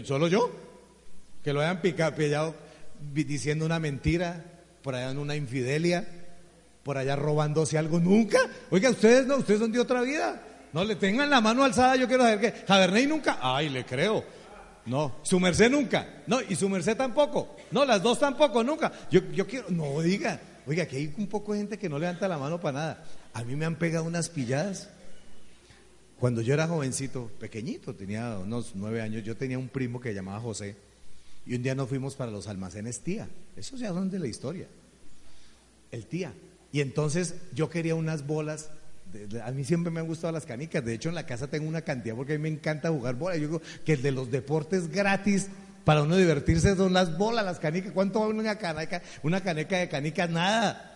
¿Solo 0.04 0.28
yo? 0.28 0.52
Que 1.42 1.54
lo 1.54 1.62
hayan 1.62 1.82
pillado 1.82 2.54
diciendo 3.14 3.66
una 3.66 3.80
mentira, 3.80 4.51
por 4.82 4.96
allá 4.96 5.12
en 5.12 5.18
una 5.18 5.36
infidelia, 5.36 6.08
por 6.84 6.98
allá 6.98 7.16
robándose 7.16 7.78
algo, 7.78 8.00
nunca. 8.00 8.40
Oiga, 8.70 8.90
ustedes 8.90 9.26
no, 9.26 9.38
ustedes 9.38 9.60
son 9.60 9.72
de 9.72 9.80
otra 9.80 10.02
vida. 10.02 10.42
No 10.74 10.84
le 10.84 10.96
tengan 10.96 11.30
la 11.30 11.42
mano 11.42 11.64
alzada, 11.64 11.96
yo 11.96 12.08
quiero 12.08 12.24
saber 12.24 12.40
que 12.40 12.66
Javerney 12.66 13.06
nunca, 13.06 13.40
ay, 13.42 13.70
le 13.70 13.86
creo. 13.86 14.24
No, 14.86 15.18
su 15.22 15.40
merced 15.40 15.70
nunca. 15.70 16.24
No, 16.28 16.40
y 16.42 16.56
su 16.56 16.68
merced 16.70 16.98
tampoco. 16.98 17.56
No, 17.72 17.86
las 17.86 18.02
dos 18.02 18.20
tampoco, 18.20 18.64
nunca. 18.64 18.92
Yo, 19.12 19.22
yo 19.32 19.46
quiero, 19.46 19.70
no 19.70 20.02
diga, 20.02 20.40
oiga, 20.66 20.86
que 20.86 20.98
hay 20.98 21.14
un 21.18 21.28
poco 21.28 21.54
de 21.54 21.60
gente 21.60 21.78
que 21.78 21.90
no 21.90 22.00
levanta 22.00 22.28
la 22.28 22.38
mano 22.38 22.60
para 22.60 22.80
nada. 22.80 23.04
A 23.34 23.44
mí 23.44 23.56
me 23.56 23.66
han 23.66 23.76
pegado 23.76 24.06
unas 24.06 24.30
pilladas. 24.30 24.90
Cuando 26.20 26.42
yo 26.42 26.54
era 26.54 26.68
jovencito, 26.68 27.32
pequeñito, 27.40 27.96
tenía 27.96 28.38
unos 28.38 28.74
nueve 28.76 29.02
años, 29.02 29.24
yo 29.24 29.36
tenía 29.36 29.58
un 29.58 29.70
primo 29.70 30.00
que 30.00 30.14
llamaba 30.14 30.40
José. 30.40 30.76
Y 31.46 31.56
un 31.56 31.64
día 31.64 31.76
nos 31.76 31.90
fuimos 31.90 32.16
para 32.16 32.32
los 32.32 32.48
almacenes 32.48 33.00
tía. 33.00 33.30
Eso 33.56 33.78
ya 33.78 33.90
son 33.90 34.10
de 34.10 34.20
la 34.20 34.28
historia. 34.28 34.68
El 35.92 36.06
tía. 36.06 36.34
Y 36.72 36.82
entonces 36.82 37.36
yo 37.54 37.70
quería 37.70 37.96
unas 37.96 38.26
bolas 38.26 38.70
a 39.44 39.52
mí 39.52 39.64
siempre 39.64 39.92
me 39.92 40.00
han 40.00 40.08
gustado 40.08 40.32
las 40.32 40.46
canicas. 40.46 40.84
De 40.84 40.94
hecho, 40.94 41.10
en 41.10 41.16
la 41.16 41.26
casa 41.26 41.48
tengo 41.48 41.68
una 41.68 41.82
cantidad 41.82 42.16
porque 42.16 42.34
a 42.34 42.38
mí 42.38 42.44
me 42.44 42.50
encanta 42.50 42.90
jugar 42.90 43.16
bola. 43.16 43.36
Yo 43.36 43.48
digo 43.48 43.62
que 43.86 43.94
el 43.94 44.02
de 44.02 44.12
los 44.12 44.32
deportes 44.32 44.90
gratis 44.90 45.48
para 45.84 46.04
uno 46.04 46.16
divertirse 46.16 46.76
son 46.76 46.94
las 46.94 47.18
bolas, 47.18 47.46
las 47.46 47.60
canicas. 47.60 47.92
¿Cuánto 47.92 48.22
vale 48.22 48.40
una 48.40 48.58
caneca? 48.58 49.02
Una 49.24 49.42
caneca 49.42 49.78
de 49.78 49.90
canicas, 49.90 50.30
nada. 50.30 50.88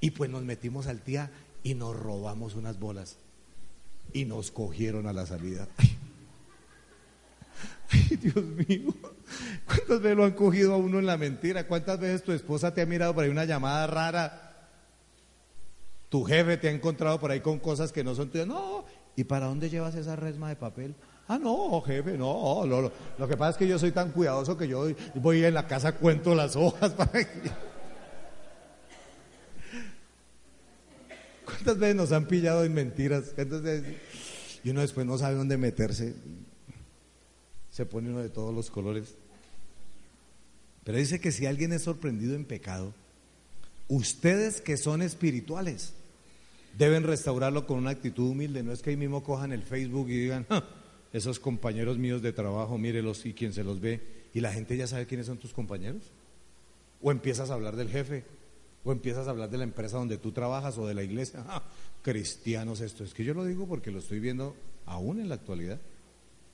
Y 0.00 0.10
pues 0.10 0.30
nos 0.30 0.42
metimos 0.42 0.86
al 0.86 1.00
tía 1.00 1.30
y 1.62 1.74
nos 1.74 1.94
robamos 1.94 2.54
unas 2.54 2.78
bolas. 2.78 3.16
Y 4.12 4.24
nos 4.24 4.50
cogieron 4.50 5.06
a 5.06 5.12
la 5.12 5.26
salida. 5.26 5.68
Ay, 5.76 5.96
Dios 8.20 8.44
mío. 8.68 8.94
¿Cuántas 9.66 10.00
veces 10.00 10.16
lo 10.16 10.24
han 10.24 10.32
cogido 10.32 10.74
a 10.74 10.76
uno 10.76 10.98
en 10.98 11.06
la 11.06 11.16
mentira? 11.16 11.66
¿Cuántas 11.66 11.98
veces 11.98 12.22
tu 12.22 12.32
esposa 12.32 12.72
te 12.74 12.82
ha 12.82 12.86
mirado 12.86 13.14
por 13.14 13.24
ahí 13.24 13.30
una 13.30 13.44
llamada 13.44 13.86
rara? 13.86 14.52
Tu 16.08 16.24
jefe 16.24 16.56
te 16.58 16.68
ha 16.68 16.72
encontrado 16.72 17.18
por 17.18 17.30
ahí 17.30 17.40
con 17.40 17.58
cosas 17.58 17.92
que 17.92 18.04
no 18.04 18.14
son 18.14 18.30
tuyas. 18.30 18.46
No, 18.46 18.84
¿y 19.16 19.24
para 19.24 19.46
dónde 19.46 19.70
llevas 19.70 19.94
esa 19.94 20.16
resma 20.16 20.48
de 20.48 20.56
papel? 20.56 20.94
Ah, 21.28 21.38
no, 21.38 21.80
jefe, 21.80 22.18
no. 22.18 22.66
Lo, 22.66 22.92
lo, 23.18 23.28
que 23.28 23.36
pasa 23.36 23.50
es 23.52 23.56
que 23.56 23.68
yo 23.68 23.78
soy 23.78 23.92
tan 23.92 24.10
cuidadoso 24.10 24.56
que 24.56 24.68
yo 24.68 24.88
voy 25.14 25.44
en 25.44 25.54
la 25.54 25.66
casa, 25.66 25.92
cuento 25.92 26.34
las 26.34 26.56
hojas 26.56 26.92
para 26.96 27.26
¿Cuántas 31.44 31.78
veces 31.78 31.96
nos 31.96 32.12
han 32.12 32.26
pillado 32.26 32.64
en 32.64 32.74
mentiras? 32.74 33.34
Y 34.64 34.70
uno 34.70 34.80
después 34.80 35.06
no 35.06 35.16
sabe 35.16 35.36
dónde 35.36 35.56
meterse. 35.56 36.14
Se 37.72 37.86
pone 37.86 38.10
uno 38.10 38.20
de 38.20 38.28
todos 38.28 38.54
los 38.54 38.70
colores. 38.70 39.16
Pero 40.84 40.98
dice 40.98 41.20
que 41.20 41.32
si 41.32 41.46
alguien 41.46 41.72
es 41.72 41.82
sorprendido 41.82 42.36
en 42.36 42.44
pecado, 42.44 42.94
ustedes 43.88 44.60
que 44.60 44.76
son 44.76 45.02
espirituales, 45.02 45.94
deben 46.78 47.04
restaurarlo 47.04 47.66
con 47.66 47.78
una 47.78 47.90
actitud 47.90 48.30
humilde. 48.30 48.62
No 48.62 48.72
es 48.72 48.82
que 48.82 48.90
ahí 48.90 48.96
mismo 48.96 49.24
cojan 49.24 49.52
el 49.52 49.62
Facebook 49.62 50.08
y 50.10 50.18
digan, 50.18 50.46
esos 51.12 51.38
compañeros 51.38 51.98
míos 51.98 52.22
de 52.22 52.32
trabajo, 52.32 52.78
mírelos 52.78 53.24
y 53.26 53.34
quien 53.34 53.52
se 53.52 53.64
los 53.64 53.80
ve, 53.80 54.00
y 54.34 54.40
la 54.40 54.52
gente 54.52 54.76
ya 54.76 54.86
sabe 54.86 55.06
quiénes 55.06 55.26
son 55.26 55.38
tus 55.38 55.52
compañeros. 55.52 56.02
O 57.00 57.10
empiezas 57.10 57.50
a 57.50 57.54
hablar 57.54 57.76
del 57.76 57.88
jefe, 57.88 58.24
o 58.84 58.92
empiezas 58.92 59.26
a 59.26 59.30
hablar 59.30 59.50
de 59.50 59.58
la 59.58 59.64
empresa 59.64 59.98
donde 59.98 60.18
tú 60.18 60.32
trabajas 60.32 60.78
o 60.78 60.86
de 60.86 60.94
la 60.94 61.02
iglesia. 61.02 61.44
cristianos 62.02 62.80
esto. 62.80 63.04
Es 63.04 63.14
que 63.14 63.24
yo 63.24 63.34
lo 63.34 63.44
digo 63.44 63.66
porque 63.66 63.90
lo 63.90 63.98
estoy 63.98 64.20
viendo 64.20 64.56
aún 64.86 65.20
en 65.20 65.28
la 65.28 65.36
actualidad. 65.36 65.80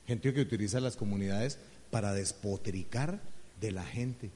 Gente 0.08 0.32
que 0.32 0.40
utiliza 0.40 0.80
las 0.80 0.96
comunidades 0.96 1.58
para 1.90 2.14
despotricar 2.14 3.20
de 3.60 3.72
la 3.72 3.84
gente, 3.84 4.30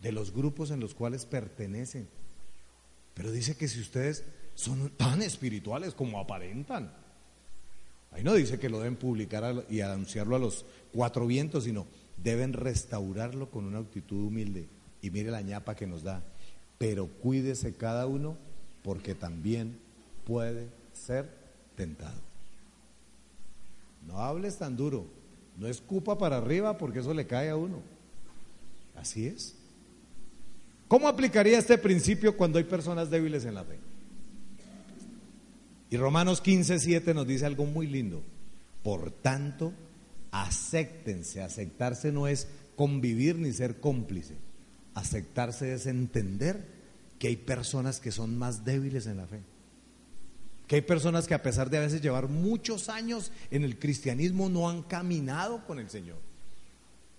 de 0.00 0.12
los 0.12 0.32
grupos 0.32 0.70
en 0.70 0.78
los 0.78 0.94
cuales 0.94 1.26
pertenecen. 1.26 2.06
Pero 3.12 3.32
dice 3.32 3.56
que 3.56 3.66
si 3.66 3.80
ustedes 3.80 4.22
son 4.54 4.88
tan 4.90 5.22
espirituales 5.22 5.94
como 5.94 6.20
aparentan. 6.20 6.92
Ahí 8.12 8.22
no 8.22 8.34
dice 8.34 8.60
que 8.60 8.68
lo 8.68 8.78
deben 8.78 8.94
publicar 8.94 9.66
y 9.68 9.80
anunciarlo 9.80 10.36
a 10.36 10.38
los 10.38 10.64
cuatro 10.92 11.26
vientos, 11.26 11.64
sino 11.64 11.88
deben 12.22 12.52
restaurarlo 12.52 13.50
con 13.50 13.64
una 13.64 13.80
actitud 13.80 14.28
humilde. 14.28 14.68
Y 15.02 15.10
mire 15.10 15.32
la 15.32 15.42
ñapa 15.42 15.74
que 15.74 15.88
nos 15.88 16.04
da. 16.04 16.22
Pero 16.78 17.08
cuídese 17.08 17.74
cada 17.74 18.06
uno 18.06 18.38
porque 18.84 19.16
también 19.16 19.76
puede 20.24 20.68
ser 20.92 21.28
tentado. 21.74 22.25
No 24.06 24.18
hables 24.18 24.58
tan 24.58 24.76
duro, 24.76 25.06
no 25.56 25.66
escupa 25.66 26.18
para 26.18 26.38
arriba 26.38 26.78
porque 26.78 27.00
eso 27.00 27.12
le 27.12 27.26
cae 27.26 27.50
a 27.50 27.56
uno. 27.56 27.82
Así 28.94 29.26
es. 29.26 29.56
¿Cómo 30.88 31.08
aplicaría 31.08 31.58
este 31.58 31.78
principio 31.78 32.36
cuando 32.36 32.58
hay 32.58 32.64
personas 32.64 33.10
débiles 33.10 33.44
en 33.44 33.54
la 33.54 33.64
fe? 33.64 33.78
Y 35.90 35.96
Romanos 35.96 36.40
15, 36.40 36.78
7 36.78 37.14
nos 37.14 37.26
dice 37.26 37.46
algo 37.46 37.64
muy 37.64 37.86
lindo. 37.86 38.22
Por 38.82 39.10
tanto, 39.10 39.72
acéptense. 40.30 41.42
Aceptarse 41.42 42.12
no 42.12 42.28
es 42.28 42.48
convivir 42.76 43.36
ni 43.36 43.52
ser 43.52 43.80
cómplice. 43.80 44.36
Aceptarse 44.94 45.72
es 45.72 45.86
entender 45.86 46.64
que 47.18 47.28
hay 47.28 47.36
personas 47.36 48.00
que 48.00 48.12
son 48.12 48.38
más 48.38 48.64
débiles 48.64 49.06
en 49.06 49.16
la 49.16 49.26
fe. 49.26 49.40
Que 50.66 50.76
hay 50.76 50.82
personas 50.82 51.26
que 51.26 51.34
a 51.34 51.42
pesar 51.42 51.70
de 51.70 51.78
a 51.78 51.80
veces 51.80 52.00
llevar 52.00 52.28
muchos 52.28 52.88
años 52.88 53.30
en 53.50 53.62
el 53.62 53.78
cristianismo 53.78 54.48
no 54.48 54.68
han 54.68 54.82
caminado 54.82 55.64
con 55.64 55.78
el 55.78 55.88
Señor. 55.88 56.18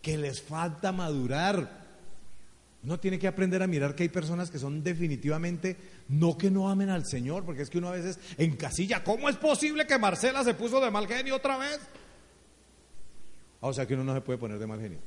Que 0.01 0.17
les 0.17 0.41
falta 0.41 0.91
madurar, 0.91 1.87
uno 2.83 2.99
tiene 2.99 3.19
que 3.19 3.27
aprender 3.27 3.63
a 3.63 3.67
mirar 3.67 3.95
que 3.95 4.03
hay 4.03 4.09
personas 4.09 4.51
que 4.51 4.59
son 4.59 4.83
definitivamente 4.83 5.77
no 6.09 6.37
que 6.37 6.51
no 6.51 6.69
amen 6.69 6.89
al 6.89 7.05
Señor, 7.05 7.43
porque 7.43 7.61
es 7.61 7.69
que 7.69 7.77
uno 7.79 7.89
a 7.89 7.91
veces 7.91 8.19
encasilla, 8.37 9.03
¿cómo 9.03 9.29
es 9.29 9.35
posible 9.37 9.87
que 9.87 9.97
Marcela 9.97 10.43
se 10.43 10.53
puso 10.53 10.79
de 10.79 10.91
mal 10.91 11.07
genio 11.07 11.35
otra 11.35 11.57
vez? 11.57 11.79
Ah, 13.61 13.67
o 13.67 13.73
sea 13.73 13.87
que 13.87 13.95
uno 13.95 14.03
no 14.03 14.13
se 14.13 14.21
puede 14.21 14.37
poner 14.37 14.59
de 14.59 14.67
mal 14.67 14.79
genio. 14.79 14.99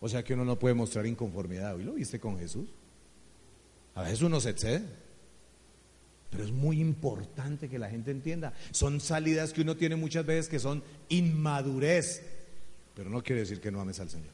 O 0.00 0.08
sea 0.08 0.24
que 0.24 0.34
uno 0.34 0.44
no 0.44 0.58
puede 0.58 0.74
mostrar 0.74 1.06
inconformidad. 1.06 1.76
¿Hoy 1.76 1.84
lo 1.84 1.92
viste 1.92 2.18
con 2.18 2.38
Jesús? 2.38 2.68
A 3.94 4.02
veces 4.02 4.22
uno 4.22 4.40
se 4.40 4.50
excede. 4.50 4.82
Pero 6.30 6.44
es 6.44 6.52
muy 6.52 6.80
importante 6.80 7.68
que 7.68 7.78
la 7.78 7.90
gente 7.90 8.10
entienda. 8.10 8.52
Son 8.70 9.00
salidas 9.00 9.52
que 9.52 9.62
uno 9.62 9.76
tiene 9.76 9.96
muchas 9.96 10.24
veces 10.24 10.48
que 10.48 10.60
son 10.60 10.82
inmadurez 11.08 12.22
pero 13.00 13.08
no 13.08 13.22
quiere 13.22 13.40
decir 13.40 13.62
que 13.62 13.70
no 13.70 13.80
ames 13.80 13.98
al 13.98 14.10
Señor. 14.10 14.32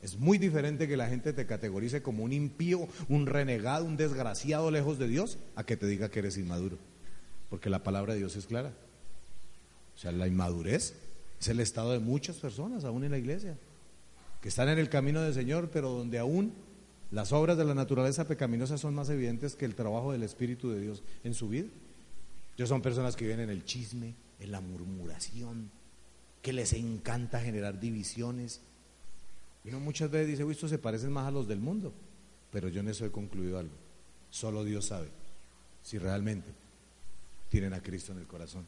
Es 0.00 0.18
muy 0.18 0.38
diferente 0.38 0.88
que 0.88 0.96
la 0.96 1.08
gente 1.08 1.34
te 1.34 1.44
categorice 1.44 2.00
como 2.00 2.24
un 2.24 2.32
impío, 2.32 2.88
un 3.10 3.26
renegado, 3.26 3.84
un 3.84 3.98
desgraciado 3.98 4.70
lejos 4.70 4.98
de 4.98 5.08
Dios, 5.08 5.38
a 5.56 5.64
que 5.64 5.76
te 5.76 5.86
diga 5.86 6.10
que 6.10 6.20
eres 6.20 6.38
inmaduro. 6.38 6.78
Porque 7.50 7.68
la 7.68 7.82
palabra 7.82 8.14
de 8.14 8.20
Dios 8.20 8.34
es 8.34 8.46
clara. 8.46 8.72
O 9.94 9.98
sea, 9.98 10.10
la 10.10 10.26
inmadurez 10.26 10.94
es 11.38 11.48
el 11.48 11.60
estado 11.60 11.92
de 11.92 11.98
muchas 11.98 12.36
personas, 12.36 12.84
aún 12.84 13.04
en 13.04 13.10
la 13.10 13.18
iglesia, 13.18 13.58
que 14.40 14.48
están 14.48 14.70
en 14.70 14.78
el 14.78 14.88
camino 14.88 15.20
del 15.20 15.34
Señor, 15.34 15.70
pero 15.70 15.90
donde 15.90 16.18
aún 16.18 16.54
las 17.10 17.32
obras 17.32 17.56
de 17.56 17.64
la 17.64 17.74
naturaleza 17.74 18.26
pecaminosa 18.26 18.78
son 18.78 18.94
más 18.94 19.08
evidentes 19.10 19.54
que 19.54 19.64
el 19.64 19.74
trabajo 19.74 20.12
del 20.12 20.22
Espíritu 20.22 20.70
de 20.70 20.80
Dios 20.80 21.02
en 21.22 21.34
su 21.34 21.48
vida. 21.48 21.68
Yo 22.56 22.66
son 22.66 22.82
personas 22.82 23.16
que 23.16 23.24
viven 23.24 23.40
en 23.40 23.50
el 23.50 23.64
chisme, 23.64 24.14
en 24.40 24.50
la 24.50 24.60
murmuración, 24.60 25.70
que 26.42 26.52
les 26.52 26.72
encanta 26.72 27.40
generar 27.40 27.78
divisiones. 27.78 28.60
Y 29.64 29.68
uno 29.68 29.80
muchas 29.80 30.10
veces 30.10 30.28
dice, 30.28 30.50
esto 30.50 30.68
se 30.68 30.78
parecen 30.78 31.12
más 31.12 31.28
a 31.28 31.30
los 31.30 31.46
del 31.46 31.60
mundo, 31.60 31.92
pero 32.50 32.68
yo 32.68 32.80
en 32.80 32.88
eso 32.88 33.04
he 33.04 33.10
concluido 33.10 33.58
algo. 33.58 33.74
Solo 34.30 34.64
Dios 34.64 34.86
sabe 34.86 35.08
si 35.82 35.98
realmente 35.98 36.50
tienen 37.48 37.72
a 37.72 37.82
Cristo 37.82 38.12
en 38.12 38.18
el 38.18 38.26
corazón. 38.26 38.66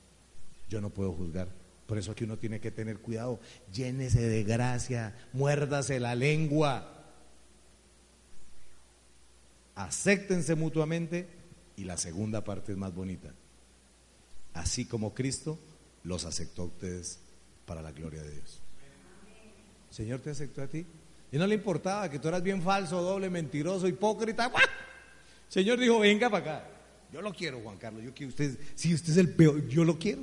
Yo 0.68 0.80
no 0.80 0.90
puedo 0.90 1.12
juzgar. 1.12 1.48
Por 1.86 1.98
eso 1.98 2.12
aquí 2.12 2.24
uno 2.24 2.36
tiene 2.36 2.60
que 2.60 2.70
tener 2.70 2.98
cuidado. 2.98 3.40
Llénese 3.72 4.20
de 4.20 4.44
gracia, 4.44 5.16
muérdase 5.32 5.98
la 5.98 6.14
lengua. 6.14 6.97
Acéptense 9.78 10.56
mutuamente 10.56 11.28
y 11.76 11.84
la 11.84 11.96
segunda 11.96 12.42
parte 12.42 12.72
es 12.72 12.78
más 12.78 12.92
bonita. 12.92 13.32
Así 14.52 14.86
como 14.86 15.14
Cristo 15.14 15.56
los 16.02 16.24
aceptó 16.24 16.62
a 16.62 16.64
ustedes 16.64 17.20
para 17.64 17.80
la 17.80 17.92
gloria 17.92 18.20
de 18.20 18.32
Dios. 18.32 18.60
Señor 19.88 20.18
te 20.18 20.30
aceptó 20.30 20.62
a 20.62 20.66
ti. 20.66 20.84
Y 21.30 21.38
no 21.38 21.46
le 21.46 21.54
importaba 21.54 22.10
que 22.10 22.18
tú 22.18 22.26
eras 22.26 22.42
bien 22.42 22.60
falso, 22.60 23.00
doble, 23.00 23.30
mentiroso, 23.30 23.86
hipócrita. 23.86 24.50
Señor 25.48 25.78
dijo, 25.78 26.00
venga 26.00 26.28
para 26.28 26.56
acá. 26.56 26.70
Yo 27.12 27.22
lo 27.22 27.32
quiero, 27.32 27.60
Juan 27.60 27.76
Carlos. 27.76 28.02
Yo 28.02 28.12
quiero 28.12 28.30
usted, 28.30 28.58
si 28.74 28.92
usted 28.92 29.12
es 29.12 29.16
el 29.18 29.32
peor, 29.32 29.64
yo 29.68 29.84
lo 29.84 29.96
quiero. 29.96 30.22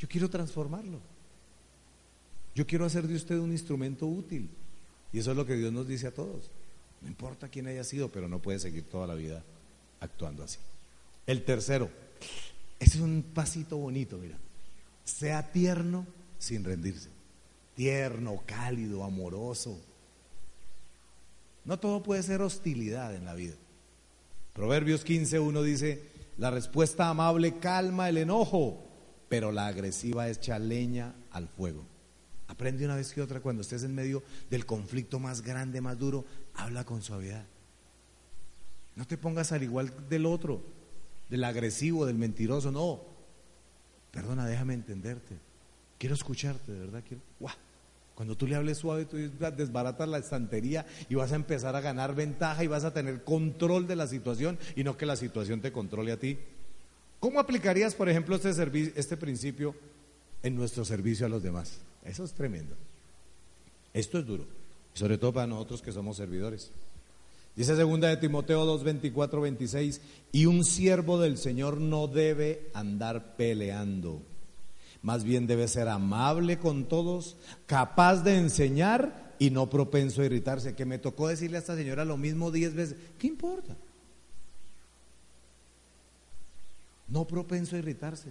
Yo 0.00 0.08
quiero 0.08 0.28
transformarlo. 0.28 0.98
Yo 2.56 2.66
quiero 2.66 2.86
hacer 2.86 3.06
de 3.06 3.14
usted 3.14 3.38
un 3.38 3.52
instrumento 3.52 4.04
útil. 4.04 4.50
Y 5.12 5.20
eso 5.20 5.30
es 5.30 5.36
lo 5.36 5.46
que 5.46 5.54
Dios 5.54 5.72
nos 5.72 5.86
dice 5.86 6.08
a 6.08 6.12
todos. 6.12 6.50
No 7.00 7.08
importa 7.08 7.48
quién 7.48 7.66
haya 7.66 7.84
sido, 7.84 8.10
pero 8.10 8.28
no 8.28 8.40
puede 8.40 8.58
seguir 8.58 8.84
toda 8.88 9.06
la 9.06 9.14
vida 9.14 9.44
actuando 10.00 10.42
así. 10.42 10.58
El 11.26 11.44
tercero, 11.44 11.90
es 12.78 12.96
un 12.96 13.22
pasito 13.34 13.76
bonito, 13.76 14.18
mira. 14.18 14.38
Sea 15.04 15.52
tierno 15.52 16.06
sin 16.38 16.64
rendirse. 16.64 17.10
Tierno, 17.74 18.42
cálido, 18.46 19.04
amoroso. 19.04 19.80
No 21.64 21.78
todo 21.78 22.02
puede 22.02 22.22
ser 22.22 22.42
hostilidad 22.42 23.14
en 23.14 23.24
la 23.24 23.34
vida. 23.34 23.54
Proverbios 24.54 25.06
15.1 25.06 25.62
dice, 25.62 26.02
la 26.38 26.50
respuesta 26.50 27.08
amable 27.08 27.58
calma 27.58 28.08
el 28.08 28.18
enojo, 28.18 28.84
pero 29.28 29.52
la 29.52 29.66
agresiva 29.66 30.28
echa 30.28 30.58
leña 30.58 31.14
al 31.30 31.48
fuego. 31.48 31.84
Aprende 32.48 32.84
una 32.84 32.96
vez 32.96 33.12
que 33.12 33.22
otra, 33.22 33.40
cuando 33.40 33.62
estés 33.62 33.84
en 33.84 33.94
medio 33.94 34.22
del 34.50 34.66
conflicto 34.66 35.20
más 35.20 35.42
grande, 35.42 35.80
más 35.80 35.98
duro, 35.98 36.24
habla 36.54 36.84
con 36.84 37.02
suavidad. 37.02 37.44
No 38.96 39.06
te 39.06 39.18
pongas 39.18 39.52
al 39.52 39.62
igual 39.62 39.92
del 40.08 40.26
otro, 40.26 40.62
del 41.28 41.44
agresivo, 41.44 42.06
del 42.06 42.16
mentiroso, 42.16 42.72
no. 42.72 43.02
Perdona, 44.10 44.46
déjame 44.46 44.74
entenderte. 44.74 45.36
Quiero 45.98 46.14
escucharte, 46.14 46.72
de 46.72 46.80
verdad. 46.80 47.04
Quiero. 47.06 47.22
Cuando 48.14 48.36
tú 48.36 48.48
le 48.48 48.56
hables 48.56 48.78
suave, 48.78 49.04
tú 49.04 49.16
desbaratas 49.16 50.08
la 50.08 50.18
estantería 50.18 50.84
y 51.08 51.14
vas 51.14 51.30
a 51.30 51.36
empezar 51.36 51.76
a 51.76 51.80
ganar 51.80 52.16
ventaja 52.16 52.64
y 52.64 52.66
vas 52.66 52.82
a 52.82 52.92
tener 52.92 53.22
control 53.22 53.86
de 53.86 53.94
la 53.94 54.08
situación 54.08 54.58
y 54.74 54.82
no 54.82 54.96
que 54.96 55.06
la 55.06 55.14
situación 55.14 55.60
te 55.60 55.70
controle 55.70 56.10
a 56.10 56.18
ti. 56.18 56.36
¿Cómo 57.20 57.38
aplicarías, 57.38 57.94
por 57.94 58.08
ejemplo, 58.08 58.34
este, 58.34 58.92
este 58.96 59.16
principio 59.16 59.76
en 60.42 60.56
nuestro 60.56 60.84
servicio 60.84 61.26
a 61.26 61.28
los 61.28 61.42
demás? 61.44 61.80
Eso 62.04 62.24
es 62.24 62.32
tremendo. 62.32 62.74
Esto 63.92 64.18
es 64.18 64.26
duro, 64.26 64.46
sobre 64.94 65.18
todo 65.18 65.32
para 65.32 65.46
nosotros 65.46 65.82
que 65.82 65.92
somos 65.92 66.16
servidores. 66.16 66.70
Dice 67.56 67.74
segunda 67.74 68.08
de 68.08 68.16
Timoteo 68.16 68.64
2, 68.64 68.84
24, 68.84 69.40
26, 69.40 70.00
y 70.32 70.46
un 70.46 70.64
siervo 70.64 71.20
del 71.20 71.38
Señor 71.38 71.80
no 71.80 72.06
debe 72.06 72.70
andar 72.72 73.36
peleando 73.36 74.22
más 75.02 75.24
bien 75.24 75.46
debe 75.46 75.68
ser 75.68 75.88
amable 75.88 76.58
con 76.58 76.86
todos, 76.86 77.36
capaz 77.66 78.22
de 78.22 78.36
enseñar 78.36 79.34
y 79.38 79.50
no 79.50 79.70
propenso 79.70 80.22
a 80.22 80.26
irritarse. 80.26 80.74
Que 80.74 80.84
me 80.84 80.98
tocó 80.98 81.28
decirle 81.28 81.56
a 81.56 81.60
esta 81.60 81.76
señora 81.76 82.04
lo 82.04 82.16
mismo 82.16 82.50
diez 82.50 82.74
veces. 82.74 82.96
¿Qué 83.18 83.26
importa? 83.26 83.76
No 87.06 87.26
propenso 87.26 87.76
a 87.76 87.78
irritarse. 87.78 88.30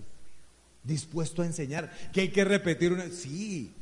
Dispuesto 0.83 1.41
a 1.41 1.45
enseñar. 1.45 1.91
Que 2.13 2.21
hay 2.21 2.29
que 2.29 2.45
repetir 2.45 2.93
una. 2.93 3.09
Sí, 3.09 3.73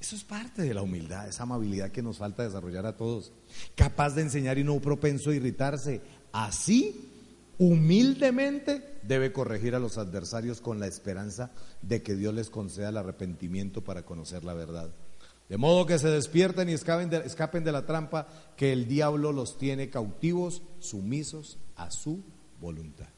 eso 0.00 0.16
es 0.16 0.24
parte 0.24 0.62
de 0.62 0.74
la 0.74 0.82
humildad, 0.82 1.28
esa 1.28 1.44
amabilidad 1.44 1.90
que 1.90 2.02
nos 2.02 2.18
falta 2.18 2.42
desarrollar 2.42 2.84
a 2.84 2.96
todos. 2.96 3.32
Capaz 3.74 4.14
de 4.14 4.22
enseñar 4.22 4.58
y 4.58 4.64
no 4.64 4.78
propenso 4.80 5.30
a 5.30 5.34
irritarse. 5.34 6.02
Así 6.30 7.10
humildemente 7.58 8.98
debe 9.02 9.32
corregir 9.32 9.74
a 9.74 9.78
los 9.78 9.96
adversarios 9.96 10.60
con 10.60 10.80
la 10.80 10.86
esperanza 10.86 11.52
de 11.82 12.02
que 12.02 12.16
Dios 12.16 12.34
les 12.34 12.50
conceda 12.50 12.90
el 12.90 12.96
arrepentimiento 12.96 13.82
para 13.82 14.04
conocer 14.04 14.44
la 14.44 14.54
verdad. 14.54 14.90
De 15.48 15.56
modo 15.56 15.86
que 15.86 15.98
se 15.98 16.08
despierten 16.08 16.68
y 16.68 16.72
escapen 16.72 17.10
de, 17.10 17.18
escapen 17.18 17.64
de 17.64 17.72
la 17.72 17.86
trampa 17.86 18.28
que 18.56 18.72
el 18.72 18.88
diablo 18.88 19.32
los 19.32 19.58
tiene 19.58 19.90
cautivos, 19.90 20.62
sumisos 20.80 21.58
a 21.76 21.90
su 21.90 22.22
voluntad. 22.60 23.08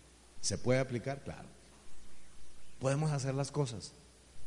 ¿Se 0.40 0.58
puede 0.58 0.80
aplicar? 0.80 1.22
Claro. 1.22 1.55
Podemos 2.81 3.12
hacer 3.12 3.35
las 3.35 3.51
cosas. 3.51 3.93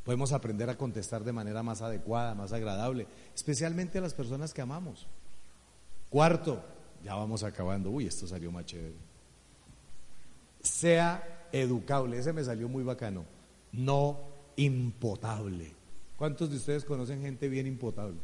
Podemos 0.06 0.32
aprender 0.32 0.70
a 0.70 0.78
contestar 0.78 1.24
de 1.24 1.34
manera 1.34 1.62
más 1.62 1.82
adecuada, 1.82 2.36
más 2.36 2.54
agradable, 2.54 3.08
especialmente 3.36 3.98
a 3.98 4.02
las 4.02 4.14
personas 4.14 4.54
que 4.54 4.62
amamos. 4.62 5.08
Cuarto, 6.10 6.64
ya 7.04 7.16
vamos 7.16 7.44
acabando. 7.44 7.92
Uy, 7.92 8.08
esto 8.08 8.26
salió 8.28 8.52
más 8.52 8.66
chévere 8.66 9.10
sea 10.62 11.48
educable, 11.52 12.18
ese 12.18 12.34
me 12.34 12.44
salió 12.44 12.68
muy 12.68 12.84
bacano, 12.84 13.26
no 13.72 14.20
impotable. 14.56 15.74
¿Cuántos 16.18 16.50
de 16.50 16.58
ustedes 16.58 16.84
conocen 16.84 17.22
gente 17.22 17.48
bien 17.48 17.66
impotable? 17.66 18.18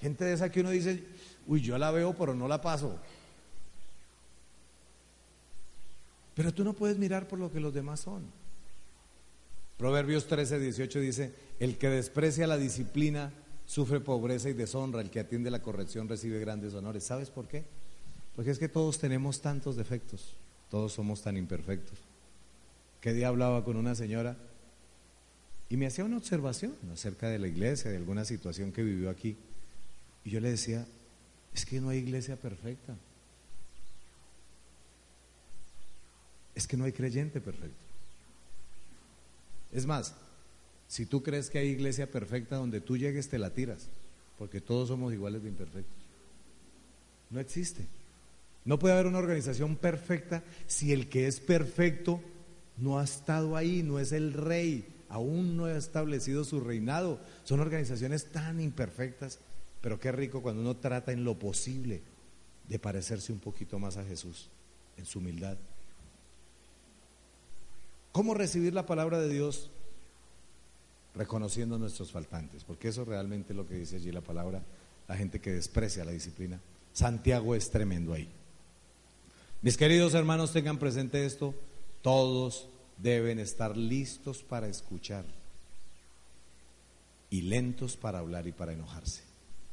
Gente 0.00 0.24
de 0.24 0.32
esa 0.32 0.50
que 0.50 0.60
uno 0.60 0.70
dice, 0.70 1.04
uy, 1.46 1.60
yo 1.60 1.78
la 1.78 1.90
veo, 1.90 2.14
pero 2.14 2.34
no 2.34 2.48
la 2.48 2.60
paso. 2.60 2.98
Pero 6.34 6.52
tú 6.52 6.64
no 6.64 6.72
puedes 6.72 6.98
mirar 6.98 7.28
por 7.28 7.38
lo 7.38 7.52
que 7.52 7.60
los 7.60 7.74
demás 7.74 8.00
son. 8.00 8.22
Proverbios 9.76 10.26
13, 10.26 10.58
18 10.58 11.00
dice, 11.00 11.34
el 11.58 11.76
que 11.76 11.88
desprecia 11.88 12.46
la 12.46 12.56
disciplina 12.56 13.32
sufre 13.66 14.00
pobreza 14.00 14.48
y 14.48 14.52
deshonra, 14.52 15.00
el 15.00 15.10
que 15.10 15.20
atiende 15.20 15.50
la 15.50 15.62
corrección 15.62 16.08
recibe 16.08 16.38
grandes 16.38 16.74
honores. 16.74 17.04
¿Sabes 17.04 17.30
por 17.30 17.48
qué? 17.48 17.64
Porque 18.36 18.50
es 18.50 18.58
que 18.58 18.68
todos 18.68 18.98
tenemos 18.98 19.40
tantos 19.40 19.76
defectos, 19.76 20.36
todos 20.70 20.92
somos 20.92 21.22
tan 21.22 21.36
imperfectos. 21.36 21.98
Que 23.00 23.12
día 23.12 23.28
hablaba 23.28 23.64
con 23.64 23.76
una 23.76 23.94
señora 23.94 24.36
y 25.68 25.76
me 25.76 25.86
hacía 25.86 26.04
una 26.04 26.18
observación 26.18 26.74
acerca 26.92 27.28
de 27.28 27.38
la 27.38 27.48
iglesia, 27.48 27.90
de 27.90 27.96
alguna 27.96 28.24
situación 28.24 28.72
que 28.72 28.82
vivió 28.82 29.10
aquí. 29.10 29.36
Y 30.24 30.30
yo 30.30 30.40
le 30.40 30.50
decía, 30.50 30.86
es 31.54 31.66
que 31.66 31.80
no 31.80 31.88
hay 31.88 31.98
iglesia 31.98 32.36
perfecta. 32.36 32.94
Es 36.54 36.66
que 36.66 36.76
no 36.76 36.84
hay 36.84 36.92
creyente 36.92 37.40
perfecto. 37.40 37.84
Es 39.72 39.86
más, 39.86 40.14
si 40.88 41.06
tú 41.06 41.22
crees 41.22 41.48
que 41.48 41.58
hay 41.58 41.68
iglesia 41.68 42.10
perfecta 42.10 42.56
donde 42.56 42.80
tú 42.80 42.96
llegues 42.96 43.28
te 43.28 43.38
la 43.38 43.50
tiras, 43.50 43.88
porque 44.38 44.60
todos 44.60 44.88
somos 44.88 45.12
iguales 45.12 45.42
de 45.42 45.48
imperfectos. 45.48 46.02
No 47.30 47.40
existe. 47.40 47.86
No 48.64 48.78
puede 48.78 48.94
haber 48.94 49.06
una 49.06 49.18
organización 49.18 49.76
perfecta 49.76 50.44
si 50.66 50.92
el 50.92 51.08
que 51.08 51.26
es 51.26 51.40
perfecto 51.40 52.20
no 52.76 52.98
ha 52.98 53.04
estado 53.04 53.56
ahí, 53.56 53.82
no 53.82 53.98
es 53.98 54.12
el 54.12 54.34
rey, 54.34 54.86
aún 55.08 55.56
no 55.56 55.64
ha 55.64 55.76
establecido 55.76 56.44
su 56.44 56.60
reinado. 56.60 57.20
Son 57.44 57.60
organizaciones 57.60 58.26
tan 58.26 58.60
imperfectas, 58.60 59.38
pero 59.80 59.98
qué 59.98 60.12
rico 60.12 60.42
cuando 60.42 60.60
uno 60.60 60.76
trata 60.76 61.12
en 61.12 61.24
lo 61.24 61.38
posible 61.38 62.02
de 62.68 62.78
parecerse 62.78 63.32
un 63.32 63.40
poquito 63.40 63.78
más 63.78 63.96
a 63.96 64.04
Jesús, 64.04 64.48
en 64.96 65.06
su 65.06 65.18
humildad. 65.18 65.56
¿Cómo 68.12 68.34
recibir 68.34 68.74
la 68.74 68.86
palabra 68.86 69.18
de 69.18 69.28
Dios? 69.30 69.70
Reconociendo 71.14 71.78
nuestros 71.78 72.12
faltantes, 72.12 72.62
porque 72.64 72.88
eso 72.88 73.04
realmente 73.04 73.52
es 73.52 73.56
lo 73.56 73.66
que 73.66 73.74
dice 73.74 73.96
allí 73.96 74.12
la 74.12 74.20
palabra, 74.20 74.62
la 75.08 75.16
gente 75.16 75.40
que 75.40 75.52
desprecia 75.52 76.04
la 76.04 76.12
disciplina. 76.12 76.60
Santiago 76.92 77.54
es 77.54 77.70
tremendo 77.70 78.12
ahí. 78.12 78.28
Mis 79.62 79.76
queridos 79.76 80.14
hermanos, 80.14 80.52
tengan 80.52 80.78
presente 80.78 81.24
esto, 81.24 81.54
todos 82.02 82.68
deben 82.98 83.38
estar 83.38 83.76
listos 83.76 84.42
para 84.42 84.68
escuchar. 84.68 85.24
y 87.30 87.40
lentos 87.40 87.96
para 87.96 88.18
hablar 88.18 88.46
y 88.46 88.52
para 88.52 88.74
enojarse. 88.74 89.22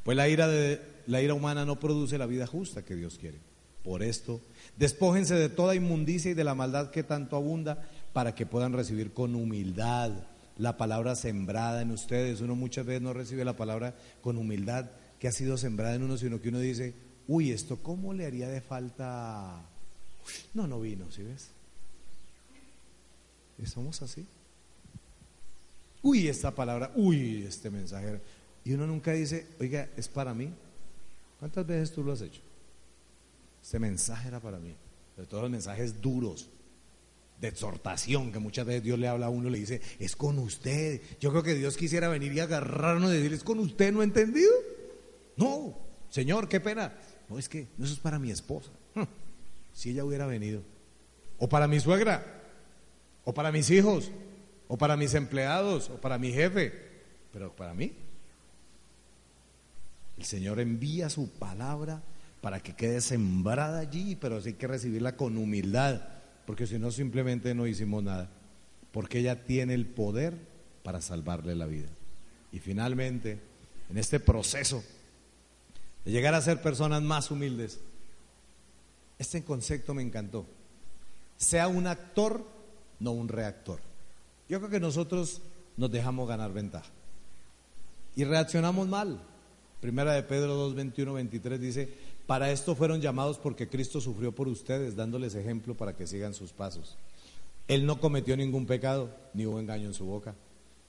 Pues 0.04 0.16
la 0.16 0.30
ira, 0.30 0.48
de, 0.48 0.82
la 1.08 1.22
ira 1.22 1.34
humana 1.34 1.66
no 1.66 1.78
produce 1.78 2.18
la 2.18 2.26
vida 2.26 2.48
justa 2.48 2.86
que 2.86 2.96
Dios 2.96 3.18
quiere. 3.20 3.38
Por 3.84 4.02
esto, 4.02 4.40
despójense 4.78 5.36
de 5.36 5.50
toda 5.50 5.76
inmundicia 5.76 6.32
y 6.32 6.36
de 6.36 6.46
la 6.46 6.56
maldad 6.56 6.90
que 6.90 7.04
tanto 7.04 7.36
abunda 7.36 7.90
para 8.20 8.36
que 8.36 8.46
puedan 8.46 8.74
recibir 8.74 9.14
con 9.14 9.34
humildad 9.34 10.12
la 10.58 10.76
palabra 10.76 11.16
sembrada 11.16 11.82
en 11.82 11.92
ustedes. 11.92 12.42
Uno 12.42 12.54
muchas 12.54 12.86
veces 12.86 13.02
no 13.02 13.14
recibe 13.14 13.46
la 13.46 13.56
palabra 13.56 13.96
con 14.20 14.36
humildad 14.36 14.92
que 15.22 15.30
ha 15.30 15.32
sido 15.32 15.56
sembrada 15.56 15.96
en 15.96 16.04
uno, 16.04 16.18
sino 16.18 16.42
que 16.42 16.50
uno 16.50 16.60
dice, 16.60 16.94
uy, 17.30 17.52
esto 17.52 17.82
cómo 17.82 18.14
le 18.14 18.26
haría 18.26 18.50
de 18.50 18.60
falta... 18.60 19.62
No, 20.54 20.68
no 20.68 20.82
vino, 20.82 21.10
¿sí 21.10 21.24
ves? 21.24 21.52
Y 23.58 23.66
somos 23.68 24.02
así. 24.02 24.28
Uy, 26.02 26.28
esta 26.28 26.54
palabra, 26.54 26.92
uy, 26.96 27.46
este 27.48 27.70
mensajero. 27.70 28.20
Y 28.66 28.74
uno 28.74 28.86
nunca 28.86 29.14
dice, 29.14 29.48
oiga, 29.62 29.88
es 29.96 30.10
para 30.10 30.34
mí. 30.34 30.52
¿Cuántas 31.40 31.66
veces 31.66 31.94
tú 31.94 32.04
lo 32.04 32.12
has 32.12 32.22
hecho? 32.22 32.42
Este 33.64 33.80
mensaje 33.80 34.28
era 34.28 34.42
para 34.42 34.60
mí. 34.60 34.76
De 35.16 35.26
todos 35.26 35.44
los 35.44 35.52
mensajes 35.52 36.02
duros, 36.02 36.50
de 37.40 37.48
exhortación, 37.48 38.32
que 38.32 38.40
muchas 38.40 38.66
veces 38.66 38.84
Dios 38.84 39.00
le 39.00 39.08
habla 39.08 39.28
a 39.28 39.30
uno 39.30 39.48
y 39.48 39.52
le 39.52 39.60
dice, 39.60 39.82
es 40.00 40.16
con 40.16 40.40
usted. 40.40 41.02
Yo 41.20 41.32
creo 41.32 41.44
que 41.44 41.56
Dios 41.56 41.78
quisiera 41.78 42.10
venir 42.10 42.34
y 42.34 42.40
agarrarnos 42.40 43.12
y 43.12 43.18
decir, 43.18 43.34
es 43.34 43.44
con 43.44 43.60
usted, 43.60 43.92
¿no 43.94 44.02
ha 44.02 44.04
entendido? 44.04 44.52
No, 45.38 45.78
Señor, 46.10 46.50
qué 46.50 46.60
pena. 46.60 46.94
No, 47.30 47.38
es 47.38 47.48
que 47.48 47.68
eso 47.82 47.94
es 47.94 48.00
para 48.00 48.20
mi 48.20 48.32
esposa. 48.32 48.72
Hm, 48.96 49.04
si 49.74 49.92
ella 49.92 50.04
hubiera 50.04 50.26
venido. 50.26 50.62
O 51.38 51.48
para 51.48 51.68
mi 51.68 51.80
suegra. 51.80 52.26
O 53.24 53.34
para 53.34 53.52
mis 53.52 53.70
hijos. 53.70 54.12
O 54.68 54.78
para 54.78 54.98
mis 54.98 55.14
empleados. 55.14 55.90
O 55.90 56.02
para 56.02 56.18
mi 56.18 56.34
jefe. 56.34 56.74
Pero 57.32 57.56
para 57.56 57.74
mí. 57.74 57.94
El 60.18 60.26
Señor 60.26 60.60
envía 60.60 61.10
su 61.10 61.30
palabra 61.30 62.02
para 62.42 62.60
que 62.60 62.76
quede 62.76 63.02
sembrada 63.02 63.80
allí, 63.80 64.16
pero 64.16 64.42
hay 64.44 64.54
que 64.54 64.68
recibirla 64.68 65.16
con 65.16 65.38
humildad, 65.38 66.02
porque 66.50 66.66
si 66.66 66.80
no 66.80 66.90
simplemente 66.90 67.54
no 67.54 67.68
hicimos 67.68 68.02
nada, 68.02 68.28
porque 68.92 69.20
ella 69.20 69.46
tiene 69.46 69.76
el 69.76 69.86
poder 69.86 70.34
para 70.82 71.00
salvarle 71.00 71.54
la 71.54 71.68
vida. 71.68 71.90
Y 72.52 72.58
finalmente, 72.58 73.40
en 73.88 74.00
este 74.00 74.20
proceso 74.20 74.84
de 76.04 76.12
llegar 76.12 76.34
a 76.34 76.42
ser 76.42 76.60
personas 76.60 77.04
más 77.04 77.30
humildes, 77.30 77.80
este 79.20 79.44
concepto 79.44 79.94
me 79.94 80.02
encantó. 80.02 80.48
Sea 81.38 81.68
un 81.68 81.86
actor, 81.86 82.44
no 83.00 83.12
un 83.12 83.28
reactor. 83.28 83.80
Yo 84.50 84.58
creo 84.58 84.72
que 84.72 84.80
nosotros 84.80 85.44
nos 85.78 85.92
dejamos 85.92 86.28
ganar 86.28 86.52
ventaja 86.52 86.90
y 88.16 88.24
reaccionamos 88.24 88.88
mal. 88.88 89.22
Primera 89.82 90.14
de 90.14 90.24
Pedro 90.24 90.56
2, 90.56 90.74
21, 90.74 91.14
23 91.14 91.62
dice, 91.62 91.94
para 92.30 92.52
esto 92.52 92.76
fueron 92.76 93.02
llamados 93.02 93.40
porque 93.40 93.68
Cristo 93.68 94.00
sufrió 94.00 94.32
por 94.32 94.48
ustedes, 94.48 94.96
dándoles 94.96 95.34
ejemplo 95.34 95.74
para 95.74 95.96
que 95.96 96.06
sigan 96.06 96.36
sus 96.36 96.52
pasos. 96.54 96.96
Él 97.68 97.88
no 97.88 98.00
cometió 98.00 98.38
ningún 98.38 98.68
pecado, 98.68 99.10
ni 99.34 99.48
hubo 99.48 99.60
engaño 99.60 99.88
en 99.88 99.96
su 99.96 100.06
boca. 100.06 100.36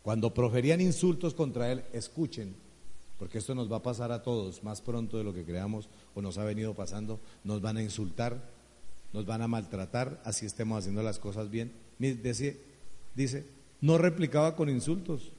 Cuando 0.02 0.34
proferían 0.34 0.82
insultos 0.82 1.32
contra 1.32 1.72
él, 1.72 1.82
escuchen, 1.94 2.54
porque 3.18 3.38
esto 3.38 3.54
nos 3.54 3.72
va 3.72 3.76
a 3.76 3.82
pasar 3.82 4.12
a 4.12 4.22
todos 4.22 4.62
más 4.62 4.82
pronto 4.82 5.16
de 5.16 5.24
lo 5.24 5.32
que 5.32 5.46
creamos 5.46 5.88
o 6.14 6.20
nos 6.20 6.36
ha 6.36 6.44
venido 6.44 6.74
pasando. 6.74 7.18
Nos 7.42 7.62
van 7.62 7.78
a 7.78 7.82
insultar, 7.82 8.50
nos 9.14 9.24
van 9.24 9.40
a 9.40 9.48
maltratar, 9.48 10.20
así 10.26 10.44
estemos 10.44 10.80
haciendo 10.80 11.02
las 11.02 11.18
cosas 11.18 11.48
bien. 11.48 11.72
Dice, 11.98 12.60
dice 13.14 13.46
no 13.80 13.96
replicaba 13.96 14.56
con 14.56 14.68
insultos. 14.68 15.32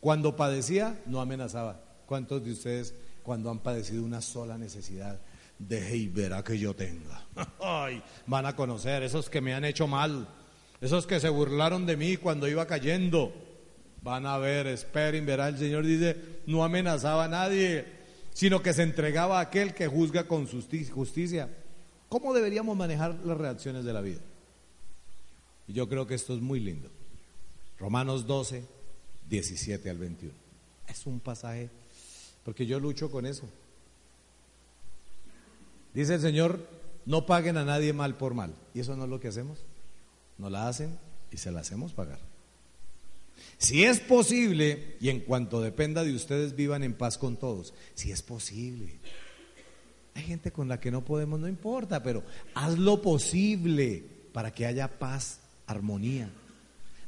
Cuando 0.00 0.34
padecía, 0.34 1.00
no 1.06 1.20
amenazaba. 1.20 1.80
¿Cuántos 2.06 2.44
de 2.44 2.50
ustedes 2.50 2.92
cuando 3.28 3.50
han 3.50 3.58
padecido 3.58 4.04
una 4.04 4.22
sola 4.22 4.56
necesidad, 4.56 5.20
deje 5.58 5.96
y 5.96 6.08
verá 6.08 6.42
que 6.42 6.58
yo 6.58 6.74
tenga? 6.74 7.26
Ay, 7.60 8.02
van 8.26 8.46
a 8.46 8.56
conocer 8.56 9.02
esos 9.02 9.28
que 9.28 9.40
me 9.40 9.54
han 9.54 9.64
hecho 9.64 9.86
mal, 9.86 10.28
esos 10.80 11.06
que 11.06 11.20
se 11.20 11.28
burlaron 11.28 11.86
de 11.86 11.96
mí 11.96 12.16
cuando 12.16 12.48
iba 12.48 12.66
cayendo. 12.66 13.32
Van 14.02 14.26
a 14.26 14.38
ver, 14.38 14.66
esperen, 14.68 15.26
verá 15.26 15.48
el 15.48 15.58
Señor 15.58 15.84
dice, 15.84 16.16
no 16.46 16.62
amenazaba 16.64 17.24
a 17.24 17.28
nadie, 17.28 17.84
sino 18.32 18.62
que 18.62 18.72
se 18.72 18.84
entregaba 18.84 19.38
a 19.38 19.42
aquel 19.42 19.74
que 19.74 19.88
juzga 19.88 20.24
con 20.24 20.46
justicia. 20.46 21.48
¿Cómo 22.08 22.32
deberíamos 22.32 22.76
manejar 22.76 23.16
las 23.24 23.36
reacciones 23.36 23.84
de 23.84 23.92
la 23.92 24.00
vida? 24.00 24.20
Y 25.66 25.74
yo 25.74 25.88
creo 25.88 26.06
que 26.06 26.14
esto 26.14 26.34
es 26.34 26.40
muy 26.40 26.60
lindo. 26.60 26.88
Romanos 27.78 28.26
12, 28.26 28.64
17 29.28 29.90
al 29.90 29.98
21. 29.98 30.34
Es 30.86 31.06
un 31.06 31.20
pasaje 31.20 31.68
porque 32.44 32.64
yo 32.64 32.80
lucho 32.80 33.10
con 33.10 33.26
eso. 33.26 33.48
Dice 35.98 36.14
el 36.14 36.20
Señor, 36.20 36.60
no 37.06 37.26
paguen 37.26 37.56
a 37.56 37.64
nadie 37.64 37.92
mal 37.92 38.14
por 38.14 38.32
mal. 38.32 38.54
Y 38.72 38.78
eso 38.78 38.94
no 38.94 39.02
es 39.02 39.10
lo 39.10 39.18
que 39.18 39.26
hacemos. 39.26 39.58
No 40.38 40.48
la 40.48 40.68
hacen 40.68 40.96
y 41.32 41.38
se 41.38 41.50
la 41.50 41.58
hacemos 41.58 41.92
pagar. 41.92 42.20
Si 43.58 43.82
es 43.82 43.98
posible, 43.98 44.96
y 45.00 45.08
en 45.08 45.18
cuanto 45.18 45.60
dependa 45.60 46.04
de 46.04 46.14
ustedes, 46.14 46.54
vivan 46.54 46.84
en 46.84 46.94
paz 46.94 47.18
con 47.18 47.36
todos. 47.36 47.74
Si 47.94 48.12
es 48.12 48.22
posible. 48.22 48.94
Hay 50.14 50.22
gente 50.22 50.52
con 50.52 50.68
la 50.68 50.78
que 50.78 50.92
no 50.92 51.04
podemos, 51.04 51.40
no 51.40 51.48
importa, 51.48 52.00
pero 52.00 52.22
haz 52.54 52.78
lo 52.78 53.02
posible 53.02 54.04
para 54.32 54.54
que 54.54 54.66
haya 54.66 55.00
paz, 55.00 55.40
armonía. 55.66 56.30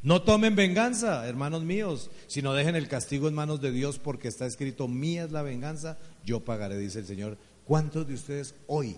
No 0.02 0.22
tomen 0.22 0.56
venganza, 0.56 1.28
hermanos 1.28 1.62
míos, 1.62 2.10
sino 2.26 2.54
dejen 2.54 2.74
el 2.74 2.88
castigo 2.88 3.28
en 3.28 3.34
manos 3.34 3.60
de 3.60 3.70
Dios 3.70 4.00
porque 4.00 4.26
está 4.26 4.46
escrito, 4.46 4.88
mía 4.88 5.26
es 5.26 5.30
la 5.30 5.42
venganza, 5.42 5.96
yo 6.24 6.40
pagaré, 6.40 6.76
dice 6.76 6.98
el 6.98 7.06
Señor. 7.06 7.38
¿Cuántos 7.70 8.04
de 8.04 8.14
ustedes 8.14 8.56
hoy 8.66 8.96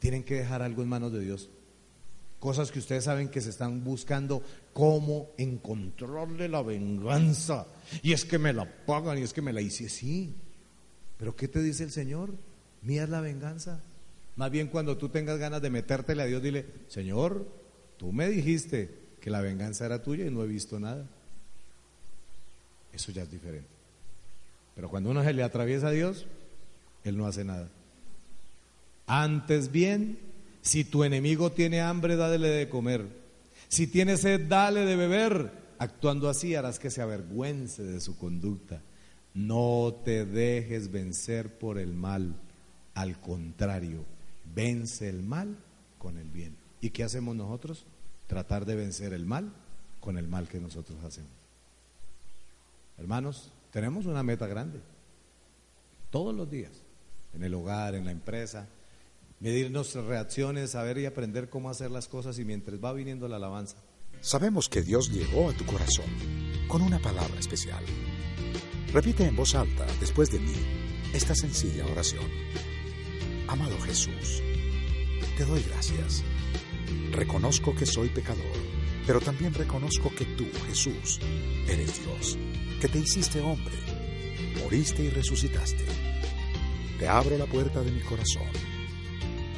tienen 0.00 0.24
que 0.24 0.34
dejar 0.34 0.60
algo 0.60 0.82
en 0.82 0.88
manos 0.88 1.12
de 1.12 1.20
Dios? 1.20 1.48
Cosas 2.40 2.72
que 2.72 2.80
ustedes 2.80 3.04
saben 3.04 3.28
que 3.28 3.40
se 3.40 3.50
están 3.50 3.84
buscando 3.84 4.42
cómo 4.72 5.30
encontrarle 5.38 6.48
la 6.48 6.62
venganza. 6.62 7.64
Y 8.02 8.12
es 8.12 8.24
que 8.24 8.40
me 8.40 8.52
la 8.52 8.68
pagan 8.86 9.18
y 9.18 9.22
es 9.22 9.32
que 9.32 9.40
me 9.40 9.52
la 9.52 9.60
hice 9.60 9.86
así. 9.86 10.34
Pero 11.16 11.36
¿qué 11.36 11.46
te 11.46 11.62
dice 11.62 11.84
el 11.84 11.92
Señor? 11.92 12.30
Mía 12.82 13.04
es 13.04 13.08
la 13.08 13.20
venganza. 13.20 13.78
Más 14.34 14.50
bien 14.50 14.66
cuando 14.66 14.96
tú 14.96 15.08
tengas 15.08 15.38
ganas 15.38 15.62
de 15.62 15.70
metértele 15.70 16.24
a 16.24 16.26
Dios, 16.26 16.42
dile, 16.42 16.66
Señor, 16.88 17.46
tú 17.98 18.10
me 18.10 18.28
dijiste 18.28 18.90
que 19.20 19.30
la 19.30 19.40
venganza 19.42 19.86
era 19.86 20.02
tuya 20.02 20.26
y 20.26 20.30
no 20.32 20.42
he 20.42 20.48
visto 20.48 20.80
nada. 20.80 21.06
Eso 22.92 23.12
ya 23.12 23.22
es 23.22 23.30
diferente. 23.30 23.70
Pero 24.74 24.90
cuando 24.90 25.08
uno 25.08 25.22
se 25.22 25.32
le 25.32 25.44
atraviesa 25.44 25.86
a 25.86 25.92
Dios, 25.92 26.26
Él 27.04 27.16
no 27.16 27.26
hace 27.26 27.44
nada. 27.44 27.68
Antes 29.14 29.70
bien, 29.70 30.18
si 30.62 30.84
tu 30.84 31.04
enemigo 31.04 31.52
tiene 31.52 31.82
hambre, 31.82 32.16
dale 32.16 32.48
de 32.48 32.68
comer. 32.70 33.06
Si 33.68 33.86
tiene 33.86 34.16
sed, 34.16 34.48
dale 34.48 34.86
de 34.86 34.96
beber. 34.96 35.52
Actuando 35.78 36.30
así 36.30 36.54
harás 36.54 36.78
que 36.78 36.90
se 36.90 37.02
avergüence 37.02 37.82
de 37.82 38.00
su 38.00 38.16
conducta. 38.16 38.80
No 39.34 40.00
te 40.02 40.24
dejes 40.24 40.90
vencer 40.90 41.58
por 41.58 41.78
el 41.78 41.92
mal. 41.92 42.34
Al 42.94 43.20
contrario, 43.20 44.04
vence 44.54 45.08
el 45.10 45.22
mal 45.22 45.58
con 45.98 46.16
el 46.16 46.30
bien. 46.30 46.56
¿Y 46.80 46.88
qué 46.88 47.04
hacemos 47.04 47.36
nosotros? 47.36 47.84
tratar 48.32 48.64
de 48.64 48.76
vencer 48.76 49.12
el 49.12 49.26
mal 49.26 49.52
con 50.00 50.16
el 50.16 50.26
mal 50.26 50.48
que 50.48 50.58
nosotros 50.58 51.04
hacemos. 51.04 51.30
Hermanos, 52.96 53.52
tenemos 53.70 54.06
una 54.06 54.22
meta 54.22 54.46
grande. 54.46 54.80
Todos 56.10 56.34
los 56.34 56.50
días, 56.50 56.72
en 57.34 57.42
el 57.44 57.52
hogar, 57.52 57.94
en 57.94 58.06
la 58.06 58.10
empresa, 58.10 58.68
medir 59.42 59.70
nuestras 59.70 60.06
reacciones, 60.06 60.70
saber 60.70 60.96
y 60.96 61.04
aprender 61.04 61.50
cómo 61.50 61.68
hacer 61.68 61.90
las 61.90 62.08
cosas 62.08 62.38
y 62.38 62.44
mientras 62.46 62.82
va 62.82 62.94
viniendo 62.94 63.28
la 63.28 63.36
alabanza. 63.36 63.76
Sabemos 64.22 64.70
que 64.70 64.82
Dios 64.82 65.10
llegó 65.10 65.50
a 65.50 65.52
tu 65.52 65.66
corazón 65.66 66.06
con 66.68 66.80
una 66.80 66.98
palabra 66.98 67.38
especial. 67.38 67.84
Repite 68.90 69.26
en 69.26 69.36
voz 69.36 69.54
alta, 69.54 69.84
después 70.00 70.30
de 70.30 70.38
mí, 70.38 70.54
esta 71.12 71.34
sencilla 71.34 71.84
oración. 71.84 72.24
Amado 73.48 73.78
Jesús, 73.80 74.42
te 75.36 75.44
doy 75.44 75.62
gracias 75.68 76.24
Reconozco 77.12 77.74
que 77.74 77.84
soy 77.84 78.08
pecador, 78.08 78.56
pero 79.06 79.20
también 79.20 79.52
reconozco 79.52 80.10
que 80.16 80.24
tú, 80.24 80.46
Jesús, 80.66 81.20
eres 81.68 82.00
Dios, 82.02 82.38
que 82.80 82.88
te 82.88 82.98
hiciste 82.98 83.40
hombre, 83.40 83.74
moriste 84.62 85.04
y 85.04 85.10
resucitaste. 85.10 85.84
Te 86.98 87.08
abro 87.08 87.36
la 87.36 87.46
puerta 87.46 87.82
de 87.82 87.90
mi 87.90 88.00
corazón. 88.00 88.71